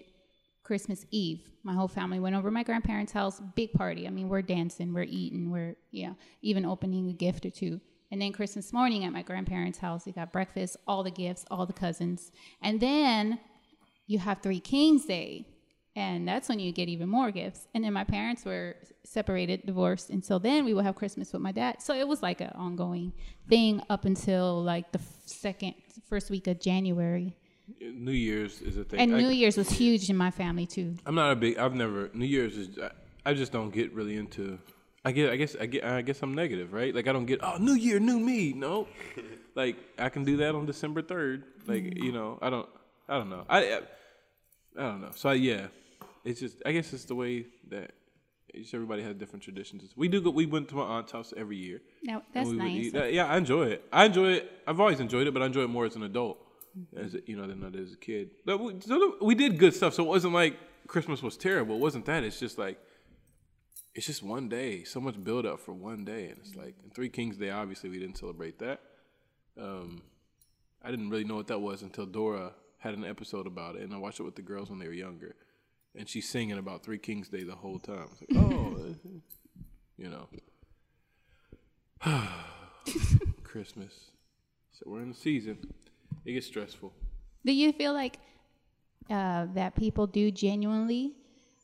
Christmas 0.63 1.05
Eve. 1.09 1.41
My 1.63 1.73
whole 1.73 1.87
family 1.87 2.19
went 2.19 2.35
over 2.35 2.51
my 2.51 2.63
grandparents' 2.63 3.11
house, 3.11 3.41
big 3.55 3.73
party. 3.73 4.05
I 4.05 4.11
mean, 4.11 4.29
we're 4.29 4.43
dancing, 4.43 4.93
we're 4.93 5.03
eating, 5.03 5.49
we're 5.49 5.75
yeah, 5.91 6.13
even 6.41 6.65
opening 6.65 7.09
a 7.09 7.13
gift 7.13 7.45
or 7.45 7.49
two. 7.49 7.81
And 8.11 8.21
then 8.21 8.33
Christmas 8.33 8.71
morning 8.71 9.03
at 9.03 9.13
my 9.13 9.23
grandparents' 9.23 9.79
house, 9.79 10.05
we 10.05 10.11
got 10.11 10.31
breakfast, 10.31 10.77
all 10.87 11.03
the 11.03 11.11
gifts, 11.11 11.45
all 11.49 11.65
the 11.65 11.73
cousins, 11.73 12.31
and 12.61 12.79
then 12.79 13.39
you 14.07 14.19
have 14.19 14.41
Three 14.41 14.59
Kings 14.59 15.05
Day, 15.05 15.47
and 15.99 16.25
that's 16.25 16.47
when 16.47 16.59
you 16.59 16.71
get 16.71 16.87
even 16.87 17.09
more 17.09 17.29
gifts. 17.29 17.67
And 17.73 17.83
then 17.83 17.91
my 17.91 18.05
parents 18.05 18.45
were 18.45 18.77
separated, 19.03 19.65
divorced, 19.65 20.09
and 20.09 20.23
so 20.23 20.39
then 20.39 20.63
we 20.63 20.73
would 20.73 20.85
have 20.85 20.95
Christmas 20.95 21.33
with 21.33 21.41
my 21.41 21.51
dad. 21.51 21.81
So 21.81 21.93
it 21.93 22.07
was 22.07 22.23
like 22.23 22.39
an 22.39 22.51
ongoing 22.55 23.11
thing 23.49 23.81
up 23.89 24.05
until 24.05 24.63
like 24.63 24.93
the 24.93 25.01
second, 25.25 25.73
first 26.07 26.29
week 26.29 26.47
of 26.47 26.61
January. 26.61 27.35
New 27.81 28.13
Year's 28.13 28.61
is 28.61 28.77
a 28.77 28.85
thing. 28.85 29.01
And 29.01 29.13
I, 29.13 29.19
New 29.19 29.29
Year's 29.29 29.57
was 29.57 29.69
huge 29.69 30.09
in 30.09 30.15
my 30.15 30.31
family 30.31 30.65
too. 30.65 30.95
I'm 31.05 31.15
not 31.15 31.33
a 31.33 31.35
big. 31.35 31.57
I've 31.57 31.75
never 31.75 32.09
New 32.13 32.25
Year's 32.25 32.55
is. 32.55 32.79
I, 32.79 32.91
I 33.25 33.33
just 33.33 33.51
don't 33.51 33.71
get 33.71 33.93
really 33.93 34.15
into. 34.15 34.57
I 35.03 35.11
get. 35.11 35.31
I 35.31 35.35
guess. 35.35 35.57
I 35.59 35.65
get. 35.65 35.83
I 35.83 36.01
guess 36.01 36.23
I'm 36.23 36.33
negative, 36.33 36.71
right? 36.71 36.95
Like 36.95 37.07
I 37.09 37.11
don't 37.11 37.25
get. 37.25 37.41
Oh, 37.43 37.57
New 37.57 37.73
Year, 37.73 37.99
new 37.99 38.19
me. 38.19 38.53
No, 38.53 38.87
like 39.55 39.75
I 39.97 40.07
can 40.07 40.23
do 40.23 40.37
that 40.37 40.55
on 40.55 40.65
December 40.65 41.01
third. 41.01 41.43
Like 41.67 42.01
you 42.01 42.13
know, 42.13 42.39
I 42.41 42.49
don't. 42.49 42.69
I 43.09 43.17
don't 43.17 43.29
know. 43.29 43.45
I. 43.49 43.59
I, 43.59 43.81
I 44.77 44.81
don't 44.83 45.01
know. 45.01 45.11
So 45.13 45.29
I, 45.29 45.33
yeah, 45.33 45.67
it's 46.29 46.39
just. 46.39 46.57
I 46.65 46.71
guess 46.71 46.93
it's 46.93 47.05
the 47.05 47.15
way 47.15 47.45
that. 47.69 47.91
Just 48.55 48.73
everybody 48.73 49.03
has 49.03 49.13
different 49.15 49.43
traditions. 49.43 49.93
We 49.95 50.07
do. 50.07 50.21
Go, 50.21 50.31
we 50.31 50.45
went 50.47 50.69
to 50.69 50.75
my 50.75 50.81
aunt's 50.81 51.11
house 51.11 51.33
every 51.37 51.55
year. 51.57 51.81
Now 52.03 52.23
that's 52.33 52.49
nice. 52.49 52.91
That- 52.93 53.13
yeah, 53.13 53.27
I 53.27 53.37
enjoy 53.37 53.65
it. 53.67 53.83
I 53.93 54.05
enjoy 54.05 54.31
it. 54.37 54.51
I've 54.67 54.79
always 54.79 54.99
enjoyed 54.99 55.27
it, 55.27 55.33
but 55.35 55.43
I 55.43 55.45
enjoy 55.45 55.61
it 55.63 55.67
more 55.69 55.85
as 55.85 55.95
an 55.95 56.01
adult, 56.03 56.39
as 56.97 57.13
a- 57.13 57.21
you 57.27 57.35
know, 57.37 57.45
than 57.45 57.63
I 57.63 57.69
did 57.69 57.83
as 57.83 57.93
a 57.93 57.97
kid. 57.97 58.31
But 58.45 58.57
we, 58.59 58.79
so 58.81 59.17
we 59.21 59.35
did 59.35 59.59
good 59.59 59.75
stuff, 59.75 59.93
so 59.93 60.03
it 60.03 60.07
wasn't 60.07 60.33
like 60.33 60.57
Christmas 60.87 61.21
was 61.21 61.37
terrible. 61.37 61.75
It 61.75 61.81
wasn't 61.81 62.05
that. 62.07 62.23
It's 62.23 62.39
just 62.39 62.57
like 62.57 62.79
it's 63.93 64.07
just 64.07 64.23
one 64.23 64.49
day. 64.49 64.83
So 64.83 64.99
much 64.99 65.23
build 65.23 65.45
up 65.45 65.59
for 65.59 65.73
one 65.73 66.03
day, 66.03 66.29
and 66.29 66.39
it's 66.39 66.55
like 66.55 66.75
and 66.83 66.91
Three 66.93 67.09
Kings 67.09 67.37
Day. 67.37 67.51
Obviously, 67.51 67.89
we 67.91 67.99
didn't 67.99 68.17
celebrate 68.17 68.57
that. 68.59 68.81
Um, 69.61 70.01
I 70.83 70.89
didn't 70.89 71.09
really 71.11 71.23
know 71.25 71.35
what 71.35 71.47
that 71.47 71.59
was 71.59 71.83
until 71.83 72.07
Dora 72.07 72.53
had 72.79 72.95
an 72.95 73.05
episode 73.05 73.45
about 73.45 73.75
it, 73.75 73.83
and 73.83 73.93
I 73.93 73.97
watched 73.97 74.19
it 74.19 74.23
with 74.23 74.35
the 74.35 74.41
girls 74.41 74.69
when 74.71 74.79
they 74.79 74.87
were 74.87 74.93
younger, 74.93 75.35
and 75.99 76.07
she's 76.07 76.27
singing 76.27 76.57
about 76.57 76.81
Three 76.81 76.97
Kings 76.97 77.27
Day 77.27 77.43
the 77.43 77.55
whole 77.55 77.77
time. 77.77 78.07
It's 78.13 78.21
like, 78.21 78.41
oh, 78.41 78.95
you 79.97 80.09
know. 80.09 80.29
Christmas. 83.43 83.93
So 84.71 84.83
we're 84.87 85.01
in 85.01 85.09
the 85.09 85.15
season. 85.15 85.57
It 86.23 86.31
gets 86.31 86.47
stressful. 86.47 86.93
Do 87.45 87.51
you 87.51 87.73
feel 87.73 87.91
like 87.91 88.17
uh, 89.09 89.47
that 89.53 89.75
people 89.75 90.07
do 90.07 90.31
genuinely 90.31 91.15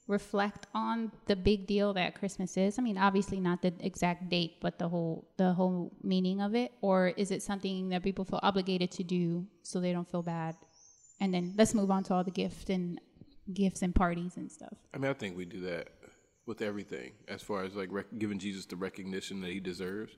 reflect 0.09 0.67
on 0.73 1.13
the 1.27 1.35
big 1.37 1.65
deal 1.65 1.93
that 1.93 2.19
Christmas 2.19 2.57
is? 2.57 2.77
I 2.77 2.81
mean, 2.81 2.97
obviously 2.97 3.39
not 3.39 3.61
the 3.61 3.73
exact 3.79 4.27
date, 4.29 4.57
but 4.59 4.77
the 4.77 4.89
whole 4.89 5.29
the 5.37 5.53
whole 5.53 5.93
meaning 6.03 6.41
of 6.41 6.55
it, 6.55 6.73
or 6.81 7.07
is 7.15 7.31
it 7.31 7.41
something 7.41 7.87
that 7.89 8.03
people 8.03 8.25
feel 8.25 8.41
obligated 8.43 8.91
to 8.91 9.03
do 9.03 9.47
so 9.63 9.79
they 9.79 9.93
don't 9.93 10.11
feel 10.11 10.23
bad? 10.23 10.57
And 11.21 11.33
then 11.33 11.53
let's 11.57 11.73
move 11.73 11.89
on 11.89 12.03
to 12.03 12.13
all 12.13 12.25
the 12.25 12.31
gift 12.31 12.69
and 12.69 12.99
gifts 13.53 13.81
and 13.81 13.93
parties 13.93 14.37
and 14.37 14.51
stuff. 14.51 14.73
I 14.93 14.97
mean, 14.97 15.11
I 15.11 15.13
think 15.13 15.37
we 15.37 15.45
do 15.45 15.61
that 15.61 15.89
with 16.45 16.61
everything 16.61 17.13
as 17.27 17.41
far 17.41 17.63
as 17.63 17.75
like 17.75 17.89
rec- 17.91 18.17
giving 18.17 18.39
Jesus 18.39 18.65
the 18.65 18.75
recognition 18.75 19.41
that 19.41 19.51
he 19.51 19.59
deserves. 19.59 20.13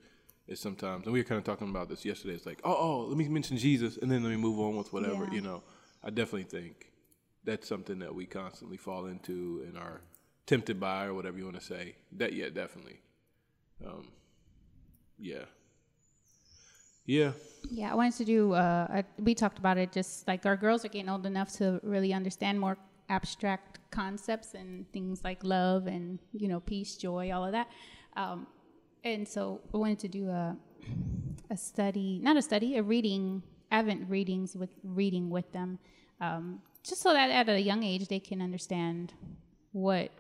Is 0.48 0.62
sometimes, 0.62 1.04
and 1.04 1.12
we 1.12 1.20
were 1.20 1.26
kind 1.26 1.40
of 1.40 1.44
talking 1.44 1.70
about 1.70 1.90
this 1.90 2.06
yesterday. 2.06 2.34
It's 2.34 2.46
like, 2.46 2.62
oh, 2.64 2.74
oh, 2.74 3.00
let 3.10 3.18
me 3.18 3.28
mention 3.28 3.58
Jesus, 3.58 3.98
and 3.98 4.10
then 4.10 4.24
let 4.24 4.30
me 4.30 4.38
move 4.38 4.58
on 4.62 4.78
with 4.78 4.94
whatever. 4.94 5.26
Yeah. 5.26 5.34
You 5.34 5.42
know, 5.42 5.64
I 6.02 6.10
definitely 6.10 6.44
think 6.44 6.90
that's 7.44 7.68
something 7.68 8.00
that 8.00 8.16
we 8.16 8.26
constantly 8.26 8.78
fall 8.78 9.08
into 9.08 9.62
and 9.68 9.78
are 9.78 10.00
tempted 10.46 10.80
by, 10.80 11.08
or 11.08 11.14
whatever 11.14 11.38
you 11.38 11.44
want 11.44 11.60
to 11.60 11.66
say. 11.66 11.96
That, 12.14 12.32
yeah, 12.32 12.48
definitely. 12.48 13.02
Um, 13.86 14.08
yeah, 15.20 15.44
yeah. 17.06 17.32
Yeah, 17.70 17.92
I 17.92 17.96
wanted 17.96 18.14
to 18.14 18.24
do. 18.24 18.54
Uh, 18.54 18.88
a, 18.90 19.22
we 19.22 19.36
talked 19.36 19.60
about 19.60 19.78
it. 19.78 19.92
Just 19.92 20.30
like 20.30 20.46
our 20.46 20.56
girls 20.56 20.86
are 20.86 20.88
getting 20.88 21.10
old 21.10 21.26
enough 21.26 21.52
to 21.58 21.82
really 21.84 22.14
understand 22.14 22.58
more 22.58 22.78
abstract 23.10 23.80
concepts 23.92 24.54
and 24.54 24.92
things 24.92 25.24
like 25.24 25.44
love 25.44 25.88
and 25.88 26.20
you 26.34 26.48
know 26.48 26.60
peace, 26.60 26.96
joy, 26.96 27.32
all 27.34 27.46
of 27.46 27.52
that. 27.52 27.68
Um, 28.16 28.48
and 29.04 29.28
so 29.28 29.62
I 29.74 29.78
wanted 29.78 30.00
to 30.00 30.08
do 30.08 30.30
a 30.30 30.56
a 31.50 31.58
study, 31.58 32.20
not 32.22 32.38
a 32.38 32.42
study, 32.42 32.78
a 32.78 32.84
reading, 32.84 33.44
Advent 33.72 34.10
readings 34.10 34.56
with 34.56 34.70
reading 34.84 35.30
with 35.30 35.52
them, 35.52 35.80
um, 36.22 36.62
just 36.84 37.02
so 37.02 37.14
that 37.14 37.30
at 37.30 37.50
a 37.50 37.60
young 37.60 37.84
age 37.84 38.08
they 38.08 38.20
can 38.20 38.42
understand 38.42 39.14
what 39.72 40.12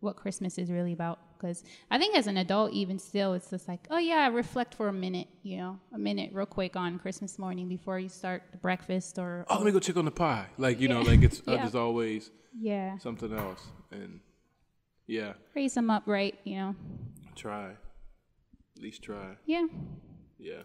what 0.00 0.16
Christmas 0.16 0.58
is 0.58 0.70
really 0.70 0.92
about. 0.92 1.18
Because 1.38 1.64
I 1.90 1.98
think 1.98 2.16
as 2.16 2.26
an 2.26 2.36
adult, 2.36 2.72
even 2.72 2.98
still, 2.98 3.34
it's 3.34 3.50
just 3.50 3.68
like, 3.68 3.86
oh 3.90 3.98
yeah, 3.98 4.28
reflect 4.28 4.74
for 4.74 4.88
a 4.88 4.92
minute, 4.92 5.28
you 5.42 5.58
know, 5.58 5.78
a 5.92 5.98
minute 5.98 6.30
real 6.32 6.46
quick 6.46 6.76
on 6.76 6.98
Christmas 6.98 7.38
morning 7.38 7.68
before 7.68 7.98
you 7.98 8.08
start 8.08 8.42
the 8.52 8.58
breakfast 8.58 9.18
or 9.18 9.44
Oh, 9.48 9.56
let 9.56 9.66
me 9.66 9.72
go 9.72 9.80
check 9.80 9.96
on 9.96 10.04
the 10.04 10.10
pie. 10.10 10.46
Like 10.58 10.80
you 10.80 10.88
know, 10.88 11.00
like 11.02 11.22
it's 11.22 11.40
uh, 11.46 11.56
there's 11.56 11.74
always 11.74 12.30
yeah, 12.58 12.98
something 12.98 13.32
else, 13.36 13.62
and 13.90 14.20
yeah, 15.06 15.34
raise 15.54 15.74
them 15.74 15.90
up 15.90 16.04
right, 16.06 16.38
you 16.44 16.56
know. 16.56 16.74
try, 17.34 17.70
at 17.70 18.82
least 18.82 19.02
try. 19.02 19.36
Yeah, 19.44 19.66
Yeah. 20.38 20.62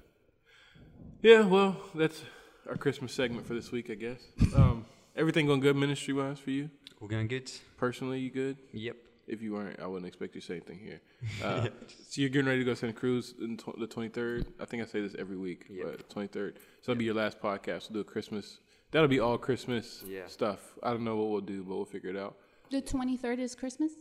Yeah, 1.21 1.45
well, 1.45 1.77
that's 1.93 2.23
our 2.67 2.75
Christmas 2.75 3.13
segment 3.13 3.45
for 3.45 3.53
this 3.53 3.71
week, 3.71 3.91
I 3.91 3.93
guess. 3.93 4.21
Um, 4.55 4.85
everything 5.15 5.45
going 5.45 5.59
good 5.59 5.75
ministry 5.75 6.15
wise 6.15 6.39
for 6.39 6.49
you? 6.49 6.71
We're 6.99 7.09
going 7.09 7.27
good? 7.27 7.51
Personally, 7.77 8.19
you 8.19 8.31
good? 8.31 8.57
Yep. 8.73 8.95
If 9.31 9.41
you 9.41 9.53
weren't, 9.53 9.79
I 9.79 9.87
wouldn't 9.87 10.07
expect 10.07 10.35
you 10.35 10.41
to 10.41 10.47
say 10.47 10.53
anything 10.55 10.79
here. 10.79 11.01
Uh, 11.43 11.67
so 12.09 12.21
you're 12.21 12.29
getting 12.29 12.47
ready 12.47 12.59
to 12.59 12.65
go 12.65 12.71
to 12.73 12.75
Santa 12.75 12.93
Cruz 12.93 13.33
in 13.41 13.57
tw- 13.57 13.79
the 13.79 13.87
23rd. 13.87 14.45
I 14.59 14.65
think 14.65 14.83
I 14.83 14.85
say 14.85 15.01
this 15.01 15.15
every 15.17 15.37
week, 15.37 15.65
Yep. 15.69 15.85
but 15.85 16.09
23rd. 16.09 16.53
So 16.81 16.91
that'll 16.91 16.99
be 16.99 17.05
your 17.05 17.15
last 17.15 17.39
podcast. 17.39 17.89
We'll 17.89 18.03
do 18.03 18.07
a 18.07 18.11
Christmas. 18.13 18.59
That'll 18.91 19.07
be 19.07 19.19
all 19.21 19.37
Christmas 19.37 20.03
Yeah. 20.05 20.27
stuff. 20.27 20.59
I 20.83 20.89
don't 20.91 21.03
know 21.05 21.15
what 21.15 21.29
we'll 21.31 21.41
do, 21.55 21.63
but 21.63 21.75
we'll 21.75 21.85
figure 21.85 22.09
it 22.09 22.17
out. 22.17 22.35
The 22.69 22.81
23rd 22.81 23.39
is 23.39 23.55
Christmas 23.55 23.91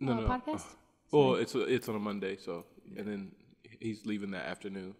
No, 0.00 0.12
uh, 0.12 0.20
no. 0.20 0.26
podcast? 0.26 0.64
Well, 1.12 1.34
it's 1.34 1.54
a, 1.54 1.60
it's 1.62 1.88
on 1.88 1.96
a 1.96 1.98
Monday, 1.98 2.36
so 2.36 2.64
and 2.96 3.06
then 3.06 3.32
he's 3.80 4.06
leaving 4.06 4.30
that 4.32 4.46
afternoon. 4.46 4.94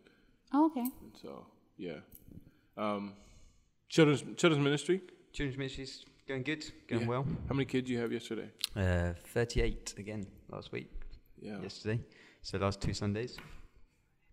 Oh, 0.53 0.66
okay. 0.66 0.81
And 1.03 1.12
so 1.22 1.46
yeah, 1.79 1.98
um, 2.77 3.14
children's 3.88 4.22
children's 4.37 4.62
ministry. 4.64 5.01
Children's 5.33 5.59
ministry's 5.59 6.05
going 6.29 6.43
good, 6.43 6.64
going 6.87 7.03
Yeah. 7.03 7.09
well. 7.09 7.27
How 7.49 7.55
many 7.55 7.64
kids 7.64 7.87
do 7.87 7.93
you 7.95 8.01
have 8.01 8.12
yesterday? 8.12 8.51
Uh, 8.77 9.14
38 9.25 9.95
again 9.97 10.27
last 10.51 10.71
week, 10.73 10.91
Yeah, 11.41 11.61
yesterday. 11.62 12.01
So 12.43 12.59
last 12.59 12.83
two 12.83 12.93
Sundays, 12.93 13.38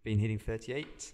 been 0.04 0.20
hitting 0.20 0.38
38. 0.38 1.14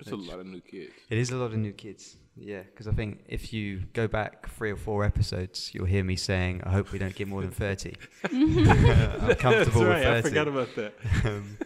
it's 0.00 0.10
a 0.10 0.16
lot 0.16 0.38
of 0.38 0.46
new 0.46 0.60
kids. 0.60 0.92
It 1.10 1.18
is 1.18 1.30
a 1.30 1.36
lot 1.36 1.52
of 1.52 1.58
new 1.58 1.72
kids. 1.72 2.16
Yeah, 2.36 2.62
because 2.62 2.86
I 2.86 2.92
think 2.92 3.24
if 3.28 3.52
you 3.52 3.82
go 3.92 4.06
back 4.08 4.48
three 4.48 4.70
or 4.70 4.76
four 4.76 5.04
episodes, 5.04 5.74
you'll 5.74 5.86
hear 5.86 6.04
me 6.04 6.16
saying, 6.16 6.62
"I 6.64 6.70
hope 6.70 6.92
we 6.92 6.98
don't 6.98 7.14
get 7.14 7.26
more 7.28 7.42
than 7.42 7.50
30. 7.50 7.96
I'm 8.24 9.34
comfortable 9.34 9.80
with 9.80 10.02
30. 10.02 10.06
I 10.06 10.22
forgot 10.22 10.48
about 10.48 10.74
that. 10.76 10.94
um, 11.24 11.58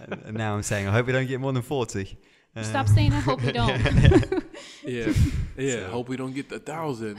and, 0.00 0.22
and 0.26 0.36
now 0.36 0.54
I'm 0.56 0.64
saying, 0.64 0.88
"I 0.88 0.92
hope 0.92 1.06
we 1.06 1.12
don't 1.12 1.28
get 1.28 1.40
more 1.40 1.52
than 1.52 1.62
40. 1.62 2.18
Uh, 2.56 2.62
Stop 2.62 2.88
saying 2.88 3.12
I 3.12 3.20
hope 3.20 3.42
we 3.42 3.52
don't. 3.60 4.42
Yeah, 4.82 5.12
yeah. 5.58 5.70
So- 5.72 5.88
Hope 5.90 6.08
we 6.08 6.16
don't 6.16 6.32
get 6.32 6.48
the 6.48 6.58
thousand. 6.60 7.18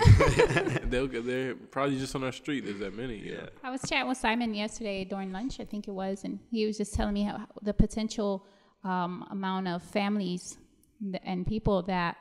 They'll 0.90 1.08
get 1.08 1.26
there. 1.26 1.54
Probably 1.56 1.98
just 2.00 2.16
on 2.16 2.24
our 2.24 2.32
street. 2.32 2.64
There's 2.66 2.80
that 2.80 2.96
many. 2.96 3.18
Yeah. 3.18 3.48
I 3.64 3.70
was 3.70 3.82
chatting 3.88 4.08
with 4.08 4.18
Simon 4.18 4.54
yesterday 4.54 5.04
during 5.04 5.32
lunch, 5.34 5.60
I 5.60 5.66
think 5.66 5.88
it 5.88 5.92
was, 5.92 6.24
and 6.24 6.40
he 6.50 6.66
was 6.66 6.78
just 6.78 6.94
telling 6.94 7.14
me 7.14 7.24
how 7.24 7.46
the 7.62 7.74
potential 7.74 8.46
um, 8.86 9.28
amount 9.32 9.68
of 9.68 9.84
families 9.84 10.58
and 11.24 11.46
people 11.46 11.82
that 11.84 12.16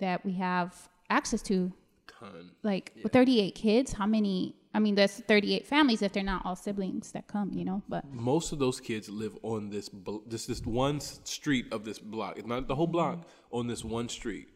that 0.00 0.24
we 0.24 0.32
have 0.34 0.88
access 1.08 1.40
to. 1.42 1.72
Ton. 2.20 2.50
Like 2.62 2.92
with 3.02 3.12
38 3.12 3.54
kids, 3.54 3.92
how 3.94 4.06
many? 4.06 4.54
I 4.74 4.78
mean, 4.78 4.94
there's 4.94 5.12
38 5.20 5.66
families 5.66 6.00
if 6.02 6.12
they're 6.12 6.22
not 6.22 6.46
all 6.46 6.56
siblings 6.56 7.12
that 7.12 7.26
come, 7.26 7.52
you 7.52 7.64
know. 7.64 7.82
But 7.88 8.10
Most 8.12 8.52
of 8.52 8.58
those 8.58 8.80
kids 8.80 9.08
live 9.08 9.36
on 9.42 9.70
this 9.70 9.88
bl- 9.88 10.18
this 10.26 10.46
this 10.46 10.60
one 10.62 11.00
street 11.00 11.66
of 11.72 11.84
this 11.84 11.98
block. 11.98 12.38
It's 12.38 12.46
not 12.46 12.68
the 12.68 12.74
whole 12.74 12.86
block 12.86 13.26
on 13.50 13.66
this 13.66 13.84
one 13.84 14.08
street, 14.08 14.48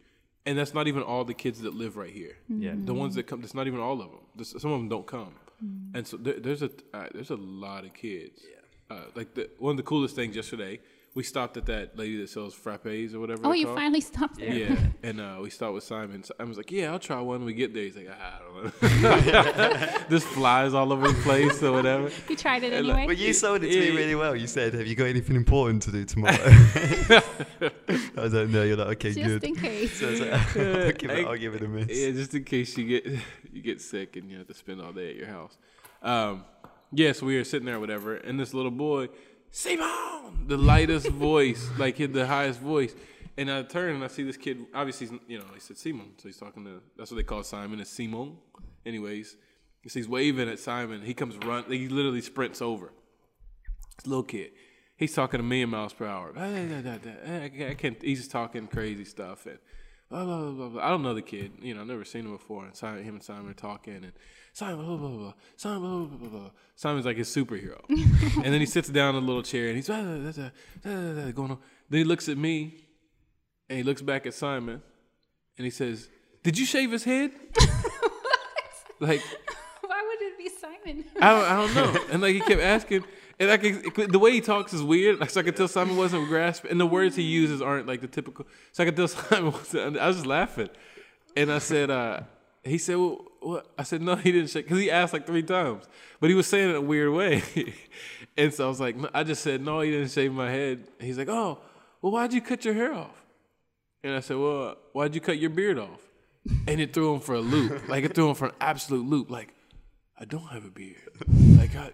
and 0.45 0.57
that's 0.57 0.73
not 0.73 0.87
even 0.87 1.03
all 1.03 1.23
the 1.23 1.35
kids 1.35 1.61
that 1.61 1.73
live 1.73 1.97
right 1.97 2.11
here. 2.11 2.37
Yeah. 2.49 2.73
The 2.75 2.93
ones 2.93 3.15
that 3.15 3.23
come, 3.27 3.41
that's 3.41 3.53
not 3.53 3.67
even 3.67 3.79
all 3.79 4.01
of 4.01 4.09
them. 4.11 4.21
There's, 4.35 4.59
some 4.59 4.71
of 4.71 4.79
them 4.79 4.89
don't 4.89 5.05
come, 5.05 5.33
and 5.93 6.07
so 6.07 6.17
there, 6.17 6.39
there's 6.39 6.63
a 6.63 6.71
uh, 6.93 7.07
there's 7.13 7.29
a 7.29 7.35
lot 7.35 7.85
of 7.85 7.93
kids. 7.93 8.41
Yeah. 8.43 8.97
Uh, 8.97 9.01
like 9.15 9.33
the 9.35 9.49
one 9.59 9.71
of 9.71 9.77
the 9.77 9.83
coolest 9.83 10.15
things 10.15 10.35
yesterday, 10.35 10.79
we 11.17 11.23
stopped 11.23 11.57
at 11.57 11.65
that 11.65 11.97
lady 11.97 12.17
that 12.21 12.29
sells 12.29 12.53
frappes 12.55 13.11
or 13.15 13.19
whatever. 13.19 13.41
oh, 13.47 13.51
you 13.51 13.65
called. 13.65 13.77
finally 13.79 14.01
stopped 14.01 14.37
there. 14.37 14.53
Yeah, 14.53 14.75
and 15.01 15.19
uh, 15.19 15.39
we 15.41 15.49
start 15.49 15.73
with 15.73 15.83
Simon. 15.83 16.23
Simon 16.23 16.49
was 16.49 16.57
like, 16.57 16.71
"Yeah, 16.71 16.91
I'll 16.91 16.99
try 16.99 17.17
one." 17.19 17.39
when 17.39 17.45
We 17.45 17.53
get 17.55 17.73
there, 17.73 17.83
he's 17.83 17.95
like, 17.97 18.09
"Ah, 18.11 18.39
"I 18.39 18.39
don't 18.43 19.01
know." 19.01 19.87
This 20.09 20.23
flies 20.23 20.75
all 20.75 20.93
over 20.93 21.07
the 21.07 21.19
place 21.23 21.61
or 21.63 21.71
whatever. 21.71 22.11
You 22.29 22.35
tried 22.35 22.63
it 22.63 22.71
And, 22.73 22.85
like, 22.87 22.97
anyway. 22.97 23.07
But 23.07 23.17
you 23.17 23.33
sold 23.33 23.63
it 23.63 23.69
to 23.71 23.73
Yeah. 23.83 23.89
me 23.89 23.97
really 23.97 24.13
well. 24.15 24.35
You 24.35 24.45
said, 24.47 24.75
"Have 24.75 24.85
you 24.85 24.95
got 24.95 25.05
anything 25.05 25.35
important 25.35 25.81
to 25.83 25.91
do 25.91 26.05
tomorrow?" 26.05 26.37
I 28.17 28.21
was 28.21 28.33
like, 28.33 28.49
"No." 28.49 28.63
You're 28.63 28.77
like, 28.77 28.87
"Okay, 28.97 29.13
just 29.13 29.25
good." 29.27 29.43
in 29.43 29.55
case. 29.55 29.99
So 29.99 30.07
I 30.07 30.11
was 30.11 30.19
like, 30.21 30.31
I'll, 30.33 30.91
give 30.91 31.09
it, 31.11 31.25
I- 31.25 31.29
I'll 31.29 31.37
give 31.37 31.55
it 31.55 31.61
a 31.63 31.67
miss. 31.67 31.87
Yeah, 31.89 32.11
just 32.11 32.33
in 32.35 32.43
case 32.43 32.77
you 32.77 32.85
get 32.87 33.19
you 33.51 33.61
get 33.61 33.81
sick 33.81 34.15
and 34.17 34.29
you 34.29 34.37
have 34.37 34.47
to 34.47 34.53
spend 34.53 34.81
all 34.81 34.91
day 34.93 35.09
at 35.09 35.15
your 35.15 35.27
house. 35.27 35.57
Um, 36.03 36.45
yeah, 36.91 37.11
so 37.11 37.25
we 37.25 37.37
were 37.37 37.43
sitting 37.43 37.65
there, 37.65 37.75
or 37.75 37.79
whatever, 37.79 38.15
and 38.15 38.39
this 38.39 38.53
little 38.53 38.71
boy, 38.71 39.07
Simon, 39.51 40.47
the 40.47 40.57
lightest 40.57 41.09
voice, 41.09 41.69
like 41.77 41.97
had 41.97 42.13
the 42.13 42.27
highest 42.27 42.59
voice. 42.59 42.93
And 43.37 43.51
I 43.51 43.61
turn 43.63 43.95
and 43.95 44.03
I 44.03 44.07
see 44.07 44.23
this 44.23 44.37
kid. 44.37 44.65
Obviously, 44.73 45.07
he's, 45.07 45.19
you 45.27 45.37
know, 45.37 45.45
he 45.53 45.59
said 45.59 45.77
Simon, 45.77 46.13
so 46.17 46.27
he's 46.27 46.37
talking 46.37 46.63
to. 46.65 46.81
That's 46.97 47.11
what 47.11 47.17
they 47.17 47.23
call 47.23 47.43
Simon. 47.43 47.79
Is 47.79 47.89
Simon. 47.89 48.37
Anyways, 48.85 49.35
so 49.87 49.99
he's 49.99 50.07
waving 50.07 50.49
at 50.49 50.59
Simon. 50.59 51.01
He 51.01 51.13
comes 51.13 51.37
run. 51.45 51.65
He 51.69 51.87
literally 51.87 52.21
sprints 52.21 52.61
over. 52.61 52.91
This 53.97 54.07
little 54.07 54.23
kid. 54.23 54.51
He's 54.95 55.13
talking 55.13 55.39
a 55.39 55.43
million 55.43 55.69
miles 55.69 55.93
per 55.93 56.07
hour. 56.07 56.33
I 56.35 57.75
can't. 57.77 58.01
He's 58.01 58.19
just 58.19 58.31
talking 58.31 58.67
crazy 58.67 59.05
stuff 59.05 59.45
and 59.45 59.59
blah 60.09 60.23
blah 60.23 60.41
blah 60.41 60.51
blah. 60.51 60.69
blah. 60.69 60.85
I 60.85 60.89
don't 60.89 61.03
know 61.03 61.13
the 61.13 61.21
kid. 61.21 61.53
You 61.61 61.73
know, 61.73 61.81
I've 61.81 61.87
never 61.87 62.05
seen 62.05 62.25
him 62.25 62.31
before. 62.31 62.65
And 62.65 62.75
Simon, 62.75 63.03
him 63.03 63.15
and 63.15 63.23
Simon 63.23 63.49
are 63.51 63.53
talking 63.53 63.95
and 63.95 64.13
Simon 64.53 64.85
blah 64.85 64.97
blah 64.97 65.07
blah. 65.07 65.17
blah. 65.17 65.33
Simon 65.55 65.79
blah 65.81 65.89
blah 65.89 66.05
blah 66.17 66.29
blah. 66.29 66.39
blah. 66.39 66.49
Simon's 66.75 67.05
like 67.05 67.17
his 67.17 67.29
superhero. 67.29 67.81
and 67.89 68.45
then 68.45 68.59
he 68.59 68.65
sits 68.65 68.89
down 68.89 69.15
in 69.15 69.23
a 69.23 69.25
little 69.25 69.43
chair 69.43 69.67
and 69.67 69.75
he's 69.75 69.89
"Ah, 69.89 70.01
da, 70.01 70.31
da, 70.31 70.31
da, 70.31 70.49
da, 70.83 71.25
da," 71.25 71.31
going 71.31 71.51
on. 71.51 71.57
Then 71.89 71.99
he 71.99 72.03
looks 72.03 72.29
at 72.29 72.37
me 72.37 72.85
and 73.69 73.77
he 73.77 73.83
looks 73.83 74.01
back 74.01 74.25
at 74.25 74.33
Simon 74.33 74.81
and 75.57 75.65
he 75.65 75.71
says, 75.71 76.09
"Did 76.43 76.57
you 76.57 76.65
shave 76.65 76.91
his 76.91 77.03
head?" 77.03 77.31
like. 78.99 79.21
Why 79.85 80.01
would 80.05 80.21
it 80.27 80.37
be 80.37 80.49
Simon? 80.49 81.05
I 81.21 81.29
don't, 81.29 81.45
I 81.45 81.55
don't 81.55 81.75
know. 81.75 82.01
And 82.11 82.21
like 82.21 82.33
he 82.33 82.41
kept 82.41 82.61
asking, 82.61 83.03
and 83.39 83.93
could- 83.93 84.11
the 84.11 84.19
way 84.19 84.31
he 84.31 84.41
talks 84.41 84.73
is 84.73 84.81
weird. 84.81 85.19
Like 85.19 85.29
so 85.29 85.39
I 85.41 85.43
could 85.43 85.55
tell 85.55 85.67
Simon 85.67 85.95
wasn't 85.95 86.27
grasping, 86.27 86.71
and 86.71 86.79
the 86.79 86.87
words 86.87 87.15
he 87.15 87.23
uses 87.23 87.61
aren't 87.61 87.87
like 87.87 88.01
the 88.01 88.07
typical. 88.07 88.45
So 88.71 88.83
I 88.83 88.85
could 88.87 88.95
tell 88.95 89.07
Simon 89.07 89.51
wasn't. 89.51 89.97
I 89.97 90.07
was 90.07 90.17
just 90.17 90.25
laughing, 90.25 90.69
and 91.35 91.51
I 91.51 91.59
said, 91.59 91.89
uh, 91.91 92.21
he 92.63 92.77
said, 92.77 92.97
well, 92.97 93.25
what? 93.41 93.67
I 93.77 93.83
said 93.83 94.01
no, 94.01 94.15
he 94.15 94.31
didn't 94.31 94.49
shake 94.49 94.65
because 94.65 94.79
he 94.79 94.89
asked 94.89 95.13
like 95.13 95.25
three 95.27 95.43
times, 95.43 95.85
but 96.19 96.29
he 96.29 96.35
was 96.35 96.47
saying 96.47 96.71
it 96.71 96.75
a 96.75 96.81
weird 96.81 97.13
way, 97.13 97.43
and 98.37 98.53
so 98.53 98.65
I 98.65 98.67
was 98.67 98.79
like, 98.79 98.95
I 99.13 99.23
just 99.23 99.43
said 99.43 99.61
no, 99.61 99.81
he 99.81 99.91
didn't 99.91 100.09
shave 100.11 100.33
my 100.33 100.49
head. 100.49 100.87
He's 100.99 101.17
like, 101.17 101.29
oh, 101.29 101.59
well, 102.01 102.11
why'd 102.11 102.33
you 102.33 102.41
cut 102.41 102.65
your 102.65 102.73
hair 102.73 102.93
off? 102.93 103.23
And 104.03 104.15
I 104.15 104.19
said, 104.19 104.37
well, 104.37 104.77
why'd 104.93 105.13
you 105.15 105.21
cut 105.21 105.37
your 105.37 105.49
beard 105.49 105.77
off? 105.79 106.01
And 106.67 106.79
it 106.79 106.93
threw 106.93 107.13
him 107.13 107.19
for 107.19 107.35
a 107.35 107.41
loop. 107.41 107.89
Like 107.89 108.03
it 108.05 108.15
threw 108.15 108.29
him 108.29 108.35
for 108.35 108.45
an 108.45 108.53
absolute 108.61 109.05
loop. 109.05 109.29
Like 109.29 109.53
I 110.19 110.23
don't 110.25 110.47
have 110.47 110.63
a 110.65 110.69
beard. 110.69 111.01
Like 111.57 111.75
I, 111.75 111.91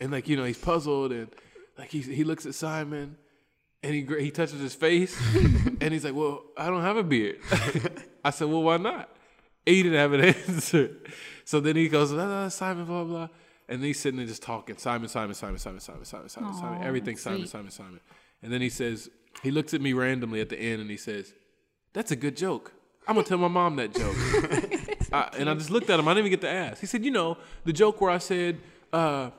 and 0.00 0.12
like 0.12 0.28
you 0.28 0.36
know 0.36 0.44
he's 0.44 0.58
puzzled 0.58 1.12
and 1.12 1.28
like 1.76 1.90
he 1.90 2.00
he 2.00 2.24
looks 2.24 2.46
at 2.46 2.54
Simon 2.54 3.16
and 3.82 3.94
he 3.94 4.06
he 4.20 4.30
touches 4.30 4.60
his 4.60 4.74
face 4.74 5.16
and 5.80 5.92
he's 5.92 6.04
like, 6.04 6.14
"Well, 6.14 6.42
I 6.56 6.66
don't 6.66 6.82
have 6.82 6.96
a 6.96 7.02
beard." 7.02 7.38
I 8.24 8.30
said, 8.30 8.48
"Well, 8.48 8.62
why 8.62 8.76
not?" 8.76 9.08
And 9.66 9.76
he 9.76 9.82
didn't 9.82 9.98
have 9.98 10.12
an 10.12 10.20
answer. 10.48 10.90
So 11.44 11.60
then 11.60 11.76
he 11.76 11.88
goes, 11.88 12.12
ah, 12.12 12.48
"Simon, 12.48 12.84
blah 12.84 13.04
blah," 13.04 13.28
and 13.68 13.82
he's 13.82 14.00
sitting 14.00 14.18
there 14.18 14.26
just 14.26 14.42
talking, 14.42 14.76
Simon, 14.76 15.08
Simon, 15.08 15.34
Simon, 15.34 15.58
Simon, 15.58 15.80
Simon, 15.80 16.04
Simon, 16.04 16.28
Simon, 16.28 16.50
Aww, 16.50 16.60
Simon, 16.60 16.82
everything, 16.82 17.16
Simon, 17.16 17.46
Simon, 17.46 17.70
Simon, 17.70 18.00
and 18.42 18.52
then 18.52 18.60
he 18.60 18.68
says 18.68 19.08
he 19.42 19.50
looks 19.50 19.72
at 19.74 19.80
me 19.80 19.92
randomly 19.92 20.40
at 20.40 20.48
the 20.48 20.58
end 20.58 20.80
and 20.80 20.90
he 20.90 20.96
says, 20.96 21.32
"That's 21.92 22.10
a 22.10 22.16
good 22.16 22.36
joke. 22.36 22.72
I'm 23.06 23.14
gonna 23.14 23.26
tell 23.26 23.38
my 23.38 23.48
mom 23.48 23.76
that 23.76 23.94
joke." 23.94 24.16
I, 25.12 25.30
and 25.38 25.48
I 25.48 25.54
just 25.54 25.70
looked 25.70 25.88
at 25.88 25.98
him. 25.98 26.06
I 26.08 26.12
didn't 26.12 26.26
even 26.26 26.38
get 26.38 26.40
to 26.42 26.50
ask. 26.50 26.80
He 26.80 26.86
said, 26.86 27.04
"You 27.04 27.12
know 27.12 27.38
the 27.64 27.72
joke 27.72 28.00
where 28.00 28.10
I 28.10 28.18
said." 28.18 28.58
Uh, 28.92 29.30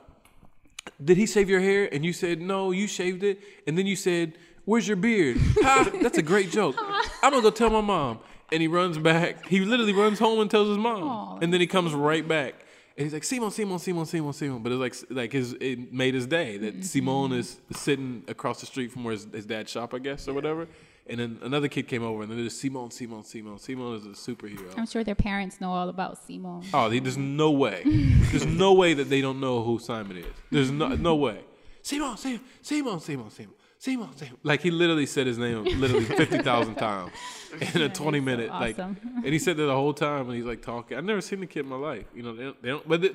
did 1.04 1.16
he 1.16 1.26
shave 1.26 1.48
your 1.48 1.60
hair?" 1.60 1.88
And 1.92 2.04
you 2.04 2.12
said, 2.12 2.40
"No, 2.40 2.70
you 2.70 2.86
shaved 2.86 3.22
it." 3.22 3.40
And 3.66 3.76
then 3.76 3.86
you 3.86 3.96
said, 3.96 4.38
"Where's 4.64 4.86
your 4.86 4.96
beard?" 4.96 5.36
ha, 5.62 5.90
that's 6.02 6.18
a 6.18 6.22
great 6.22 6.50
joke. 6.50 6.76
I'm 7.22 7.30
gonna 7.32 7.42
go 7.42 7.50
tell 7.50 7.70
my 7.70 7.80
mom. 7.80 8.20
And 8.52 8.60
he 8.60 8.66
runs 8.66 8.98
back. 8.98 9.46
He 9.46 9.60
literally 9.60 9.92
runs 9.92 10.18
home 10.18 10.40
and 10.40 10.50
tells 10.50 10.68
his 10.68 10.78
mom. 10.78 11.04
Aw. 11.04 11.38
And 11.40 11.52
then 11.52 11.60
he 11.60 11.68
comes 11.68 11.94
right 11.94 12.26
back. 12.26 12.54
And 12.96 13.06
he's 13.06 13.14
like, 13.14 13.24
Simon, 13.24 13.50
Simon, 13.50 13.78
Simon, 13.78 14.04
Simon, 14.04 14.32
Simon. 14.32 14.62
But 14.62 14.72
it's 14.72 14.80
like, 14.80 15.10
like 15.10 15.32
his, 15.32 15.54
it 15.54 15.92
made 15.92 16.14
his 16.14 16.26
day 16.26 16.58
that 16.58 16.84
Simone 16.84 17.30
mm-hmm. 17.30 17.38
is 17.38 17.60
sitting 17.72 18.24
across 18.28 18.60
the 18.60 18.66
street 18.66 18.90
from 18.90 19.04
where 19.04 19.12
his, 19.12 19.26
his 19.32 19.46
dad 19.46 19.68
shop, 19.68 19.94
I 19.94 20.00
guess, 20.00 20.26
or 20.26 20.34
whatever. 20.34 20.66
And 21.10 21.18
then 21.18 21.38
another 21.42 21.66
kid 21.68 21.88
came 21.88 22.02
over, 22.04 22.22
and 22.22 22.30
then 22.30 22.38
there's 22.38 22.56
Simone, 22.58 22.90
Simone, 22.92 23.24
Simone. 23.24 23.58
Simone 23.58 23.96
is 23.96 24.06
a 24.06 24.10
superhero. 24.10 24.72
I'm 24.78 24.86
sure 24.86 25.02
their 25.02 25.14
parents 25.16 25.60
know 25.60 25.72
all 25.72 25.88
about 25.88 26.18
Simon. 26.24 26.62
Oh, 26.72 26.88
they- 26.88 27.00
there's 27.00 27.16
no 27.18 27.50
way. 27.50 27.82
There's 27.84 28.46
no 28.46 28.72
way 28.82 28.94
that 28.94 29.10
they 29.10 29.20
don't 29.20 29.40
know 29.40 29.62
who 29.62 29.78
Simon 29.80 30.18
is. 30.18 30.26
There's 30.50 30.70
no 30.70 30.88
no 30.88 31.16
way. 31.16 31.40
Simon, 31.82 32.16
Simon, 32.16 32.40
Simon, 32.62 33.00
Simon, 33.00 33.30
Simon, 33.30 33.54
Simon, 33.78 34.08
Simon. 34.16 34.36
Like 34.44 34.60
he 34.62 34.70
literally 34.70 35.06
said 35.06 35.26
his 35.26 35.38
name 35.38 35.64
literally 35.64 36.04
fifty 36.22 36.38
thousand 36.38 36.76
times 36.76 37.10
in 37.74 37.82
a 37.82 37.88
twenty 37.88 38.20
minute 38.20 38.50
like. 38.50 38.74
awesome. 38.78 38.96
And 39.16 39.32
he 39.32 39.38
said 39.38 39.56
that 39.56 39.64
the 39.64 39.74
whole 39.74 39.94
time, 39.94 40.26
and 40.28 40.34
he's 40.36 40.44
like 40.44 40.62
talking. 40.62 40.96
I've 40.96 41.04
never 41.04 41.20
seen 41.22 41.40
the 41.40 41.46
kid 41.46 41.60
in 41.64 41.70
my 41.70 41.76
life. 41.76 42.04
You 42.14 42.22
know, 42.22 42.34
they 42.36 42.44
don't. 42.44 42.62
They 42.62 42.68
don't 42.68 42.88
but 42.88 43.00
they, 43.00 43.10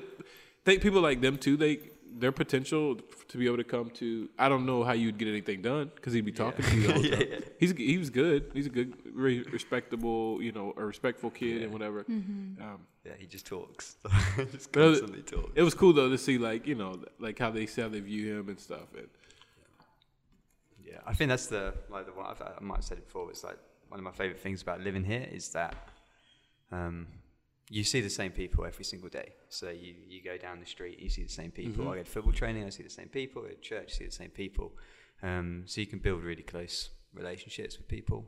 think 0.64 0.82
people 0.82 1.00
like 1.00 1.20
them 1.20 1.38
too. 1.38 1.56
They 1.56 1.78
their 2.18 2.32
potential 2.32 2.96
to 3.28 3.38
be 3.38 3.46
able 3.46 3.58
to 3.58 3.64
come 3.64 3.90
to. 3.90 4.28
I 4.38 4.48
don't 4.48 4.64
know 4.66 4.82
how 4.84 4.92
you'd 4.92 5.18
get 5.18 5.28
anything 5.28 5.60
done 5.62 5.90
because 5.94 6.12
he'd 6.12 6.24
be 6.24 6.32
talking 6.32 6.64
to 6.64 6.76
you 6.76 6.86
the 6.86 6.92
whole 6.92 7.02
time. 7.18 7.42
He's 7.60 7.72
he 7.72 7.98
was 7.98 8.10
good. 8.10 8.50
He's 8.54 8.66
a 8.66 8.70
good, 8.70 8.94
very 9.14 9.42
respectable, 9.42 10.40
you 10.42 10.52
know, 10.52 10.72
a 10.76 10.84
respectful 10.84 11.30
kid 11.30 11.62
and 11.62 11.72
whatever. 11.72 12.04
Um, 12.08 12.80
Yeah, 13.04 13.12
he 13.18 13.26
just 13.26 13.46
talks. 13.46 13.96
just 14.52 14.72
But 14.72 14.80
it- 14.82 14.86
constantly 15.00 15.22
talks. 15.22 15.52
it 15.54 15.62
was 15.62 15.74
cool 15.74 15.92
though 15.92 16.08
to 16.08 16.18
see 16.18 16.38
like 16.38 16.66
you 16.66 16.74
know 16.74 16.92
like 17.18 17.38
how 17.38 17.50
they 17.50 17.66
say 17.66 17.82
how 17.82 17.88
they 17.88 18.00
view 18.00 18.22
him 18.38 18.48
and 18.48 18.58
stuff. 18.58 18.88
And 18.96 19.08
Yeah, 20.84 21.00
I 21.06 21.12
think 21.14 21.28
that's 21.28 21.46
the 21.46 21.74
like 21.90 22.06
the 22.06 22.12
one 22.12 22.26
I've, 22.26 22.40
I 22.42 22.60
might 22.60 22.76
have 22.76 22.84
said 22.84 22.98
it 22.98 23.06
before. 23.06 23.30
It's 23.30 23.44
like 23.44 23.58
one 23.88 23.98
of 24.00 24.04
my 24.04 24.12
favorite 24.12 24.40
things 24.40 24.62
about 24.62 24.80
living 24.80 25.04
here 25.04 25.26
is 25.30 25.48
that 25.50 25.74
um, 26.72 27.06
you 27.68 27.82
see 27.84 28.00
the 28.00 28.10
same 28.10 28.30
people 28.32 28.64
every 28.64 28.84
single 28.84 29.08
day. 29.08 29.32
So 29.48 29.70
you, 29.70 29.94
you 30.08 30.22
go 30.22 30.36
down 30.36 30.60
the 30.60 30.66
street, 30.66 30.98
you 31.00 31.08
see 31.08 31.22
the 31.24 31.28
same 31.28 31.50
people. 31.50 31.88
I 31.88 31.96
go 31.96 32.02
to 32.02 32.10
football 32.10 32.32
training, 32.32 32.64
I 32.64 32.70
see 32.70 32.82
the 32.82 32.90
same 32.90 33.08
people. 33.08 33.44
At 33.44 33.60
church, 33.62 33.88
I 33.92 33.94
see 33.98 34.04
the 34.06 34.12
same 34.12 34.30
people. 34.30 34.72
Um, 35.22 35.64
so 35.66 35.80
you 35.80 35.86
can 35.86 35.98
build 35.98 36.22
really 36.22 36.42
close 36.42 36.90
relationships 37.14 37.78
with 37.78 37.88
people 37.88 38.24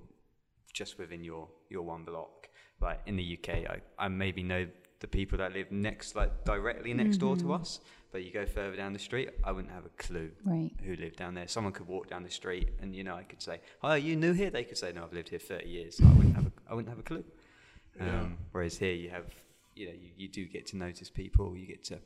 just 0.72 0.98
within 0.98 1.22
your 1.22 1.48
your 1.70 1.82
one 1.82 2.04
block. 2.04 2.48
Like 2.80 3.00
in 3.06 3.16
the 3.16 3.38
UK, 3.38 3.48
I, 3.70 3.80
I 3.98 4.08
maybe 4.08 4.42
know 4.42 4.66
the 5.00 5.08
people 5.08 5.38
that 5.38 5.52
live 5.52 5.70
next, 5.70 6.16
like 6.16 6.44
directly 6.44 6.92
next 6.94 7.18
door 7.18 7.36
to 7.36 7.52
us. 7.52 7.80
But 8.10 8.24
you 8.24 8.32
go 8.32 8.46
further 8.46 8.74
down 8.74 8.94
the 8.94 8.98
street, 8.98 9.28
I 9.44 9.52
wouldn't 9.52 9.72
have 9.74 9.84
a 9.84 9.90
clue 10.02 10.30
Right. 10.44 10.70
who 10.82 10.96
lived 10.96 11.16
down 11.16 11.34
there. 11.34 11.46
Someone 11.46 11.74
could 11.74 11.86
walk 11.86 12.08
down 12.08 12.22
the 12.22 12.30
street, 12.30 12.70
and 12.80 12.96
you 12.96 13.04
know, 13.04 13.14
I 13.14 13.22
could 13.24 13.42
say, 13.42 13.60
"Oh, 13.82 13.94
you 13.94 14.16
new 14.16 14.32
here?" 14.32 14.50
They 14.50 14.64
could 14.64 14.78
say, 14.78 14.92
"No, 14.92 15.04
I've 15.04 15.12
lived 15.12 15.28
here 15.28 15.38
30 15.38 15.68
years." 15.68 16.00
I 16.00 16.08
wouldn't 16.16 16.34
have 16.34 16.46
a, 16.46 16.52
I 16.70 16.74
wouldn't 16.74 16.88
have 16.88 16.98
a 16.98 17.02
clue. 17.02 17.24
Yeah. 18.00 18.20
Um, 18.20 18.38
whereas 18.52 18.78
here, 18.78 18.94
you 18.94 19.10
have, 19.10 19.26
you 19.74 19.86
know, 19.86 19.92
you, 19.92 20.10
you 20.16 20.28
do 20.28 20.46
get 20.46 20.66
to 20.68 20.76
notice 20.76 21.10
people. 21.10 21.56
You 21.56 21.66
get 21.66 21.84
to 21.84 21.98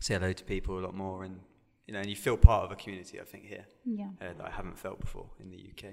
say 0.00 0.14
hello 0.14 0.32
to 0.32 0.44
people 0.44 0.78
a 0.78 0.82
lot 0.82 0.94
more, 0.94 1.24
and 1.24 1.40
you 1.86 1.92
know, 1.94 2.00
and 2.00 2.08
you 2.08 2.16
feel 2.16 2.36
part 2.36 2.64
of 2.64 2.72
a 2.72 2.76
community. 2.76 3.20
I 3.20 3.24
think 3.24 3.44
here 3.44 3.66
Yeah. 3.84 4.10
uh, 4.20 4.32
that 4.38 4.46
I 4.46 4.50
haven't 4.50 4.78
felt 4.78 5.00
before 5.00 5.28
in 5.40 5.50
the 5.50 5.56
UK, 5.58 5.84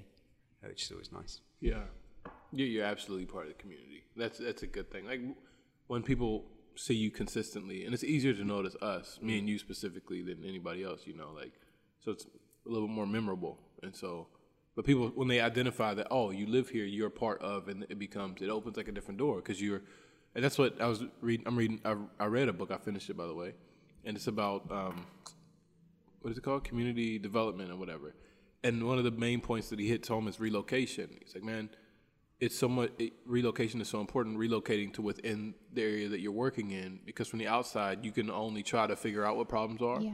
uh, 0.64 0.68
which 0.70 0.84
is 0.84 0.92
always 0.92 1.12
nice. 1.12 1.42
Yeah, 1.60 1.84
yeah, 2.52 2.66
you're 2.66 2.86
absolutely 2.86 3.26
part 3.26 3.48
of 3.48 3.50
the 3.58 3.62
community. 3.62 4.04
That's 4.16 4.38
that's 4.38 4.64
a 4.64 4.68
good 4.68 4.90
thing. 4.92 5.06
Like 5.06 5.22
when 5.88 6.04
people 6.04 6.46
see 6.76 6.94
you 6.94 7.10
consistently, 7.12 7.84
and 7.86 7.94
it's 7.94 8.04
easier 8.04 8.34
to 8.34 8.44
notice 8.44 8.76
us, 8.82 9.20
me 9.22 9.40
and 9.40 9.50
you 9.50 9.58
specifically, 9.58 10.22
than 10.22 10.44
anybody 10.46 10.84
else. 10.84 11.02
You 11.06 11.16
know, 11.18 11.32
like 11.36 11.54
so 12.00 12.12
it's 12.12 12.26
a 12.66 12.70
little 12.70 12.88
bit 12.88 12.94
more 12.96 13.08
memorable. 13.08 13.58
And 13.84 13.96
so, 13.96 14.28
but 14.78 14.86
people 14.86 15.08
when 15.16 15.28
they 15.28 15.42
identify 15.42 15.96
that, 15.96 16.08
oh, 16.12 16.30
you 16.30 16.46
live 16.46 16.70
here, 16.70 16.86
you're 16.86 17.10
part 17.10 17.42
of, 17.42 17.68
and 17.68 17.88
it 17.90 17.98
becomes 17.98 18.44
it 18.44 18.50
opens 18.50 18.78
like 18.78 18.88
a 18.88 18.92
different 18.92 19.18
door 19.18 19.38
because 19.38 19.60
you're, 19.60 19.82
and 20.36 20.44
that's 20.44 20.60
what 20.60 20.80
I 20.80 20.86
was 20.86 21.04
reading. 21.20 21.48
I'm 21.48 21.58
reading. 21.58 21.82
I, 21.84 21.96
I 22.20 22.28
read 22.28 22.48
a 22.48 22.54
book. 22.54 22.70
I 22.70 22.78
finished 22.78 23.10
it 23.10 23.18
by 23.18 23.26
the 23.26 23.34
way, 23.34 23.56
and 24.06 24.16
it's 24.16 24.28
about 24.28 24.72
um, 24.72 25.08
what 26.22 26.30
is 26.30 26.38
it 26.38 26.44
called? 26.44 26.64
Community 26.64 27.18
development 27.18 27.72
or 27.72 27.76
whatever. 27.76 28.14
And 28.64 28.86
one 28.88 29.00
of 29.00 29.04
the 29.04 29.10
main 29.10 29.42
points 29.42 29.70
that 29.70 29.80
he 29.80 29.88
hits 29.88 30.08
home 30.10 30.28
is 30.28 30.40
relocation. 30.40 31.10
He's 31.24 31.34
like, 31.34 31.44
man, 31.44 31.72
it's 32.40 32.56
so 32.56 32.70
much 32.70 32.92
it, 33.00 33.14
relocation 33.26 33.82
is 33.82 33.88
so 33.88 34.00
important. 34.00 34.38
Relocating 34.38 34.94
to 34.94 35.02
within 35.02 35.56
the 35.74 35.82
area 35.82 36.08
that 36.08 36.20
you're 36.20 36.32
working 36.32 36.70
in, 36.70 37.00
because 37.04 37.28
from 37.28 37.40
the 37.40 37.48
outside 37.48 38.06
you 38.06 38.12
can 38.12 38.30
only 38.30 38.62
try 38.62 38.86
to 38.86 38.96
figure 38.96 39.26
out 39.26 39.38
what 39.38 39.50
problems 39.50 39.82
are. 39.82 40.02
Yeah. 40.02 40.12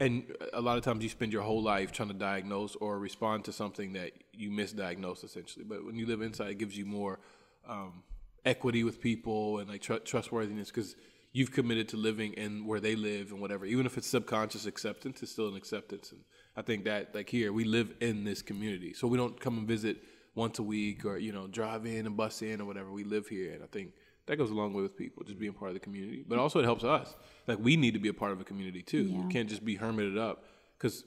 And 0.00 0.24
a 0.52 0.60
lot 0.60 0.76
of 0.76 0.84
times 0.84 1.02
you 1.02 1.08
spend 1.08 1.32
your 1.32 1.42
whole 1.42 1.62
life 1.62 1.92
trying 1.92 2.08
to 2.08 2.14
diagnose 2.14 2.74
or 2.76 2.98
respond 2.98 3.44
to 3.44 3.52
something 3.52 3.92
that 3.92 4.12
you 4.32 4.50
misdiagnose, 4.50 5.24
essentially. 5.24 5.64
But 5.64 5.84
when 5.84 5.96
you 5.96 6.06
live 6.06 6.20
inside, 6.20 6.50
it 6.50 6.58
gives 6.58 6.76
you 6.76 6.84
more 6.84 7.20
um, 7.68 8.02
equity 8.44 8.82
with 8.82 9.00
people 9.00 9.58
and 9.58 9.68
like 9.68 9.82
tr- 9.82 9.94
trustworthiness 9.96 10.68
because 10.68 10.96
you've 11.32 11.52
committed 11.52 11.88
to 11.90 11.96
living 11.96 12.32
in 12.34 12.66
where 12.66 12.80
they 12.80 12.96
live 12.96 13.30
and 13.30 13.40
whatever. 13.40 13.64
Even 13.66 13.86
if 13.86 13.96
it's 13.96 14.06
subconscious 14.06 14.66
acceptance, 14.66 15.22
it's 15.22 15.32
still 15.32 15.48
an 15.48 15.56
acceptance. 15.56 16.12
And 16.12 16.22
I 16.56 16.62
think 16.62 16.84
that 16.84 17.14
like 17.14 17.28
here 17.28 17.52
we 17.52 17.64
live 17.64 17.94
in 18.00 18.24
this 18.24 18.42
community, 18.42 18.94
so 18.94 19.06
we 19.06 19.18
don't 19.18 19.38
come 19.38 19.58
and 19.58 19.68
visit 19.68 19.98
once 20.34 20.58
a 20.58 20.62
week 20.62 21.04
or 21.04 21.18
you 21.18 21.32
know 21.32 21.46
drive 21.46 21.86
in 21.86 22.06
and 22.06 22.16
bus 22.16 22.42
in 22.42 22.60
or 22.60 22.64
whatever. 22.64 22.90
We 22.90 23.04
live 23.04 23.28
here, 23.28 23.52
and 23.52 23.62
I 23.62 23.66
think 23.66 23.92
that 24.26 24.36
goes 24.36 24.50
a 24.50 24.54
long 24.54 24.72
way 24.72 24.82
with 24.82 24.96
people 24.96 25.22
just 25.24 25.38
being 25.38 25.52
part 25.52 25.70
of 25.70 25.74
the 25.74 25.80
community. 25.80 26.24
But 26.26 26.38
also 26.38 26.58
it 26.58 26.64
helps 26.64 26.84
us. 26.84 27.14
Like 27.46 27.58
we 27.58 27.76
need 27.76 27.94
to 27.94 28.00
be 28.00 28.08
a 28.08 28.14
part 28.14 28.32
of 28.32 28.40
a 28.40 28.44
community 28.44 28.82
too. 28.82 29.04
Yeah. 29.04 29.18
You 29.22 29.28
can't 29.28 29.48
just 29.48 29.64
be 29.64 29.76
hermited 29.76 30.16
up 30.18 30.44
because 30.78 31.04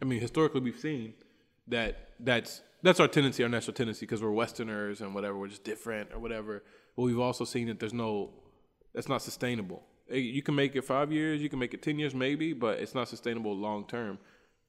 I 0.00 0.04
mean 0.04 0.20
historically 0.20 0.60
we've 0.60 0.78
seen 0.78 1.14
that 1.68 2.10
that's 2.20 2.62
that's 2.82 3.00
our 3.00 3.08
tendency, 3.08 3.42
our 3.42 3.48
natural 3.48 3.74
tendency, 3.74 4.06
because 4.06 4.22
we're 4.22 4.30
Westerners 4.30 5.00
and 5.00 5.14
whatever, 5.14 5.36
we're 5.36 5.48
just 5.48 5.64
different 5.64 6.10
or 6.12 6.18
whatever. 6.18 6.62
But 6.96 7.02
we've 7.02 7.18
also 7.18 7.44
seen 7.44 7.66
that 7.68 7.78
there's 7.78 7.92
no, 7.92 8.30
that's 8.94 9.08
not 9.08 9.20
sustainable. 9.20 9.82
Eh, 10.10 10.16
You 10.16 10.42
can 10.42 10.54
make 10.54 10.74
it 10.74 10.82
five 10.82 11.12
years, 11.12 11.42
you 11.42 11.48
can 11.50 11.58
make 11.58 11.74
it 11.74 11.82
ten 11.82 11.98
years, 11.98 12.14
maybe, 12.14 12.52
but 12.54 12.78
it's 12.78 12.94
not 12.94 13.08
sustainable 13.08 13.54
long 13.54 13.86
term. 13.86 14.18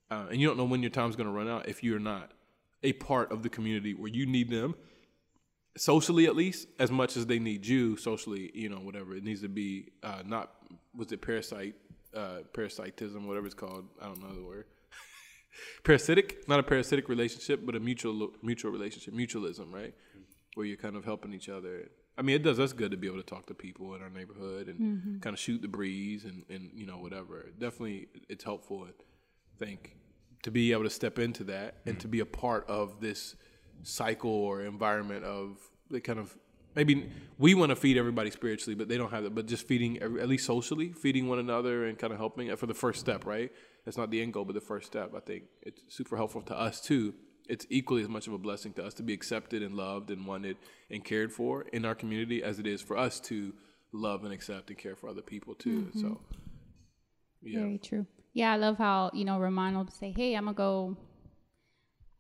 Uh, 0.10 0.26
and 0.30 0.42
you 0.42 0.48
don't 0.48 0.58
know 0.58 0.66
when 0.66 0.82
your 0.82 0.90
time's 0.92 1.16
going 1.16 1.28
to 1.28 1.34
run 1.34 1.48
out 1.48 1.70
if 1.70 1.84
you're 1.84 2.00
not 2.00 2.32
a 2.84 2.92
part 2.94 3.32
of 3.32 3.44
the 3.44 3.50
community 3.50 3.94
where 3.94 4.10
you 4.10 4.26
need 4.26 4.50
them 4.50 4.76
socially 5.78 6.26
at 6.26 6.36
least 6.36 6.68
as 6.80 6.92
much 6.92 7.16
as 7.16 7.26
they 7.26 7.40
need 7.40 7.66
you 7.66 7.96
socially 7.98 8.52
you 8.54 8.70
know 8.70 8.78
whatever. 8.78 9.16
It 9.16 9.24
needs 9.24 9.42
to 9.42 9.50
be 9.50 9.90
uh, 10.04 10.24
not 10.26 10.52
was 10.96 11.12
it 11.12 11.22
parasite 11.22 11.76
uh, 12.16 12.40
parasitism 12.54 13.28
whatever 13.28 13.46
it's 13.46 13.56
called? 13.56 13.86
I 14.02 14.06
don't 14.06 14.22
know 14.22 14.34
the 14.34 14.44
word. 14.44 14.66
Parasitic? 15.84 16.48
Not 16.48 16.60
a 16.60 16.64
parasitic 16.64 17.08
relationship 17.10 17.66
but 17.66 17.76
a 17.76 17.80
mutual 17.80 18.32
mutual 18.42 18.72
relationship 18.72 19.14
mutualism 19.14 19.72
right? 19.74 19.94
Where 20.56 20.66
you're 20.66 20.78
kind 20.78 20.96
of 20.96 21.06
helping 21.06 21.34
each 21.34 21.50
other. 21.50 21.90
I 22.18 22.22
mean 22.24 22.36
it 22.36 22.44
does 22.44 22.60
us 22.60 22.74
good 22.74 22.92
to 22.92 22.98
be 22.98 23.08
able 23.08 23.18
to 23.18 23.24
talk 23.24 23.48
to 23.48 23.54
people 23.54 23.96
in 23.96 24.02
our 24.02 24.10
neighborhood 24.10 24.68
and 24.68 25.22
kind 25.22 25.34
of 25.34 25.40
shoot 25.40 25.62
the 25.62 25.68
breeze 25.68 26.26
and, 26.26 26.44
and 26.50 26.72
you 26.74 26.86
know 26.86 26.98
whatever. 26.98 27.50
Definitely 27.58 28.08
it's 28.30 28.44
helpful 28.44 28.88
i 28.88 28.92
think 29.58 29.96
to 30.44 30.52
be 30.52 30.72
able 30.72 30.84
to 30.84 30.90
step 30.90 31.20
into 31.20 31.44
that 31.44 31.76
and 31.86 32.00
to 32.00 32.08
be 32.08 32.20
a 32.20 32.26
part 32.26 32.68
of 32.68 33.00
this 33.00 33.36
cycle 33.84 34.32
or 34.32 34.62
environment 34.62 35.24
of 35.24 35.58
the 35.90 36.00
kind 36.00 36.20
of 36.20 36.36
maybe 36.76 37.10
we 37.38 37.54
want 37.54 37.70
to 37.70 37.76
feed 37.76 37.98
everybody 37.98 38.32
spiritually, 38.32 38.76
but 38.76 38.88
they 38.88 38.98
don't 38.98 39.12
have 39.12 39.24
that. 39.24 39.36
But 39.36 39.46
just 39.46 39.68
feeding 39.68 40.02
every, 40.02 40.22
at 40.22 40.30
least 40.30 40.46
socially, 40.46 40.94
feeding 40.94 41.28
one 41.28 41.40
another 41.40 41.86
and 41.86 41.98
kind 41.98 42.14
of 42.14 42.20
helping 42.20 42.56
for 42.56 42.68
the 42.68 42.74
first 42.74 43.00
step, 43.00 43.26
right? 43.26 43.52
That's 43.86 43.98
not 43.98 44.12
the 44.12 44.22
end 44.22 44.34
goal, 44.34 44.46
but 44.46 44.54
the 44.54 44.62
first 44.62 44.88
step. 44.88 45.14
I 45.16 45.20
think 45.20 45.44
it's 45.62 45.82
super 45.90 46.16
helpful 46.16 46.42
to 46.44 46.58
us 46.58 46.82
too. 46.82 47.14
It's 47.50 47.66
equally 47.70 48.02
as 48.04 48.10
much 48.10 48.28
of 48.28 48.34
a 48.34 48.38
blessing 48.38 48.74
to 48.74 48.86
us 48.86 48.94
to 48.96 49.04
be 49.04 49.14
accepted 49.14 49.64
and 49.64 49.76
loved 49.76 50.12
and 50.12 50.26
wanted 50.26 50.58
and 50.90 51.04
cared 51.04 51.34
for 51.34 51.64
in 51.74 51.86
our 51.86 51.96
community 51.96 52.44
as 52.44 52.60
it 52.60 52.68
is 52.68 52.82
for 52.82 52.98
us 52.98 53.20
to 53.22 53.54
love 53.92 54.24
and 54.24 54.32
accept 54.32 54.70
and 54.70 54.78
care 54.78 54.96
for 54.96 55.10
other 55.10 55.22
people 55.22 55.56
too. 55.56 55.90
So, 55.94 56.00
mm-hmm. 56.00 57.48
yeah. 57.48 57.60
Very 57.60 57.78
true. 57.80 58.06
Yeah, 58.34 58.54
I 58.54 58.58
love 58.58 58.78
how 58.78 59.12
you 59.14 59.26
know 59.26 59.40
Ramon 59.40 59.76
will 59.76 59.88
say, 59.88 60.14
"Hey, 60.16 60.36
I'm 60.36 60.46
gonna 60.46 60.56
go. 60.56 60.98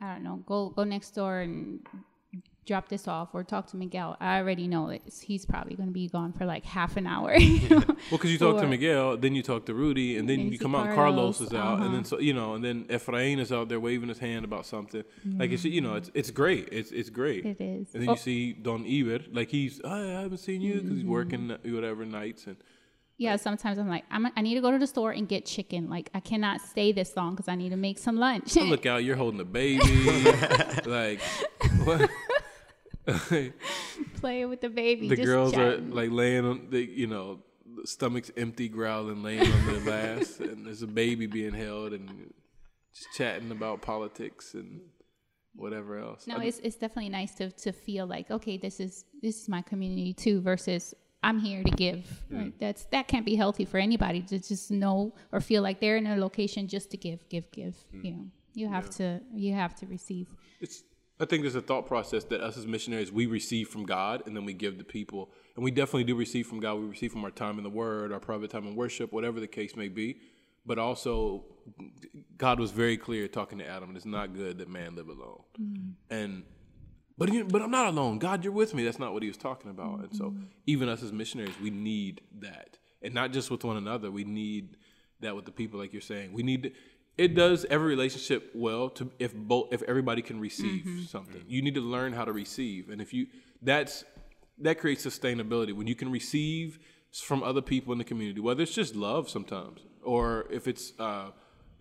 I 0.01 0.13
don't 0.13 0.23
know, 0.23 0.37
go 0.45 0.69
go 0.69 0.83
next 0.83 1.11
door 1.11 1.39
and 1.39 1.79
drop 2.65 2.87
this 2.89 3.07
off 3.07 3.29
or 3.33 3.43
talk 3.43 3.67
to 3.71 3.77
Miguel." 3.77 4.17
I 4.19 4.37
already 4.39 4.67
know 4.67 4.89
that 4.89 5.01
he's 5.23 5.45
probably 5.45 5.75
gonna 5.75 5.91
be 5.91 6.07
gone 6.07 6.31
for 6.33 6.45
like 6.45 6.63
half 6.65 6.97
an 6.97 7.05
hour. 7.07 7.35
you 7.35 7.69
know? 7.69 7.83
Well, 7.87 7.97
because 8.17 8.31
you 8.31 8.37
talk 8.37 8.59
to 8.61 8.67
Miguel, 8.67 9.17
then 9.17 9.35
you 9.35 9.43
talk 9.43 9.65
to 9.67 9.73
Rudy, 9.73 10.17
and 10.17 10.27
then 10.29 10.51
you 10.51 10.57
come 10.59 10.75
out. 10.75 10.87
and 10.87 10.95
Carlos 10.95 11.41
is 11.41 11.53
out, 11.53 11.75
and 11.75 11.83
uh-huh. 11.85 11.93
then 11.93 12.05
so 12.05 12.19
you 12.19 12.33
know, 12.33 12.55
and 12.55 12.63
then 12.63 12.85
Efrain 12.85 13.39
is 13.39 13.51
out 13.51 13.69
there 13.69 13.79
waving 13.79 14.09
his 14.09 14.19
hand 14.19 14.43
about 14.45 14.65
something. 14.65 15.03
Like 15.37 15.51
it's 15.51 15.63
you 15.65 15.81
know, 15.81 15.95
it's 15.95 16.09
it's 16.13 16.31
great. 16.31 16.69
It's 16.71 16.91
it's 16.91 17.09
great. 17.09 17.45
It 17.45 17.61
is. 17.61 17.93
And 17.93 18.01
then 18.03 18.09
Oh. 18.09 18.13
you 18.13 18.17
see 18.17 18.53
Don 18.53 18.85
Iber, 18.85 19.33
like 19.33 19.49
he's 19.49 19.79
oh, 19.83 20.17
I 20.17 20.21
haven't 20.21 20.37
seen 20.39 20.61
you 20.61 20.73
because 20.75 20.89
Mm-hmm. 20.89 20.97
he's 20.97 21.05
working 21.05 21.51
uh, 21.51 21.57
whatever 21.65 22.05
nights 22.05 22.47
and 22.47 22.57
yeah, 23.21 23.35
sometimes 23.35 23.77
I'm 23.77 23.87
like, 23.87 24.03
I'm, 24.09 24.25
I 24.35 24.41
need 24.41 24.55
to 24.55 24.61
go 24.61 24.71
to 24.71 24.79
the 24.79 24.87
store 24.87 25.11
and 25.11 25.27
get 25.27 25.45
chicken. 25.45 25.91
Like, 25.91 26.09
I 26.15 26.19
cannot 26.19 26.59
stay 26.59 26.91
this 26.91 27.15
long 27.15 27.35
because 27.35 27.47
I 27.47 27.55
need 27.55 27.69
to 27.69 27.75
make 27.77 27.99
some 27.99 28.17
lunch. 28.17 28.57
I 28.57 28.61
look 28.63 28.87
out, 28.87 29.03
you're 29.03 29.15
holding 29.15 29.39
a 29.39 29.45
baby, 29.45 29.83
like 30.87 31.21
what? 31.83 32.09
Play 34.15 34.45
with 34.45 34.61
the 34.61 34.69
baby. 34.69 35.07
the 35.07 35.17
girls 35.17 35.53
chatting. 35.53 35.91
are 35.91 35.95
like 35.95 36.09
laying 36.11 36.45
on 36.45 36.67
the 36.71 36.83
you 36.83 37.05
know 37.07 37.39
the 37.75 37.85
stomach's 37.87 38.31
empty 38.37 38.67
growling 38.69 39.21
laying 39.23 39.51
on 39.51 39.65
their 39.67 39.79
lasts 39.91 40.39
and 40.49 40.65
there's 40.65 40.81
a 40.81 40.87
baby 40.87 41.25
being 41.27 41.53
held 41.53 41.93
and 41.93 42.33
just 42.93 43.07
chatting 43.15 43.51
about 43.51 43.81
politics 43.81 44.53
and 44.53 44.81
whatever 45.55 45.97
else 45.99 46.27
No, 46.27 46.37
I- 46.37 46.45
it's 46.45 46.59
it's 46.59 46.75
definitely 46.75 47.09
nice 47.09 47.33
to 47.35 47.49
to 47.51 47.71
feel 47.71 48.05
like 48.07 48.31
okay, 48.31 48.57
this 48.57 48.79
is 48.79 49.05
this 49.21 49.41
is 49.43 49.49
my 49.49 49.61
community 49.61 50.13
too. 50.13 50.41
Versus 50.41 50.93
I'm 51.23 51.39
here 51.39 51.63
to 51.63 51.71
give. 51.71 52.05
Right? 52.29 52.53
That's 52.59 52.85
that 52.85 53.07
can't 53.07 53.25
be 53.25 53.35
healthy 53.35 53.65
for 53.65 53.77
anybody 53.77 54.21
to 54.23 54.39
just 54.39 54.71
know 54.71 55.13
or 55.31 55.39
feel 55.39 55.61
like 55.61 55.79
they're 55.79 55.97
in 55.97 56.07
a 56.07 56.17
location 56.17 56.67
just 56.67 56.91
to 56.91 56.97
give, 56.97 57.27
give, 57.29 57.49
give. 57.51 57.75
Mm. 57.95 58.05
You 58.05 58.11
know, 58.11 58.25
you 58.53 58.67
have 58.67 58.89
to 58.91 59.21
you 59.33 59.53
have 59.53 59.75
to 59.75 59.85
receive. 59.85 60.27
it's 60.59 60.83
I 61.19 61.25
think 61.25 61.43
there's 61.43 61.55
a 61.55 61.61
thought 61.61 61.85
process 61.85 62.23
that 62.25 62.41
us 62.41 62.57
as 62.57 62.65
missionaries 62.65 63.11
we 63.11 63.27
receive 63.27 63.69
from 63.69 63.85
God 63.85 64.23
and 64.25 64.35
then 64.35 64.43
we 64.43 64.53
give 64.53 64.79
to 64.79 64.83
people. 64.83 65.29
And 65.55 65.63
we 65.63 65.69
definitely 65.69 66.05
do 66.05 66.15
receive 66.15 66.47
from 66.47 66.59
God. 66.59 66.75
We 66.79 66.87
receive 66.87 67.11
from 67.11 67.23
our 67.23 67.29
time 67.29 67.59
in 67.59 67.63
the 67.63 67.69
Word, 67.69 68.11
our 68.11 68.19
private 68.19 68.49
time 68.49 68.65
in 68.65 68.75
worship, 68.75 69.13
whatever 69.13 69.39
the 69.39 69.47
case 69.47 69.75
may 69.75 69.87
be. 69.87 70.17
But 70.65 70.79
also, 70.79 71.45
God 72.37 72.59
was 72.59 72.71
very 72.71 72.97
clear 72.97 73.27
talking 73.27 73.59
to 73.59 73.67
Adam. 73.67 73.95
It's 73.95 74.05
not 74.05 74.33
good 74.33 74.57
that 74.57 74.69
man 74.69 74.95
live 74.95 75.09
alone. 75.09 75.41
Mm. 75.61 75.93
And 76.09 76.43
but 77.21 77.31
you, 77.31 77.45
but 77.45 77.61
I'm 77.61 77.69
not 77.69 77.85
alone. 77.85 78.17
God, 78.17 78.43
you're 78.43 78.51
with 78.51 78.73
me. 78.73 78.83
That's 78.83 78.97
not 78.97 79.13
what 79.13 79.21
he 79.21 79.27
was 79.27 79.37
talking 79.37 79.69
about. 79.69 79.99
And 79.99 80.15
so 80.15 80.33
even 80.65 80.89
us 80.89 81.03
as 81.03 81.13
missionaries, 81.13 81.53
we 81.61 81.69
need 81.69 82.21
that, 82.39 82.79
and 83.03 83.13
not 83.13 83.31
just 83.31 83.51
with 83.51 83.63
one 83.63 83.77
another. 83.77 84.09
We 84.09 84.23
need 84.23 84.75
that 85.19 85.35
with 85.35 85.45
the 85.45 85.51
people, 85.51 85.79
like 85.79 85.93
you're 85.93 86.01
saying. 86.01 86.33
We 86.33 86.41
need. 86.41 86.73
It 87.19 87.35
does 87.35 87.63
every 87.69 87.89
relationship 87.89 88.49
well 88.55 88.89
to 88.89 89.11
if 89.19 89.35
both 89.35 89.71
if 89.71 89.83
everybody 89.83 90.23
can 90.23 90.39
receive 90.39 91.07
something. 91.09 91.43
You 91.47 91.61
need 91.61 91.75
to 91.75 91.81
learn 91.81 92.13
how 92.13 92.25
to 92.25 92.33
receive, 92.33 92.89
and 92.89 92.99
if 92.99 93.13
you 93.13 93.27
that's 93.61 94.03
that 94.57 94.79
creates 94.79 95.05
sustainability 95.05 95.73
when 95.73 95.85
you 95.85 95.93
can 95.93 96.11
receive 96.11 96.79
from 97.13 97.43
other 97.43 97.61
people 97.61 97.91
in 97.91 97.99
the 97.99 98.03
community, 98.03 98.39
whether 98.39 98.63
it's 98.63 98.73
just 98.73 98.95
love 98.95 99.29
sometimes 99.29 99.81
or 100.03 100.47
if 100.49 100.67
it's 100.67 100.93
uh, 100.97 101.29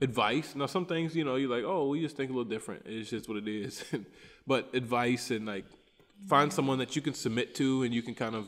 advice. 0.00 0.54
Now, 0.54 0.66
some 0.66 0.86
things, 0.86 1.14
you 1.14 1.24
know, 1.24 1.36
you're 1.36 1.50
like, 1.50 1.64
oh, 1.64 1.88
we 1.88 2.00
just 2.00 2.16
think 2.16 2.30
a 2.30 2.32
little 2.32 2.50
different. 2.50 2.82
It's 2.86 3.10
just 3.10 3.28
what 3.28 3.38
it 3.38 3.48
is. 3.48 3.84
but 4.46 4.70
advice 4.74 5.30
and 5.30 5.46
like 5.46 5.64
find 6.28 6.52
someone 6.52 6.78
that 6.78 6.96
you 6.96 7.02
can 7.02 7.14
submit 7.14 7.54
to 7.56 7.82
and 7.82 7.94
you 7.94 8.02
can 8.02 8.14
kind 8.14 8.34
of 8.34 8.46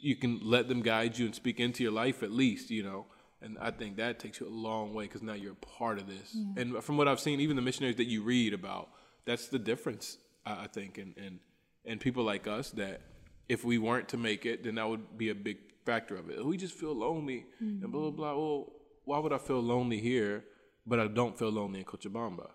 you 0.00 0.16
can 0.16 0.40
let 0.42 0.68
them 0.68 0.82
guide 0.82 1.18
you 1.18 1.26
and 1.26 1.34
speak 1.34 1.58
into 1.58 1.82
your 1.82 1.92
life 1.92 2.22
at 2.22 2.30
least, 2.30 2.70
you 2.70 2.82
know. 2.82 3.06
And 3.42 3.58
I 3.60 3.70
think 3.70 3.96
that 3.96 4.18
takes 4.18 4.40
you 4.40 4.46
a 4.46 4.50
long 4.50 4.94
way 4.94 5.04
because 5.04 5.22
now 5.22 5.34
you're 5.34 5.52
a 5.52 5.66
part 5.66 5.98
of 5.98 6.06
this. 6.06 6.34
And 6.56 6.82
from 6.82 6.96
what 6.96 7.06
I've 7.06 7.20
seen, 7.20 7.40
even 7.40 7.56
the 7.56 7.62
missionaries 7.62 7.96
that 7.96 8.06
you 8.06 8.22
read 8.22 8.54
about, 8.54 8.88
that's 9.24 9.48
the 9.48 9.58
difference, 9.58 10.18
I 10.44 10.68
think. 10.68 10.98
And, 10.98 11.14
and 11.16 11.38
and 11.84 12.00
people 12.00 12.24
like 12.24 12.46
us 12.46 12.70
that 12.72 13.00
if 13.48 13.64
we 13.64 13.78
weren't 13.78 14.08
to 14.08 14.16
make 14.16 14.46
it, 14.46 14.64
then 14.64 14.76
that 14.76 14.88
would 14.88 15.16
be 15.16 15.30
a 15.30 15.34
big 15.34 15.58
factor 15.84 16.16
of 16.16 16.30
it. 16.30 16.38
Oh, 16.40 16.46
we 16.46 16.56
just 16.56 16.74
feel 16.74 16.94
lonely 16.94 17.46
and 17.60 17.80
blah 17.80 17.88
blah 17.88 18.10
mm-hmm. 18.10 18.16
blah. 18.16 18.36
Well, 18.36 18.72
why 19.04 19.18
would 19.18 19.32
I 19.32 19.38
feel 19.38 19.60
lonely 19.60 20.00
here, 20.00 20.44
but 20.86 20.98
I 20.98 21.06
don't 21.06 21.38
feel 21.38 21.50
lonely 21.50 21.80
in 21.80 21.84
Cochabamba? 21.84 22.50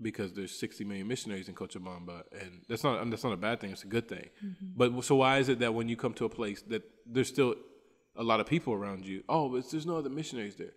Because 0.00 0.34
there's 0.34 0.52
60 0.58 0.84
million 0.84 1.08
missionaries 1.08 1.48
in 1.48 1.54
Cochabamba, 1.54 2.24
and 2.32 2.62
that's 2.68 2.84
not 2.84 3.08
that's 3.08 3.24
not 3.24 3.32
a 3.32 3.36
bad 3.38 3.60
thing. 3.60 3.70
It's 3.70 3.84
a 3.84 3.86
good 3.86 4.08
thing. 4.08 4.28
Mm-hmm. 4.44 4.66
But 4.76 5.04
so 5.04 5.16
why 5.16 5.38
is 5.38 5.48
it 5.48 5.58
that 5.60 5.72
when 5.72 5.88
you 5.88 5.96
come 5.96 6.12
to 6.14 6.26
a 6.26 6.28
place 6.28 6.60
that 6.68 6.82
there's 7.06 7.28
still 7.28 7.54
a 8.14 8.22
lot 8.22 8.40
of 8.40 8.46
people 8.46 8.74
around 8.74 9.06
you? 9.06 9.24
Oh, 9.26 9.48
but 9.48 9.70
there's 9.70 9.86
no 9.86 9.96
other 9.96 10.10
missionaries 10.10 10.56
there. 10.56 10.74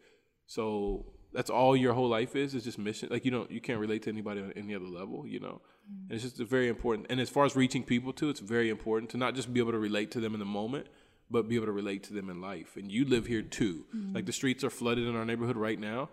So 0.47 1.05
that's 1.33 1.49
all 1.49 1.75
your 1.75 1.93
whole 1.93 2.07
life 2.07 2.35
is 2.35 2.55
is 2.55 2.63
just 2.63 2.77
mission. 2.77 3.09
Like 3.11 3.25
you 3.25 3.31
don't 3.31 3.51
you 3.51 3.61
can't 3.61 3.79
relate 3.79 4.03
to 4.03 4.09
anybody 4.09 4.41
on 4.41 4.53
any 4.55 4.73
other 4.73 4.87
level. 4.87 5.27
You 5.27 5.39
know, 5.39 5.61
mm. 5.91 6.03
and 6.09 6.11
it's 6.11 6.23
just 6.23 6.39
a 6.39 6.45
very 6.45 6.69
important. 6.69 7.07
And 7.09 7.19
as 7.19 7.29
far 7.29 7.45
as 7.45 7.55
reaching 7.55 7.83
people 7.83 8.13
too, 8.13 8.29
it's 8.29 8.39
very 8.39 8.69
important 8.69 9.11
to 9.11 9.17
not 9.17 9.35
just 9.35 9.53
be 9.53 9.59
able 9.59 9.71
to 9.71 9.79
relate 9.79 10.11
to 10.11 10.19
them 10.19 10.33
in 10.33 10.39
the 10.39 10.45
moment, 10.45 10.87
but 11.29 11.47
be 11.47 11.55
able 11.55 11.67
to 11.67 11.71
relate 11.71 12.03
to 12.05 12.13
them 12.13 12.29
in 12.29 12.41
life. 12.41 12.75
And 12.75 12.91
you 12.91 13.05
live 13.05 13.27
here 13.27 13.41
too. 13.41 13.85
Mm-hmm. 13.95 14.15
Like 14.15 14.25
the 14.25 14.31
streets 14.31 14.63
are 14.63 14.69
flooded 14.69 15.07
in 15.07 15.15
our 15.15 15.25
neighborhood 15.25 15.57
right 15.57 15.79
now. 15.79 16.09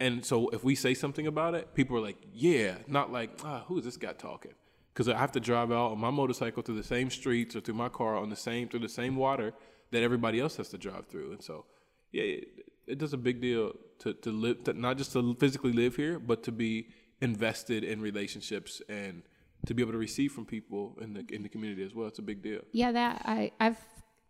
And 0.00 0.24
so 0.24 0.48
if 0.48 0.64
we 0.64 0.74
say 0.74 0.94
something 0.94 1.26
about 1.26 1.54
it, 1.54 1.74
people 1.74 1.96
are 1.96 2.00
like, 2.00 2.18
yeah, 2.32 2.76
not 2.86 3.12
like, 3.12 3.30
ah, 3.44 3.64
who 3.66 3.78
is 3.78 3.84
this 3.84 3.96
guy 3.96 4.12
talking? 4.12 4.52
Because 4.92 5.08
I 5.08 5.16
have 5.16 5.32
to 5.32 5.40
drive 5.40 5.70
out 5.70 5.92
on 5.92 5.98
my 5.98 6.10
motorcycle 6.10 6.62
through 6.62 6.76
the 6.76 6.84
same 6.84 7.08
streets 7.08 7.54
or 7.56 7.60
through 7.60 7.74
my 7.74 7.88
car 7.88 8.16
on 8.16 8.28
the 8.28 8.36
same 8.36 8.68
through 8.68 8.80
the 8.80 8.88
same 8.88 9.16
water 9.16 9.54
that 9.90 10.02
everybody 10.02 10.40
else 10.40 10.56
has 10.56 10.68
to 10.70 10.78
drive 10.78 11.06
through. 11.06 11.32
And 11.32 11.42
so, 11.42 11.66
yeah, 12.10 12.24
it, 12.24 12.48
it 12.86 12.98
does 12.98 13.12
a 13.12 13.16
big 13.16 13.40
deal 13.40 13.72
to 14.00 14.12
to 14.14 14.30
live, 14.30 14.64
to, 14.64 14.72
not 14.72 14.98
just 14.98 15.12
to 15.12 15.34
physically 15.38 15.72
live 15.72 15.96
here, 15.96 16.18
but 16.18 16.42
to 16.44 16.52
be 16.52 16.88
invested 17.20 17.84
in 17.84 18.00
relationships 18.00 18.82
and 18.88 19.22
to 19.66 19.74
be 19.74 19.82
able 19.82 19.92
to 19.92 19.98
receive 19.98 20.32
from 20.32 20.44
people 20.44 20.98
in 21.00 21.14
the 21.14 21.24
in 21.30 21.42
the 21.42 21.48
community 21.48 21.84
as 21.84 21.94
well. 21.94 22.08
It's 22.08 22.18
a 22.18 22.22
big 22.22 22.42
deal. 22.42 22.60
Yeah, 22.72 22.92
that 22.92 23.22
I, 23.24 23.52
I've 23.60 23.78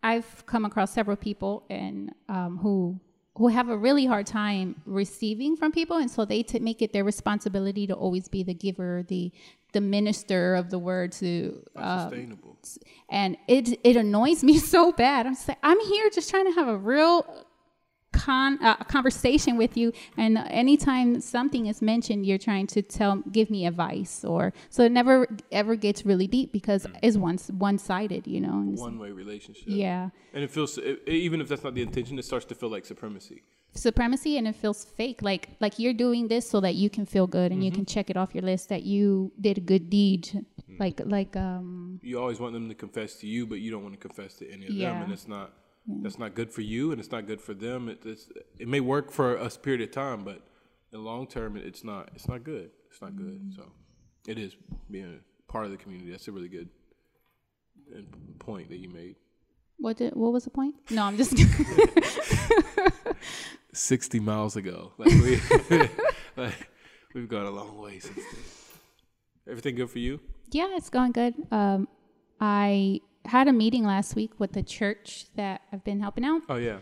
I've 0.03 0.45
come 0.45 0.65
across 0.65 0.93
several 0.93 1.17
people 1.17 1.65
and 1.69 2.13
um, 2.29 2.57
who 2.57 2.99
who 3.35 3.47
have 3.47 3.69
a 3.69 3.77
really 3.77 4.05
hard 4.05 4.27
time 4.27 4.81
receiving 4.85 5.55
from 5.55 5.71
people, 5.71 5.97
and 5.97 6.09
so 6.09 6.23
they 6.25 6.43
t- 6.43 6.59
make 6.59 6.81
it 6.81 6.93
their 6.93 7.03
responsibility 7.03 7.87
to 7.87 7.93
always 7.93 8.27
be 8.27 8.43
the 8.43 8.53
giver, 8.53 9.03
the 9.07 9.31
the 9.73 9.81
minister 9.81 10.53
of 10.53 10.69
the 10.69 10.77
word 10.77 11.11
to. 11.13 11.63
Uh, 11.75 12.09
sustainable. 12.09 12.57
and 13.09 13.37
it 13.47 13.79
it 13.83 13.95
annoys 13.95 14.43
me 14.43 14.57
so 14.73 14.91
bad. 14.91 15.25
I'm 15.25 15.33
just 15.33 15.47
like, 15.47 15.57
I'm 15.63 15.79
here 15.81 16.09
just 16.11 16.29
trying 16.29 16.45
to 16.45 16.53
have 16.53 16.67
a 16.67 16.77
real 16.77 17.45
con 18.13 18.57
uh, 18.63 18.75
conversation 18.95 19.57
with 19.57 19.75
you, 19.75 19.91
and 20.17 20.37
anytime 20.63 21.19
something 21.19 21.65
is 21.67 21.81
mentioned, 21.81 22.25
you're 22.25 22.37
trying 22.49 22.67
to 22.67 22.81
tell 22.81 23.17
give 23.31 23.49
me 23.49 23.65
advice, 23.65 24.23
or 24.23 24.53
so 24.69 24.83
it 24.83 24.91
never 24.91 25.27
ever 25.51 25.75
gets 25.75 26.05
really 26.05 26.27
deep 26.27 26.51
because 26.51 26.87
it's 27.01 27.17
one 27.17 27.37
one 27.67 27.77
sided, 27.77 28.23
you 28.27 28.39
know. 28.39 28.57
One 28.89 28.97
way 28.99 29.11
relationship. 29.11 29.63
yeah, 29.67 30.09
And 30.33 30.43
it 30.43 30.51
feels 30.51 30.77
it, 30.77 31.01
even 31.07 31.41
if 31.41 31.47
that's 31.49 31.63
not 31.63 31.73
the 31.73 31.81
intention, 31.81 32.17
it 32.19 32.25
starts 32.25 32.45
to 32.51 32.55
feel 32.55 32.69
like 32.69 32.85
supremacy. 32.85 33.41
supremacy, 33.87 34.37
and 34.37 34.47
it 34.47 34.55
feels 34.55 34.85
fake. 34.85 35.21
Like 35.21 35.49
like 35.59 35.79
you're 35.81 35.97
doing 36.05 36.27
this 36.27 36.49
so 36.49 36.61
that 36.61 36.75
you 36.75 36.89
can 36.89 37.05
feel 37.05 37.27
good 37.27 37.51
and 37.51 37.63
you 37.65 37.71
can 37.71 37.85
check 37.85 38.09
it 38.09 38.17
off 38.17 38.29
your 38.35 38.43
list 38.51 38.69
that 38.69 38.83
you 38.83 39.31
did 39.41 39.57
a 39.57 39.61
good 39.61 39.89
deed. 39.89 40.45
Like 40.79 41.01
like 41.17 41.35
um 41.35 41.99
You 42.09 42.19
always 42.19 42.39
want 42.39 42.53
them 42.53 42.67
to 42.69 42.75
confess 42.75 43.15
to 43.21 43.25
you, 43.27 43.45
but 43.51 43.59
you 43.63 43.69
don't 43.71 43.83
want 43.87 43.95
to 43.99 44.07
confess 44.07 44.31
to 44.39 44.43
any 44.55 44.65
of 44.67 44.73
them, 44.77 44.95
and 45.03 45.11
it's 45.11 45.27
not 45.27 45.47
that's 45.87 46.17
not 46.19 46.33
good 46.35 46.51
for 46.51 46.61
you, 46.61 46.91
and 46.91 46.99
it's 46.99 47.11
not 47.11 47.27
good 47.27 47.41
for 47.41 47.53
them. 47.53 47.89
It, 47.89 48.05
it's, 48.05 48.29
it 48.57 48.67
may 48.67 48.79
work 48.79 49.11
for 49.11 49.35
a 49.35 49.49
period 49.49 49.81
of 49.81 49.91
time, 49.91 50.23
but 50.23 50.35
in 50.91 50.99
the 50.99 50.99
long 50.99 51.27
term, 51.27 51.57
it, 51.57 51.65
it's 51.65 51.83
not. 51.83 52.09
It's 52.15 52.27
not 52.27 52.43
good. 52.43 52.71
It's 52.89 53.01
not 53.01 53.15
good. 53.15 53.53
So 53.55 53.71
it 54.27 54.37
is 54.37 54.55
being 54.89 55.19
a 55.19 55.51
part 55.51 55.65
of 55.65 55.71
the 55.71 55.77
community. 55.77 56.11
That's 56.11 56.27
a 56.27 56.31
really 56.31 56.49
good 56.49 56.69
point 58.39 58.69
that 58.69 58.77
you 58.77 58.89
made. 58.89 59.15
what 59.77 59.97
did 59.97 60.15
what 60.15 60.31
was 60.31 60.45
the 60.45 60.49
point? 60.49 60.75
No, 60.89 61.03
I'm 61.03 61.17
just 61.17 61.35
Sixty 63.73 64.19
miles 64.19 64.55
ago, 64.55 64.93
like 64.97 65.09
we, 65.09 65.39
like 66.37 66.69
we've 67.15 67.27
gone 67.27 67.45
a 67.45 67.51
long 67.51 67.77
way 67.79 67.99
since 67.99 68.15
then. 68.15 68.43
Everything 69.49 69.75
good 69.75 69.89
for 69.89 69.99
you? 69.99 70.19
Yeah, 70.51 70.67
it's 70.77 70.89
going 70.89 71.11
good. 71.11 71.33
Um, 71.51 71.87
I 72.39 73.01
had 73.25 73.47
a 73.47 73.53
meeting 73.53 73.83
last 73.83 74.15
week 74.15 74.31
with 74.39 74.53
the 74.53 74.63
church 74.63 75.25
that 75.35 75.61
I've 75.71 75.83
been 75.83 75.99
helping 75.99 76.25
out, 76.25 76.41
Oh 76.49 76.55
yeah. 76.55 76.77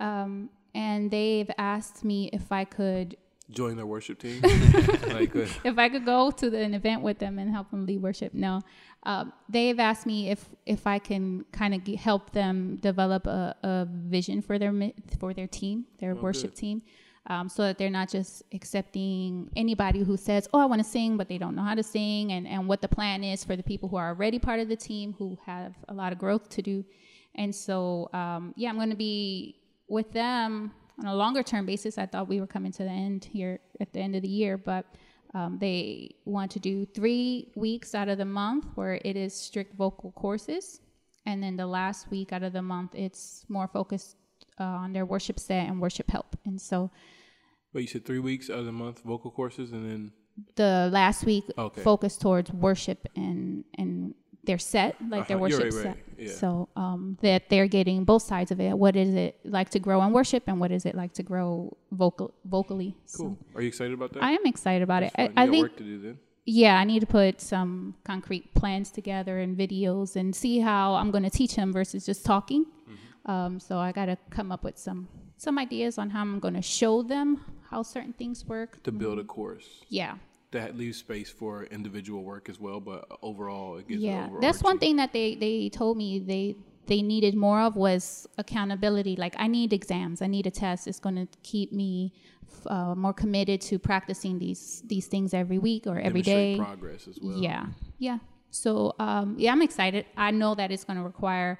um, 0.00 0.50
and 0.74 1.10
they've 1.10 1.50
asked 1.58 2.04
me 2.04 2.30
if 2.32 2.50
I 2.50 2.64
could 2.64 3.16
Join 3.50 3.76
their 3.76 3.86
worship 3.86 4.18
team. 4.18 4.40
like, 5.08 5.36
uh, 5.36 5.46
if 5.64 5.78
I 5.78 5.90
could 5.90 6.06
go 6.06 6.30
to 6.30 6.48
the, 6.48 6.58
an 6.60 6.72
event 6.72 7.02
with 7.02 7.18
them 7.18 7.38
and 7.38 7.50
help 7.50 7.70
them 7.70 7.84
lead 7.84 8.00
worship. 8.00 8.32
No, 8.32 8.62
um, 9.02 9.34
they've 9.50 9.78
asked 9.78 10.06
me 10.06 10.30
if 10.30 10.48
if 10.64 10.86
I 10.86 10.98
can 10.98 11.44
kind 11.52 11.74
of 11.74 11.86
help 12.00 12.30
them 12.30 12.76
develop 12.76 13.26
a, 13.26 13.54
a 13.62 13.86
vision 13.86 14.40
for 14.40 14.58
their 14.58 14.72
for 15.20 15.34
their 15.34 15.46
team, 15.46 15.84
their 15.98 16.14
worship 16.14 16.54
team. 16.54 16.80
Um, 17.26 17.48
so 17.48 17.62
that 17.62 17.78
they're 17.78 17.88
not 17.88 18.10
just 18.10 18.42
accepting 18.52 19.50
anybody 19.56 20.00
who 20.02 20.16
says, 20.16 20.46
"Oh, 20.52 20.58
I 20.58 20.66
want 20.66 20.80
to 20.80 20.88
sing," 20.88 21.16
but 21.16 21.26
they 21.26 21.38
don't 21.38 21.56
know 21.56 21.62
how 21.62 21.74
to 21.74 21.82
sing, 21.82 22.32
and 22.32 22.46
and 22.46 22.68
what 22.68 22.82
the 22.82 22.88
plan 22.88 23.24
is 23.24 23.42
for 23.42 23.56
the 23.56 23.62
people 23.62 23.88
who 23.88 23.96
are 23.96 24.08
already 24.08 24.38
part 24.38 24.60
of 24.60 24.68
the 24.68 24.76
team 24.76 25.14
who 25.18 25.38
have 25.46 25.72
a 25.88 25.94
lot 25.94 26.12
of 26.12 26.18
growth 26.18 26.50
to 26.50 26.60
do. 26.60 26.84
And 27.34 27.54
so, 27.54 28.08
um, 28.12 28.52
yeah, 28.56 28.68
I'm 28.68 28.76
going 28.76 28.90
to 28.90 28.96
be 28.96 29.56
with 29.88 30.12
them 30.12 30.72
on 30.98 31.06
a 31.06 31.14
longer 31.14 31.42
term 31.42 31.66
basis. 31.66 31.98
I 31.98 32.06
thought 32.06 32.28
we 32.28 32.40
were 32.40 32.46
coming 32.46 32.72
to 32.72 32.84
the 32.84 32.90
end 32.90 33.24
here 33.24 33.60
at 33.80 33.92
the 33.92 34.00
end 34.00 34.14
of 34.14 34.22
the 34.22 34.28
year, 34.28 34.56
but 34.56 34.86
um, 35.34 35.58
they 35.58 36.14
want 36.24 36.50
to 36.52 36.60
do 36.60 36.86
three 36.86 37.50
weeks 37.56 37.94
out 37.94 38.08
of 38.08 38.18
the 38.18 38.24
month 38.24 38.66
where 38.76 39.00
it 39.04 39.16
is 39.16 39.34
strict 39.34 39.74
vocal 39.74 40.12
courses. 40.12 40.80
And 41.26 41.42
then 41.42 41.56
the 41.56 41.66
last 41.66 42.10
week 42.10 42.32
out 42.32 42.42
of 42.42 42.52
the 42.52 42.62
month, 42.62 42.94
it's 42.94 43.44
more 43.48 43.66
focused 43.66 44.16
uh, 44.60 44.64
on 44.64 44.92
their 44.92 45.04
worship 45.04 45.40
set 45.40 45.66
and 45.68 45.80
worship 45.80 46.10
help. 46.10 46.36
And 46.44 46.60
so 46.60 46.90
but 47.74 47.82
you 47.82 47.88
said 47.88 48.06
three 48.06 48.20
weeks 48.20 48.48
out 48.48 48.60
of 48.60 48.64
the 48.64 48.72
month 48.72 49.02
vocal 49.04 49.30
courses, 49.30 49.72
and 49.72 49.84
then 49.90 50.12
the 50.56 50.88
last 50.92 51.24
week 51.26 51.44
Okay. 51.58 51.82
focused 51.82 52.20
towards 52.22 52.50
worship 52.52 53.06
and 53.16 53.64
and 53.76 54.14
their 54.44 54.58
set, 54.58 54.96
like 55.08 55.26
their 55.28 55.36
Uh-huh. 55.38 55.46
You're 55.46 55.58
worship 55.58 55.64
right, 55.64 55.72
set. 55.72 55.86
right. 55.86 56.26
Yeah. 56.26 56.32
So 56.32 56.68
um, 56.76 57.16
that 57.22 57.48
they're 57.50 57.66
getting 57.78 58.04
both 58.04 58.22
sides 58.22 58.50
of 58.50 58.60
it. 58.60 58.76
What 58.78 58.94
is 58.94 59.14
it 59.14 59.38
like 59.44 59.70
to 59.70 59.78
grow 59.78 60.02
in 60.04 60.12
worship, 60.12 60.42
and 60.46 60.60
what 60.60 60.70
is 60.70 60.84
it 60.86 60.94
like 60.94 61.12
to 61.14 61.22
grow 61.22 61.76
vocal 61.92 62.32
vocally? 62.44 62.94
cool. 63.16 63.38
Are 63.54 63.62
you 63.62 63.68
excited 63.68 63.94
about 63.94 64.12
that? 64.12 64.22
I 64.22 64.32
am 64.32 64.44
excited 64.44 64.82
about 64.82 65.00
That's 65.02 65.14
it. 65.14 65.20
I, 65.20 65.26
fun. 65.28 65.34
I 65.38 65.44
you 65.46 65.50
think 65.50 65.62
work 65.62 65.76
to 65.78 65.84
do 65.84 65.98
then. 65.98 66.18
yeah, 66.44 66.78
I 66.78 66.84
need 66.84 67.00
to 67.00 67.06
put 67.06 67.40
some 67.40 67.94
concrete 68.04 68.54
plans 68.54 68.90
together 68.90 69.38
and 69.38 69.56
videos 69.56 70.14
and 70.14 70.36
see 70.36 70.58
how 70.60 70.94
I'm 70.94 71.10
going 71.10 71.24
to 71.24 71.30
teach 71.40 71.54
them 71.56 71.72
versus 71.72 72.04
just 72.04 72.22
talking. 72.26 72.64
Mm-hmm. 72.66 73.30
Um, 73.30 73.58
so 73.60 73.78
I 73.78 73.92
got 73.92 74.06
to 74.12 74.18
come 74.30 74.52
up 74.52 74.62
with 74.62 74.76
some 74.78 75.08
some 75.38 75.58
ideas 75.58 75.96
on 75.98 76.10
how 76.10 76.20
I'm 76.20 76.38
going 76.38 76.54
to 76.62 76.62
show 76.80 77.02
them 77.02 77.28
how 77.74 77.82
certain 77.82 78.14
things 78.20 78.44
work. 78.54 78.70
To 78.84 78.92
build 79.02 79.18
a 79.24 79.26
course 79.36 79.68
Yeah, 80.00 80.14
that 80.56 80.68
leaves 80.80 80.98
space 81.06 81.30
for 81.40 81.52
individual 81.78 82.22
work 82.32 82.44
as 82.52 82.58
well, 82.66 82.80
but 82.90 83.00
overall 83.30 83.68
it 83.80 83.84
gives. 83.88 84.02
yeah. 84.02 84.28
That's 84.40 84.62
one 84.70 84.78
thing 84.84 84.94
that 85.02 85.10
they 85.12 85.28
they 85.44 85.56
told 85.80 85.94
me 86.02 86.08
they 86.32 86.44
they 86.86 87.00
needed 87.02 87.34
more 87.46 87.60
of 87.66 87.72
was 87.76 88.26
accountability. 88.38 89.14
Like 89.24 89.34
I 89.44 89.46
need 89.56 89.72
exams, 89.80 90.18
I 90.26 90.28
need 90.36 90.46
a 90.46 90.50
test. 90.64 90.80
It's 90.90 91.00
going 91.06 91.18
to 91.24 91.26
keep 91.52 91.68
me 91.72 92.12
uh, 92.66 92.94
more 93.04 93.12
committed 93.22 93.58
to 93.68 93.74
practicing 93.90 94.34
these 94.44 94.62
these 94.92 95.06
things 95.12 95.28
every 95.42 95.58
week 95.68 95.82
or 95.90 95.96
every 96.08 96.22
demonstrate 96.22 96.56
day. 96.58 96.64
progress 96.66 97.02
as 97.08 97.18
well. 97.22 97.38
Yeah, 97.46 97.66
yeah. 97.98 98.18
So 98.50 98.70
um, 99.08 99.34
yeah, 99.42 99.52
I'm 99.54 99.62
excited. 99.62 100.02
I 100.16 100.30
know 100.30 100.52
that 100.60 100.68
it's 100.70 100.84
going 100.88 100.98
to 101.02 101.06
require 101.14 101.52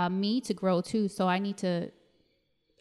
uh, 0.00 0.10
me 0.22 0.40
to 0.48 0.52
grow 0.62 0.76
too. 0.92 1.04
So 1.08 1.22
I 1.36 1.38
need 1.46 1.56
to. 1.66 1.90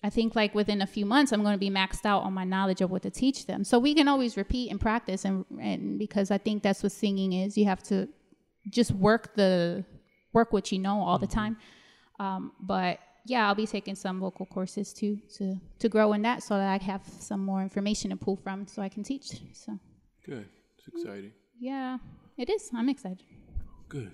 I 0.03 0.09
think 0.09 0.35
like 0.35 0.55
within 0.55 0.81
a 0.81 0.87
few 0.87 1.05
months, 1.05 1.31
I'm 1.31 1.43
going 1.43 1.53
to 1.53 1.59
be 1.59 1.69
maxed 1.69 2.05
out 2.05 2.23
on 2.23 2.33
my 2.33 2.43
knowledge 2.43 2.81
of 2.81 2.89
what 2.89 3.03
to 3.03 3.11
teach 3.11 3.45
them. 3.45 3.63
So 3.63 3.77
we 3.77 3.93
can 3.93 4.07
always 4.07 4.35
repeat 4.35 4.71
and 4.71 4.79
practice, 4.79 5.25
and 5.25 5.45
and 5.59 5.99
because 5.99 6.31
I 6.31 6.37
think 6.39 6.63
that's 6.63 6.81
what 6.83 6.91
singing 6.91 7.33
is. 7.33 7.57
You 7.57 7.65
have 7.65 7.83
to 7.83 8.07
just 8.69 8.91
work 8.91 9.35
the 9.35 9.85
work 10.33 10.53
what 10.53 10.71
you 10.71 10.79
know 10.79 11.01
all 11.01 11.19
the 11.19 11.27
time. 11.27 11.57
Um, 12.19 12.51
but 12.59 12.99
yeah, 13.25 13.47
I'll 13.47 13.55
be 13.55 13.67
taking 13.67 13.93
some 13.95 14.19
vocal 14.19 14.45
courses 14.47 14.91
too 14.93 15.19
to 15.37 15.55
to 15.79 15.89
grow 15.89 16.13
in 16.13 16.23
that, 16.23 16.41
so 16.41 16.55
that 16.57 16.81
I 16.81 16.83
have 16.83 17.03
some 17.19 17.45
more 17.45 17.61
information 17.61 18.09
to 18.09 18.15
pull 18.15 18.37
from, 18.37 18.65
so 18.67 18.81
I 18.81 18.89
can 18.89 19.03
teach. 19.03 19.27
So 19.53 19.77
Good. 20.25 20.47
It's 20.77 20.87
exciting. 20.87 21.31
yeah, 21.59 21.97
it 22.37 22.49
is. 22.49 22.71
I'm 22.75 22.89
excited. 22.89 23.23
Good. 23.87 24.11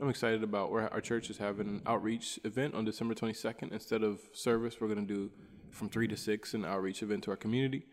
I'm 0.00 0.08
excited 0.08 0.42
about 0.42 0.70
where 0.70 0.90
our 0.92 1.00
church 1.00 1.28
is 1.28 1.36
having 1.36 1.68
an 1.68 1.82
outreach 1.86 2.40
event 2.44 2.74
on 2.74 2.84
December 2.84 3.14
22nd. 3.14 3.70
Instead 3.72 4.02
of 4.02 4.20
service, 4.32 4.80
we're 4.80 4.88
going 4.88 5.06
to 5.06 5.14
do 5.14 5.30
from 5.70 5.88
3 5.90 6.08
to 6.08 6.16
6 6.16 6.54
an 6.54 6.64
outreach 6.64 7.02
event 7.02 7.24
to 7.24 7.30
our 7.30 7.36
community. 7.36 7.84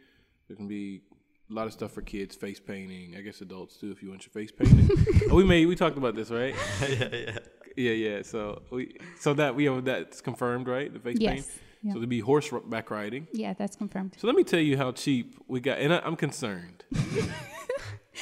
There's 0.48 0.58
going 0.58 0.70
to 0.70 0.74
be 0.74 1.02
a 1.50 1.54
lot 1.54 1.68
of 1.68 1.74
stuff 1.74 1.92
for 1.92 2.02
kids, 2.02 2.36
face 2.36 2.60
painting. 2.60 3.16
I 3.18 3.22
guess 3.22 3.42
adults 3.42 3.76
too, 3.78 3.92
if 3.92 4.02
you 4.02 4.10
want 4.10 4.26
your 4.26 4.32
face 4.32 4.52
painted. 4.52 4.90
oh, 5.32 5.36
we 5.36 5.44
made 5.44 5.66
we 5.66 5.76
talked 5.76 5.98
about 5.98 6.16
this, 6.16 6.30
right? 6.32 6.56
yeah, 6.82 7.08
yeah. 7.12 7.38
Yeah, 7.76 7.92
yeah. 7.92 8.22
So 8.24 8.64
we 8.72 8.98
so 9.20 9.34
that 9.36 9.54
we 9.56 9.66
have 9.66 9.86
that's 9.86 10.22
confirmed, 10.22 10.68
right? 10.68 10.92
The 10.92 11.00
face 11.00 11.18
Yes. 11.20 11.34
paint. 11.34 11.46
Yeah. 11.84 11.92
So 11.92 12.00
there'll 12.00 12.10
be 12.10 12.22
horseback 12.22 12.90
riding. 12.90 13.28
Yeah, 13.34 13.54
that's 13.54 13.76
confirmed. 13.76 14.16
So 14.18 14.28
let 14.28 14.36
me 14.36 14.44
tell 14.44 14.60
you 14.60 14.78
how 14.78 14.92
cheap 14.94 15.36
we 15.48 15.60
got, 15.60 15.78
and 15.78 15.94
I, 15.94 16.00
I'm 16.00 16.16
concerned. 16.16 16.84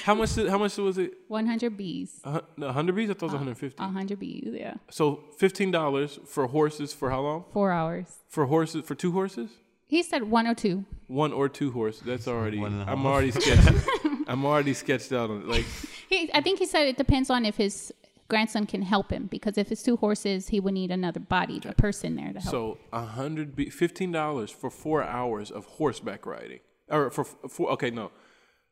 How 0.03 0.13
much? 0.15 0.35
How 0.35 0.57
much 0.57 0.77
was 0.77 0.97
it? 0.97 1.13
100 1.27 1.77
bees. 1.77 2.19
A 2.23 2.31
hun- 2.31 2.41
no, 2.57 2.65
100 2.67 2.95
bees? 2.95 3.09
I 3.09 3.13
thought 3.13 3.21
it 3.23 3.25
was 3.25 3.33
uh, 3.33 3.37
150. 3.37 3.81
100 3.83 4.19
bees, 4.19 4.47
yeah. 4.51 4.73
So 4.89 5.23
fifteen 5.37 5.71
dollars 5.71 6.19
for 6.25 6.47
horses 6.47 6.93
for 6.93 7.09
how 7.09 7.21
long? 7.21 7.45
Four 7.53 7.71
hours. 7.71 8.07
For 8.27 8.45
horses 8.45 8.83
for 8.85 8.95
two 8.95 9.11
horses? 9.11 9.49
He 9.87 10.01
said 10.03 10.23
one 10.23 10.47
or 10.47 10.55
two. 10.55 10.85
One 11.07 11.31
or 11.31 11.47
two 11.47 11.71
horses. 11.71 12.01
That's 12.05 12.27
already. 12.27 12.57
One 12.59 12.73
and 12.81 12.89
a 12.89 12.91
I'm 12.91 13.05
already 13.05 13.31
sketched. 13.31 13.69
I'm 14.27 14.43
already 14.45 14.73
sketched 14.73 15.11
out 15.11 15.29
on 15.29 15.41
it. 15.41 15.47
Like 15.47 15.65
He, 16.09 16.29
I 16.33 16.41
think 16.41 16.59
he 16.59 16.65
said 16.65 16.87
it 16.87 16.97
depends 16.97 17.29
on 17.29 17.45
if 17.45 17.55
his 17.57 17.93
grandson 18.27 18.65
can 18.65 18.81
help 18.81 19.11
him 19.11 19.27
because 19.27 19.57
if 19.57 19.71
it's 19.71 19.81
two 19.83 19.97
horses, 19.97 20.47
he 20.49 20.59
would 20.59 20.73
need 20.73 20.91
another 20.91 21.19
body, 21.19 21.61
a 21.65 21.73
person 21.73 22.15
there 22.15 22.33
to 22.33 22.39
help. 22.39 22.51
so, 22.51 22.77
a 22.91 23.01
hundred 23.05 23.55
be- 23.55 23.69
fifteen 23.69 24.11
dollars 24.11 24.49
for 24.51 24.69
four 24.69 25.03
hours 25.03 25.51
of 25.51 25.65
horseback 25.65 26.25
riding, 26.25 26.59
or 26.89 27.09
for 27.11 27.23
for 27.23 27.69
okay 27.71 27.91
no, 27.91 28.11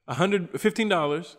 a 0.07 0.15
hundred 0.15 0.59
fifteen 0.59 0.89
dollars, 0.89 1.37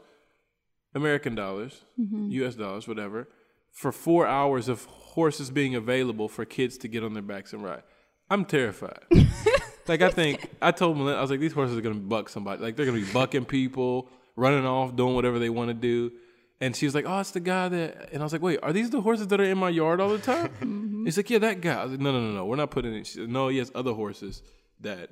American 0.94 1.34
dollars, 1.34 1.84
Mm-hmm. 2.00 2.30
U.S. 2.30 2.54
dollars, 2.54 2.86
whatever, 2.88 3.28
for 3.72 3.92
four 3.92 4.26
hours 4.26 4.68
of 4.68 4.84
horses 4.84 5.50
being 5.50 5.74
available 5.74 6.28
for 6.28 6.44
kids 6.44 6.76
to 6.78 6.88
get 6.88 7.02
on 7.04 7.14
their 7.14 7.22
backs 7.22 7.52
and 7.52 7.62
ride. 7.62 7.82
I'm 8.30 8.44
terrified. 8.44 9.04
like 9.88 10.02
I 10.02 10.10
think 10.10 10.48
I 10.62 10.70
told 10.72 10.96
Melinda, 10.96 11.18
I 11.18 11.22
was 11.22 11.30
like, 11.30 11.40
these 11.40 11.52
horses 11.52 11.76
are 11.76 11.80
gonna 11.82 11.94
buck 11.96 12.28
somebody. 12.28 12.62
Like 12.62 12.76
they're 12.76 12.86
gonna 12.86 13.00
be 13.00 13.12
bucking 13.12 13.44
people, 13.44 14.08
running 14.36 14.64
off, 14.66 14.96
doing 14.96 15.14
whatever 15.14 15.38
they 15.38 15.50
want 15.50 15.68
to 15.68 15.74
do. 15.74 16.12
And 16.60 16.74
she 16.74 16.86
was 16.86 16.94
like, 16.94 17.04
"Oh, 17.06 17.18
it's 17.18 17.32
the 17.32 17.40
guy 17.40 17.68
that." 17.68 18.10
And 18.12 18.22
I 18.22 18.24
was 18.24 18.32
like, 18.32 18.40
"Wait, 18.40 18.60
are 18.62 18.72
these 18.72 18.88
the 18.88 19.00
horses 19.00 19.26
that 19.28 19.40
are 19.40 19.44
in 19.44 19.58
my 19.58 19.68
yard 19.68 20.00
all 20.00 20.08
the 20.08 20.18
time?" 20.18 21.02
He's 21.04 21.16
like, 21.16 21.28
"Yeah, 21.28 21.40
that 21.40 21.60
guy." 21.60 21.74
I 21.74 21.82
was 21.82 21.90
like, 21.92 22.00
"No, 22.00 22.12
no, 22.12 22.20
no, 22.20 22.32
no. 22.32 22.46
We're 22.46 22.56
not 22.56 22.70
putting 22.70 22.94
it." 22.94 23.06
She 23.08 23.14
said, 23.18 23.28
"No, 23.28 23.48
he 23.48 23.58
has 23.58 23.72
other 23.74 23.92
horses 23.92 24.40
that 24.80 25.10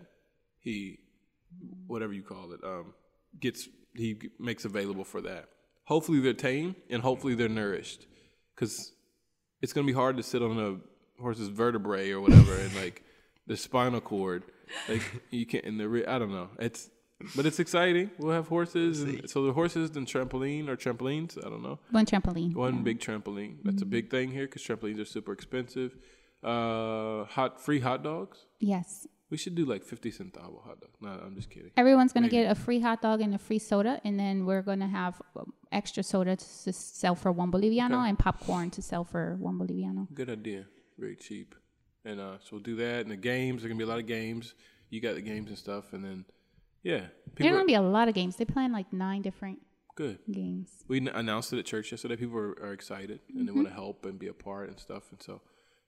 he, 0.61 1.01
whatever 1.89 2.13
you 2.13 2.23
call 2.23 2.53
it, 2.53 2.61
um, 2.65 2.95
gets 3.41 3.69
he 3.95 4.19
makes 4.39 4.65
available 4.65 5.05
for 5.05 5.21
that. 5.23 5.49
Hopefully 5.85 6.21
they're 6.21 6.33
tame 6.33 6.77
and 6.91 7.03
hopefully 7.03 7.35
they're 7.35 7.49
nourished, 7.49 8.07
because 8.55 8.93
it's 9.61 9.73
gonna 9.73 9.87
be 9.87 9.93
hard 9.93 10.17
to 10.17 10.23
sit 10.23 10.43
on 10.43 10.59
a 10.59 11.23
horse's 11.23 11.49
vertebrae 11.49 12.11
or 12.11 12.21
whatever 12.21 12.55
and 12.55 12.75
like 12.75 13.05
the 13.47 13.57
spinal 13.57 14.01
cord, 14.01 14.45
like 14.89 15.03
you 15.31 15.47
can't 15.47 15.65
in 15.65 15.77
the 15.79 15.89
re- 15.89 16.07
I 16.07 16.19
don't 16.19 16.33
know. 16.33 16.49
It's 16.59 16.91
but 17.37 17.47
it's 17.47 17.61
exciting. 17.61 18.11
We'll 18.19 18.33
have 18.33 18.49
horses, 18.49 19.03
and 19.03 19.31
so 19.31 19.45
the 19.47 19.53
horses 19.53 19.97
and 19.97 20.07
trampoline 20.07 20.69
or 20.69 20.77
trampolines. 20.77 21.39
I 21.39 21.49
don't 21.49 21.63
know. 21.63 21.79
one 21.91 22.05
trampoline. 22.07 22.55
One 22.55 22.83
big 22.83 22.99
trampoline. 22.99 23.59
That's 23.63 23.83
a 23.83 23.87
big 23.87 24.11
thing 24.11 24.33
here 24.33 24.47
because 24.47 24.63
trampolines 24.63 25.01
are 25.01 25.05
super 25.05 25.33
expensive. 25.33 25.97
Uh, 26.43 27.25
hot 27.27 27.61
free 27.61 27.79
hot 27.79 28.03
dogs. 28.03 28.47
Yes. 28.59 29.07
We 29.33 29.39
should 29.43 29.55
do 29.61 29.65
like 29.75 29.83
fifty 29.93 30.11
cent 30.17 30.35
centavo 30.35 30.59
hot 30.69 30.79
dog. 30.83 30.91
No, 31.01 31.09
I'm 31.27 31.35
just 31.41 31.49
kidding. 31.55 31.71
Everyone's 31.83 32.13
going 32.13 32.25
to 32.31 32.35
get 32.39 32.45
a 32.51 32.55
free 32.67 32.81
hot 32.87 32.99
dog 33.07 33.19
and 33.25 33.33
a 33.35 33.39
free 33.49 33.59
soda, 33.71 33.95
and 34.07 34.15
then 34.23 34.35
we're 34.49 34.61
going 34.71 34.81
to 34.87 34.91
have 35.01 35.15
um, 35.41 35.53
extra 35.81 36.03
soda 36.13 36.37
to 36.37 36.45
s- 36.45 36.77
sell 37.03 37.15
for 37.23 37.31
one 37.43 37.51
boliviano 37.55 37.99
Okay. 38.01 38.09
and 38.11 38.19
popcorn 38.27 38.69
to 38.77 38.83
sell 38.91 39.05
for 39.13 39.25
one 39.49 39.57
boliviano. 39.59 40.03
Good 40.21 40.31
idea. 40.39 40.63
Very 40.99 41.17
cheap. 41.27 41.55
And 42.05 42.21
uh, 42.21 42.37
so 42.45 42.49
we'll 42.53 42.67
do 42.73 42.77
that. 42.85 42.99
And 43.05 43.11
the 43.11 43.17
games, 43.35 43.63
there 43.63 43.69
are 43.69 43.73
gonna 43.73 43.79
be 43.85 43.89
a 43.91 43.93
lot 43.95 43.99
of 44.05 44.07
games. 44.07 44.55
You 44.91 45.01
got 45.01 45.15
the 45.15 45.23
games 45.33 45.49
and 45.49 45.57
stuff, 45.67 45.85
and 45.95 46.05
then 46.05 46.19
yeah, 46.83 46.99
There 46.99 47.11
people. 47.37 47.47
are 47.47 47.49
Are, 47.49 47.53
going 47.59 47.67
to 47.69 47.73
be 47.75 47.81
a 47.87 47.89
lot 47.99 48.09
of 48.09 48.15
games. 48.15 48.37
They 48.37 48.45
plan 48.57 48.71
like 48.79 48.93
nine 48.93 49.23
different 49.23 49.59
good. 49.95 50.19
games. 50.31 50.69
We 50.89 50.99
n- 50.99 51.09
announced 51.23 51.53
it 51.55 51.59
at 51.59 51.65
church 51.65 51.91
yesterday. 51.93 52.17
People 52.17 52.37
are, 52.39 52.55
are 52.67 52.73
excited 52.75 53.21
and 53.31 53.47
they 53.49 53.53
Mm-hmm. 53.53 53.57
want 53.61 53.69
to 53.69 53.75
help 53.75 54.05
and 54.05 54.19
be 54.19 54.27
a 54.27 54.35
part 54.49 54.69
and 54.69 54.79
stuff. 54.79 55.05
And 55.13 55.23
so, 55.23 55.41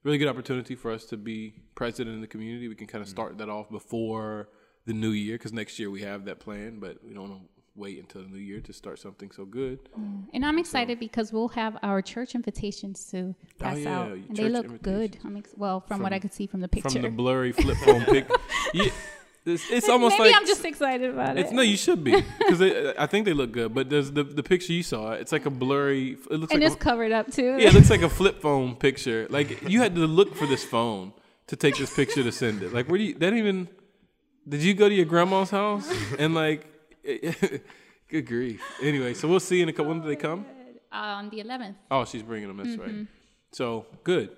really 0.04 0.18
good 0.18 0.28
opportunity 0.28 0.74
for 0.76 0.92
us 0.92 1.04
to 1.06 1.16
be 1.16 1.54
present 1.74 2.08
in 2.08 2.20
the 2.20 2.26
community. 2.26 2.68
We 2.68 2.76
can 2.76 2.86
kind 2.86 3.02
of 3.02 3.08
mm-hmm. 3.08 3.16
start 3.16 3.38
that 3.38 3.48
off 3.48 3.70
before 3.70 4.48
the 4.86 4.92
new 4.92 5.10
year 5.10 5.36
because 5.36 5.52
next 5.52 5.78
year 5.78 5.90
we 5.90 6.02
have 6.02 6.26
that 6.26 6.38
plan, 6.38 6.78
but 6.78 6.98
we 7.02 7.14
don't 7.14 7.28
want 7.28 7.42
to 7.42 7.48
wait 7.76 7.98
until 7.98 8.22
the 8.22 8.28
new 8.28 8.38
year 8.38 8.60
to 8.60 8.72
start 8.72 8.98
something 8.98 9.30
so 9.30 9.44
good. 9.44 9.88
Mm, 9.98 10.26
and 10.32 10.46
I'm 10.46 10.58
excited 10.58 11.00
because 11.00 11.32
we'll 11.32 11.48
have 11.48 11.76
our 11.82 12.00
church 12.02 12.34
invitations 12.34 13.04
to 13.06 13.34
oh, 13.36 13.46
pass 13.58 13.76
Oh, 13.76 13.80
yeah, 13.80 13.98
out, 13.98 14.08
your 14.08 14.16
and 14.16 14.36
they 14.36 14.48
look 14.48 14.82
good. 14.82 15.18
I'm 15.24 15.36
ex- 15.36 15.54
well, 15.56 15.80
from, 15.80 16.02
what 16.02 16.12
I 16.12 16.18
could 16.18 16.32
see 16.32 16.46
from 16.46 16.60
the 16.60 16.68
picture. 16.68 16.90
From 16.90 17.02
the 17.02 17.08
blurry 17.10 17.52
flip 17.62 17.76
phone 17.78 18.04
pic, 18.04 18.30
yeah, 18.74 18.90
it's, 19.46 19.70
it's 19.70 19.88
almost 19.88 20.18
Maybe 20.18 20.30
like 20.30 20.40
I'm 20.40 20.46
just 20.46 20.64
excited 20.64 21.10
about 21.10 21.36
It's 21.38 21.50
it. 21.50 21.54
no, 21.54 21.62
you 21.62 21.76
should 21.76 22.02
be 22.02 22.14
because 22.38 22.60
I 22.98 23.06
think 23.06 23.24
they 23.26 23.32
look 23.34 23.52
good. 23.52 23.74
But 23.74 23.90
there's 23.90 24.10
the 24.12 24.24
the 24.24 24.42
picture 24.42 24.72
you 24.72 24.82
saw. 24.82 25.12
It's 25.12 25.32
like 25.32 25.46
a 25.46 25.50
blurry. 25.50 26.12
It 26.12 26.32
looks 26.40 26.52
and 26.52 26.62
like 26.62 26.62
it's 26.62 26.74
a, 26.76 26.78
covered 26.78 27.12
up 27.12 27.30
too. 27.30 27.56
yeah, 27.58 27.68
it 27.68 27.74
looks 27.74 27.90
like 27.90 28.02
a 28.02 28.08
flip 28.08 28.40
phone 28.40 28.74
picture. 28.76 29.26
Like 29.30 29.68
you 29.68 29.80
had 29.80 29.94
to 29.96 30.06
look 30.06 30.34
for 30.34 30.46
this 30.46 30.64
phone 30.64 31.12
to 31.48 31.56
take 31.56 31.76
this 31.76 31.94
picture 31.94 32.22
to 32.22 32.32
send 32.32 32.62
it. 32.62 32.72
Like 32.72 32.88
where 32.88 32.98
do 32.98 33.04
you? 33.04 33.14
That 33.14 33.32
even? 33.34 33.68
Did 34.48 34.62
you 34.62 34.74
go 34.74 34.88
to 34.88 34.94
your 34.94 35.06
grandma's 35.06 35.50
house 35.50 35.90
and 36.18 36.34
like? 36.34 36.66
good 38.08 38.26
grief. 38.26 38.62
Anyway, 38.82 39.14
so 39.14 39.28
we'll 39.28 39.40
see 39.40 39.60
in 39.60 39.68
a 39.68 39.72
couple. 39.72 39.90
When 39.92 40.00
do 40.00 40.08
they 40.08 40.16
come? 40.16 40.46
on 40.92 41.28
the 41.28 41.38
11th. 41.42 41.74
Oh, 41.90 42.04
she's 42.04 42.22
bringing 42.22 42.46
them. 42.48 42.56
That's 42.58 42.76
Mm-hmm. 42.76 42.98
right. 42.98 43.06
So 43.52 43.86
good. 44.04 44.30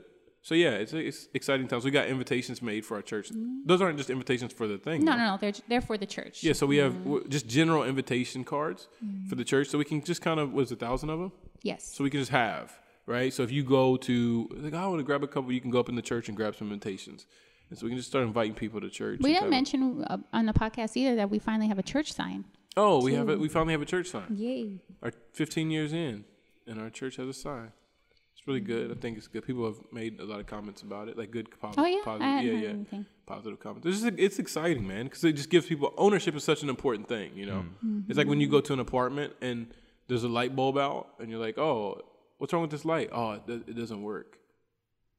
So 0.46 0.54
yeah, 0.54 0.70
it's 0.70 0.92
it's 0.92 1.28
exciting 1.34 1.66
times. 1.66 1.84
We 1.84 1.90
got 1.90 2.06
invitations 2.06 2.62
made 2.62 2.86
for 2.86 2.94
our 2.94 3.02
church. 3.02 3.30
Mm-hmm. 3.30 3.62
Those 3.66 3.82
aren't 3.82 3.98
just 3.98 4.10
invitations 4.10 4.52
for 4.52 4.68
the 4.68 4.78
thing. 4.78 5.04
No, 5.04 5.10
though. 5.10 5.18
no, 5.18 5.30
no. 5.32 5.38
They're 5.38 5.52
they're 5.68 5.80
for 5.80 5.98
the 5.98 6.06
church. 6.06 6.44
Yeah, 6.44 6.52
so 6.52 6.66
we 6.66 6.76
have 6.76 6.92
mm-hmm. 6.92 7.14
w- 7.14 7.28
just 7.28 7.48
general 7.48 7.82
invitation 7.82 8.44
cards 8.44 8.86
for 9.00 9.04
mm-hmm. 9.04 9.36
the 9.38 9.42
church, 9.42 9.66
so 9.66 9.76
we 9.76 9.84
can 9.84 10.04
just 10.04 10.22
kind 10.22 10.38
of 10.38 10.52
was 10.52 10.70
a 10.70 10.76
thousand 10.76 11.10
of 11.10 11.18
them, 11.18 11.32
Yes. 11.62 11.92
so 11.92 12.04
we 12.04 12.10
can 12.10 12.20
just 12.20 12.30
have 12.30 12.78
right. 13.06 13.32
So 13.32 13.42
if 13.42 13.50
you 13.50 13.64
go 13.64 13.96
to 13.96 14.48
like, 14.58 14.72
"Oh, 14.72 14.76
I 14.76 14.86
want 14.86 15.00
to 15.00 15.02
grab 15.02 15.24
a 15.24 15.26
couple, 15.26 15.50
you 15.50 15.60
can 15.60 15.72
go 15.72 15.80
up 15.80 15.88
in 15.88 15.96
the 15.96 16.08
church 16.10 16.28
and 16.28 16.36
grab 16.36 16.54
some 16.54 16.70
invitations, 16.70 17.26
and 17.68 17.76
so 17.76 17.84
we 17.84 17.90
can 17.90 17.98
just 17.98 18.08
start 18.08 18.24
inviting 18.24 18.54
people 18.54 18.80
to 18.80 18.88
church. 18.88 19.18
we 19.20 19.32
didn't 19.32 19.50
mention 19.50 20.04
uh, 20.04 20.18
on 20.32 20.46
the 20.46 20.52
podcast 20.52 20.96
either 20.96 21.16
that 21.16 21.28
we 21.28 21.40
finally 21.40 21.66
have 21.66 21.80
a 21.80 21.88
church 21.92 22.12
sign. 22.12 22.44
Oh, 22.76 23.02
we 23.02 23.14
have 23.14 23.28
it. 23.30 23.40
We 23.40 23.48
finally 23.48 23.72
have 23.72 23.82
a 23.82 23.86
church 23.86 24.10
sign. 24.10 24.28
Yay. 24.30 24.78
Our 25.02 25.10
15 25.32 25.72
years 25.72 25.92
in, 25.92 26.24
and 26.68 26.80
our 26.80 26.90
church 26.90 27.16
has 27.16 27.26
a 27.26 27.34
sign. 27.34 27.72
It's 28.36 28.46
really 28.46 28.60
good. 28.60 28.90
I 28.90 28.94
think 28.94 29.16
it's 29.16 29.28
good. 29.28 29.46
People 29.46 29.64
have 29.64 29.78
made 29.92 30.20
a 30.20 30.24
lot 30.24 30.40
of 30.40 30.46
comments 30.46 30.82
about 30.82 31.08
it, 31.08 31.16
like 31.16 31.30
good 31.30 31.48
positive. 31.58 31.84
Oh 31.84 31.86
yeah, 31.86 32.00
positive 32.04 32.44
yeah, 32.44 32.60
yeah. 32.60 32.68
anything. 32.68 33.06
positive 33.24 33.58
comments. 33.60 33.86
It's, 33.86 34.02
just, 34.02 34.18
it's 34.18 34.38
exciting, 34.38 34.86
man, 34.86 35.04
because 35.04 35.24
it 35.24 35.32
just 35.32 35.48
gives 35.48 35.66
people 35.66 35.94
ownership 35.96 36.34
is 36.36 36.44
such 36.44 36.62
an 36.62 36.68
important 36.68 37.08
thing. 37.08 37.30
You 37.34 37.46
know, 37.46 37.64
it's 38.08 38.18
like 38.18 38.26
when 38.28 38.40
you 38.40 38.48
go 38.48 38.60
to 38.60 38.72
an 38.74 38.80
apartment 38.80 39.32
and 39.40 39.68
there's 40.08 40.22
a 40.22 40.28
light 40.28 40.54
bulb 40.54 40.76
out, 40.76 41.08
and 41.18 41.30
you're 41.30 41.40
like, 41.40 41.56
"Oh, 41.56 42.02
what's 42.36 42.52
wrong 42.52 42.62
with 42.62 42.70
this 42.70 42.84
light? 42.84 43.08
Oh, 43.10 43.32
it, 43.32 43.46
do- 43.46 43.64
it 43.66 43.74
doesn't 43.74 44.02
work." 44.02 44.38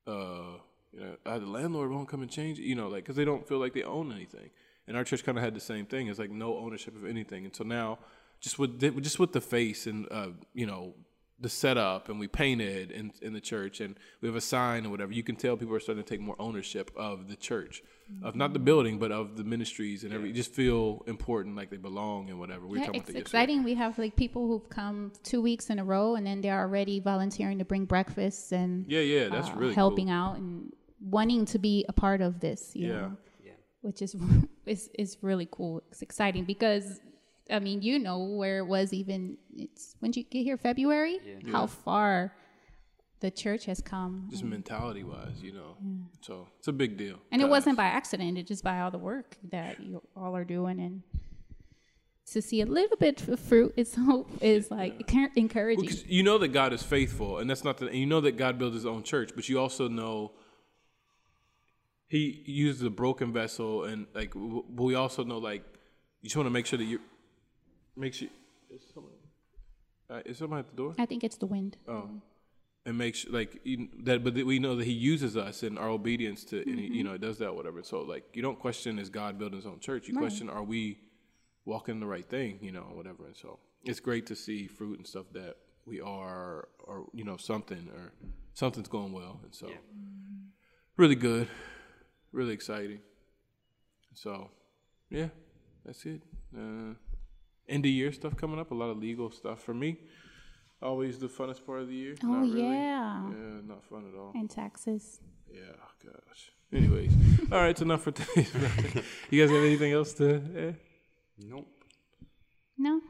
Uh, 0.05 0.59
you 0.93 0.99
know, 0.99 1.15
uh, 1.25 1.39
the 1.39 1.47
landlord 1.47 1.89
won't 1.91 2.07
come 2.07 2.21
and 2.21 2.29
change 2.31 2.59
it. 2.59 2.63
You 2.63 2.75
know, 2.75 2.87
like 2.87 3.03
because 3.03 3.15
they 3.15 3.25
don't 3.25 3.47
feel 3.47 3.57
like 3.57 3.73
they 3.73 3.83
own 3.83 4.11
anything. 4.11 4.51
And 4.87 4.95
our 4.95 5.03
church 5.03 5.25
kind 5.25 5.37
of 5.37 5.43
had 5.43 5.53
the 5.53 5.59
same 5.59 5.85
thing. 5.85 6.07
It's 6.07 6.19
like 6.19 6.31
no 6.31 6.55
ownership 6.57 6.95
of 6.95 7.05
anything. 7.05 7.43
And 7.43 7.53
so 7.53 7.63
now, 7.65 7.99
just 8.39 8.57
with 8.57 8.79
the, 8.79 8.91
just 8.91 9.19
with 9.19 9.33
the 9.33 9.41
face 9.41 9.85
and 9.87 10.07
uh, 10.11 10.29
you 10.53 10.65
know 10.65 10.93
the 11.39 11.49
setup 11.49 12.09
and 12.09 12.19
we 12.19 12.27
painted 12.27 12.89
in, 12.91 13.11
in 13.21 13.31
the 13.33 13.39
church 13.39 13.79
and 13.79 13.95
we 14.21 14.27
have 14.27 14.35
a 14.35 14.41
sign 14.41 14.85
or 14.85 14.89
whatever, 14.89 15.11
you 15.11 15.21
can 15.21 15.35
tell 15.35 15.55
people 15.55 15.75
are 15.75 15.79
starting 15.79 16.03
to 16.03 16.09
take 16.09 16.19
more 16.19 16.35
ownership 16.39 16.89
of 16.95 17.27
the 17.29 17.35
church, 17.35 17.83
of 18.23 18.35
not 18.35 18.53
the 18.53 18.59
building, 18.59 18.97
but 18.97 19.11
of 19.11 19.37
the 19.37 19.43
ministries 19.43 20.03
and 20.03 20.13
every. 20.13 20.29
You 20.29 20.33
just 20.33 20.51
feel 20.51 21.03
important, 21.07 21.55
like 21.55 21.69
they 21.69 21.77
belong 21.77 22.29
and 22.31 22.39
whatever. 22.39 22.65
We 22.65 22.69
were 22.71 22.77
Yeah, 22.77 22.85
talking 22.85 23.01
it's 23.01 23.09
about 23.09 23.13
that 23.13 23.19
yesterday. 23.19 23.39
exciting. 23.43 23.63
We 23.63 23.75
have 23.75 23.99
like 23.99 24.15
people 24.15 24.47
who've 24.47 24.67
come 24.69 25.11
two 25.23 25.41
weeks 25.41 25.69
in 25.69 25.77
a 25.77 25.83
row, 25.83 26.15
and 26.15 26.25
then 26.25 26.41
they're 26.41 26.59
already 26.59 26.99
volunteering 26.99 27.59
to 27.59 27.65
bring 27.65 27.85
breakfast 27.85 28.51
and 28.51 28.85
Yeah, 28.87 29.01
yeah, 29.01 29.29
that's 29.29 29.49
uh, 29.49 29.53
really 29.57 29.73
helping 29.75 30.05
cool. 30.07 30.13
out 30.15 30.37
and 30.37 30.73
wanting 30.99 31.45
to 31.45 31.59
be 31.59 31.85
a 31.87 31.93
part 31.93 32.21
of 32.21 32.39
this. 32.39 32.75
You 32.75 32.87
Yeah. 32.87 33.01
know, 33.01 33.17
which 33.81 34.01
is 34.01 34.15
is 34.65 34.89
is 34.97 35.17
really 35.21 35.47
cool. 35.51 35.83
It's 35.91 36.01
exciting 36.01 36.45
because. 36.45 36.99
I 37.49 37.59
mean, 37.59 37.81
you 37.81 37.99
know 37.99 38.19
where 38.19 38.59
it 38.59 38.65
was 38.65 38.93
even. 38.93 39.37
It's 39.55 39.95
when 39.99 40.11
did 40.11 40.21
you 40.21 40.25
get 40.29 40.43
here, 40.43 40.57
February. 40.57 41.19
How 41.51 41.67
far 41.67 42.33
the 43.19 43.31
church 43.31 43.65
has 43.65 43.81
come, 43.81 44.27
Just 44.29 44.43
mm. 44.43 44.49
mentality 44.49 45.03
wise, 45.03 45.41
you 45.41 45.51
know. 45.51 45.77
So 46.21 46.47
it's 46.59 46.67
a 46.67 46.73
big 46.73 46.97
deal. 46.97 47.17
and 47.31 47.41
it 47.41 47.49
wasn't 47.49 47.77
by 47.77 47.85
accident. 47.85 48.37
It's 48.37 48.47
just 48.47 48.63
by 48.63 48.81
all 48.81 48.91
the 48.91 48.97
work 48.97 49.37
that 49.51 49.79
you 49.79 50.01
all 50.15 50.35
are 50.35 50.43
doing, 50.43 50.79
and 50.79 51.01
to 52.27 52.41
see 52.41 52.61
a 52.61 52.65
little 52.65 52.97
bit 52.97 53.27
of 53.27 53.39
fruit 53.39 53.73
is 53.75 53.95
hope 54.07 54.29
is 54.41 54.69
like 54.69 55.07
encour- 55.07 55.31
encouraging. 55.35 55.85
Because 55.85 56.05
you 56.05 56.23
know 56.23 56.37
that 56.37 56.49
God 56.49 56.73
is 56.73 56.83
faithful, 56.83 57.39
and 57.39 57.49
that's 57.49 57.63
not 57.63 57.77
the. 57.77 57.87
And 57.87 57.97
you 57.97 58.05
know 58.05 58.21
that 58.21 58.37
God 58.37 58.59
built 58.59 58.73
His 58.73 58.85
own 58.85 59.03
church, 59.03 59.31
but 59.35 59.49
you 59.49 59.59
also 59.59 59.87
know 59.87 60.33
He 62.07 62.43
uses 62.45 62.83
a 62.83 62.89
broken 62.91 63.33
vessel, 63.33 63.85
and 63.85 64.05
like, 64.13 64.33
we 64.35 64.95
also 64.95 65.23
know 65.23 65.39
like 65.39 65.63
you 66.21 66.29
just 66.29 66.35
want 66.35 66.47
to 66.47 66.51
make 66.51 66.65
sure 66.65 66.77
that 66.77 66.85
you 66.85 66.99
make 67.97 68.21
you. 68.21 68.29
Is 68.69 68.81
someone, 68.93 69.13
uh, 70.09 70.21
is 70.25 70.37
someone 70.37 70.59
at 70.59 70.69
the 70.69 70.75
door? 70.75 70.95
I 70.99 71.05
think 71.05 71.23
it's 71.23 71.37
the 71.37 71.45
wind. 71.45 71.77
Oh, 71.87 72.09
and 72.85 72.97
make 72.97 73.15
sure 73.15 73.31
like 73.33 73.59
you, 73.63 73.89
that, 74.03 74.23
but 74.23 74.33
that 74.35 74.45
we 74.45 74.59
know 74.59 74.75
that 74.77 74.85
He 74.85 74.93
uses 74.93 75.35
us 75.35 75.63
and 75.63 75.77
our 75.77 75.89
obedience 75.89 76.43
to, 76.45 76.61
and 76.61 76.79
he, 76.79 76.87
you 76.87 77.03
know, 77.03 77.13
it 77.13 77.21
does 77.21 77.37
that 77.39 77.53
whatever. 77.53 77.83
So 77.83 78.01
like, 78.01 78.23
you 78.33 78.41
don't 78.41 78.59
question 78.59 78.97
is 78.97 79.09
God 79.09 79.37
building 79.37 79.57
His 79.57 79.65
own 79.65 79.79
church. 79.79 80.07
You 80.07 80.15
question 80.15 80.49
are 80.49 80.63
we 80.63 80.99
walking 81.65 81.99
the 81.99 82.05
right 82.05 82.25
thing, 82.25 82.59
you 82.61 82.71
know, 82.71 82.87
whatever. 82.93 83.25
And 83.25 83.35
so 83.35 83.59
it's 83.83 83.99
great 83.99 84.25
to 84.27 84.35
see 84.35 84.67
fruit 84.67 84.97
and 84.99 85.05
stuff 85.05 85.25
that 85.33 85.57
we 85.85 85.99
are, 85.99 86.69
or 86.79 87.07
you 87.13 87.25
know, 87.25 87.37
something 87.37 87.89
or 87.93 88.13
something's 88.53 88.87
going 88.87 89.11
well, 89.11 89.39
and 89.43 89.53
so 89.53 89.69
really 90.95 91.15
good, 91.15 91.47
really 92.31 92.53
exciting. 92.53 92.99
So 94.13 94.49
yeah, 95.09 95.27
that's 95.85 96.05
it. 96.05 96.21
Uh, 96.57 96.93
end 97.69 97.85
of 97.85 97.91
year 97.91 98.11
stuff 98.11 98.35
coming 98.37 98.59
up. 98.59 98.71
A 98.71 98.75
lot 98.75 98.89
of 98.89 98.97
legal 98.97 99.31
stuff 99.31 99.61
for 99.63 99.73
me. 99.73 99.97
Always 100.81 101.17
the 101.19 101.27
funnest 101.27 101.65
part 101.65 101.81
of 101.81 101.87
the 101.87 101.95
year. 101.95 102.15
Oh, 102.23 102.27
Not 102.27 102.41
really. 102.41 102.61
yeah. 102.61 103.29
Yeah, 103.29 103.61
not 103.65 103.83
fun 103.83 104.05
at 104.13 104.17
all. 104.19 104.31
And 104.35 104.49
taxes. 104.49 105.19
Yeah, 105.51 105.61
gosh. 106.03 106.51
Anyways, 106.71 107.11
all 107.51 107.59
right, 107.61 107.69
it's 107.69 107.81
enough 107.81 108.03
for 108.03 108.11
today. 108.11 108.45
you 109.31 109.41
guys 109.41 109.49
have 109.55 109.63
anything 109.63 109.93
else 109.93 110.13
to? 110.13 110.35
Eh? 110.55 110.71
Nope. 111.39 111.67
No, 112.77 113.01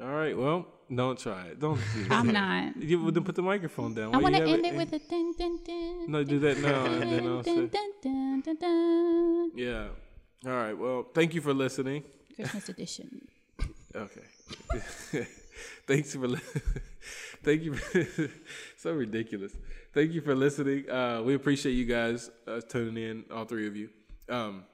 All 0.00 0.06
right, 0.08 0.36
well, 0.36 0.66
don't 0.94 1.18
try 1.18 1.46
it. 1.46 1.58
Don't. 1.58 1.80
Do 1.94 2.04
that. 2.04 2.12
I'm 2.12 2.28
not. 2.28 2.76
You 2.76 3.02
well, 3.02 3.10
then 3.10 3.24
put 3.24 3.34
the 3.34 3.42
microphone 3.42 3.94
down. 3.94 4.14
I 4.14 4.18
want 4.18 4.36
to 4.36 4.42
end 4.42 4.64
it 4.64 4.74
with 4.76 4.92
a 4.92 4.98
dun 5.00 5.32
dun 5.36 5.58
dun. 5.64 6.10
No, 6.12 6.22
do 6.22 6.38
that 6.40 6.58
now, 6.58 6.84
and 6.84 7.10
then 7.10 7.26
I'll 7.26 7.42
dun, 7.42 7.70
say. 7.70 7.78
dun, 7.78 7.90
dun, 8.02 8.40
dun, 8.42 8.56
dun. 8.56 9.50
Yeah. 9.56 9.88
All 10.46 10.52
right. 10.52 10.74
Well, 10.74 11.06
thank 11.12 11.34
you 11.34 11.40
for 11.40 11.52
listening. 11.52 12.04
Christmas 12.36 12.68
edition. 12.68 13.26
Okay. 13.98 15.26
Thanks 15.86 16.14
for 16.14 16.28
li- 16.28 16.40
thank 17.42 17.62
you. 17.62 17.74
For 17.74 18.30
so 18.76 18.92
ridiculous. 18.92 19.52
Thank 19.94 20.12
you 20.12 20.20
for 20.20 20.34
listening. 20.34 20.88
Uh, 20.88 21.22
we 21.24 21.34
appreciate 21.34 21.72
you 21.72 21.86
guys 21.86 22.30
uh, 22.46 22.60
tuning 22.60 23.02
in, 23.02 23.24
all 23.32 23.44
three 23.44 23.66
of 23.66 23.74
you. 23.74 23.88
Um, 24.28 24.64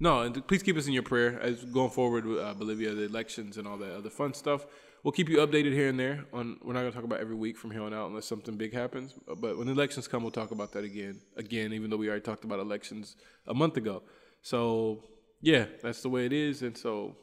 no, 0.00 0.22
and 0.22 0.46
please 0.46 0.62
keep 0.62 0.76
us 0.76 0.86
in 0.86 0.92
your 0.92 1.02
prayer 1.02 1.38
as 1.40 1.64
going 1.64 1.90
forward 1.90 2.26
with 2.26 2.38
uh, 2.38 2.54
Bolivia, 2.54 2.94
the 2.94 3.02
elections, 3.02 3.58
and 3.58 3.68
all 3.68 3.76
that 3.76 3.94
other 3.94 4.10
fun 4.10 4.34
stuff. 4.34 4.66
We'll 5.02 5.12
keep 5.12 5.28
you 5.28 5.36
updated 5.36 5.72
here 5.72 5.88
and 5.88 6.00
there. 6.00 6.24
On 6.32 6.58
we're 6.64 6.72
not 6.72 6.80
going 6.80 6.92
to 6.92 6.96
talk 6.96 7.04
about 7.04 7.20
every 7.20 7.36
week 7.36 7.58
from 7.58 7.70
here 7.70 7.82
on 7.82 7.92
out 7.92 8.08
unless 8.08 8.24
something 8.24 8.56
big 8.56 8.72
happens. 8.72 9.14
But 9.26 9.58
when 9.58 9.68
elections 9.68 10.08
come, 10.08 10.22
we'll 10.22 10.32
talk 10.32 10.50
about 10.50 10.72
that 10.72 10.84
again. 10.84 11.20
Again, 11.36 11.74
even 11.74 11.90
though 11.90 11.98
we 11.98 12.08
already 12.08 12.22
talked 12.22 12.44
about 12.44 12.58
elections 12.58 13.16
a 13.46 13.52
month 13.52 13.76
ago. 13.76 14.02
So 14.40 15.04
yeah, 15.42 15.66
that's 15.82 16.00
the 16.00 16.08
way 16.08 16.24
it 16.24 16.32
is. 16.32 16.62
And 16.62 16.76
so 16.76 17.16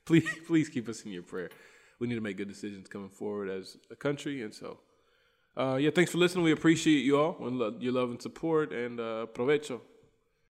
please, 0.04 0.28
please 0.46 0.68
keep 0.68 0.88
us 0.88 1.02
in 1.02 1.12
your 1.12 1.22
prayer. 1.22 1.50
We 1.98 2.06
need 2.06 2.14
to 2.14 2.20
make 2.20 2.36
good 2.36 2.48
decisions 2.48 2.88
coming 2.88 3.10
forward 3.10 3.48
as 3.48 3.76
a 3.90 3.96
country. 3.96 4.42
And 4.42 4.54
so, 4.54 4.78
uh, 5.56 5.76
yeah, 5.80 5.90
thanks 5.90 6.10
for 6.10 6.18
listening. 6.18 6.44
We 6.44 6.52
appreciate 6.52 7.04
you 7.04 7.18
all 7.20 7.36
and 7.46 7.58
lo- 7.58 7.76
your 7.78 7.92
love 7.92 8.10
and 8.10 8.20
support. 8.20 8.72
And 8.72 8.98
uh, 8.98 9.26
provecho. 9.34 9.80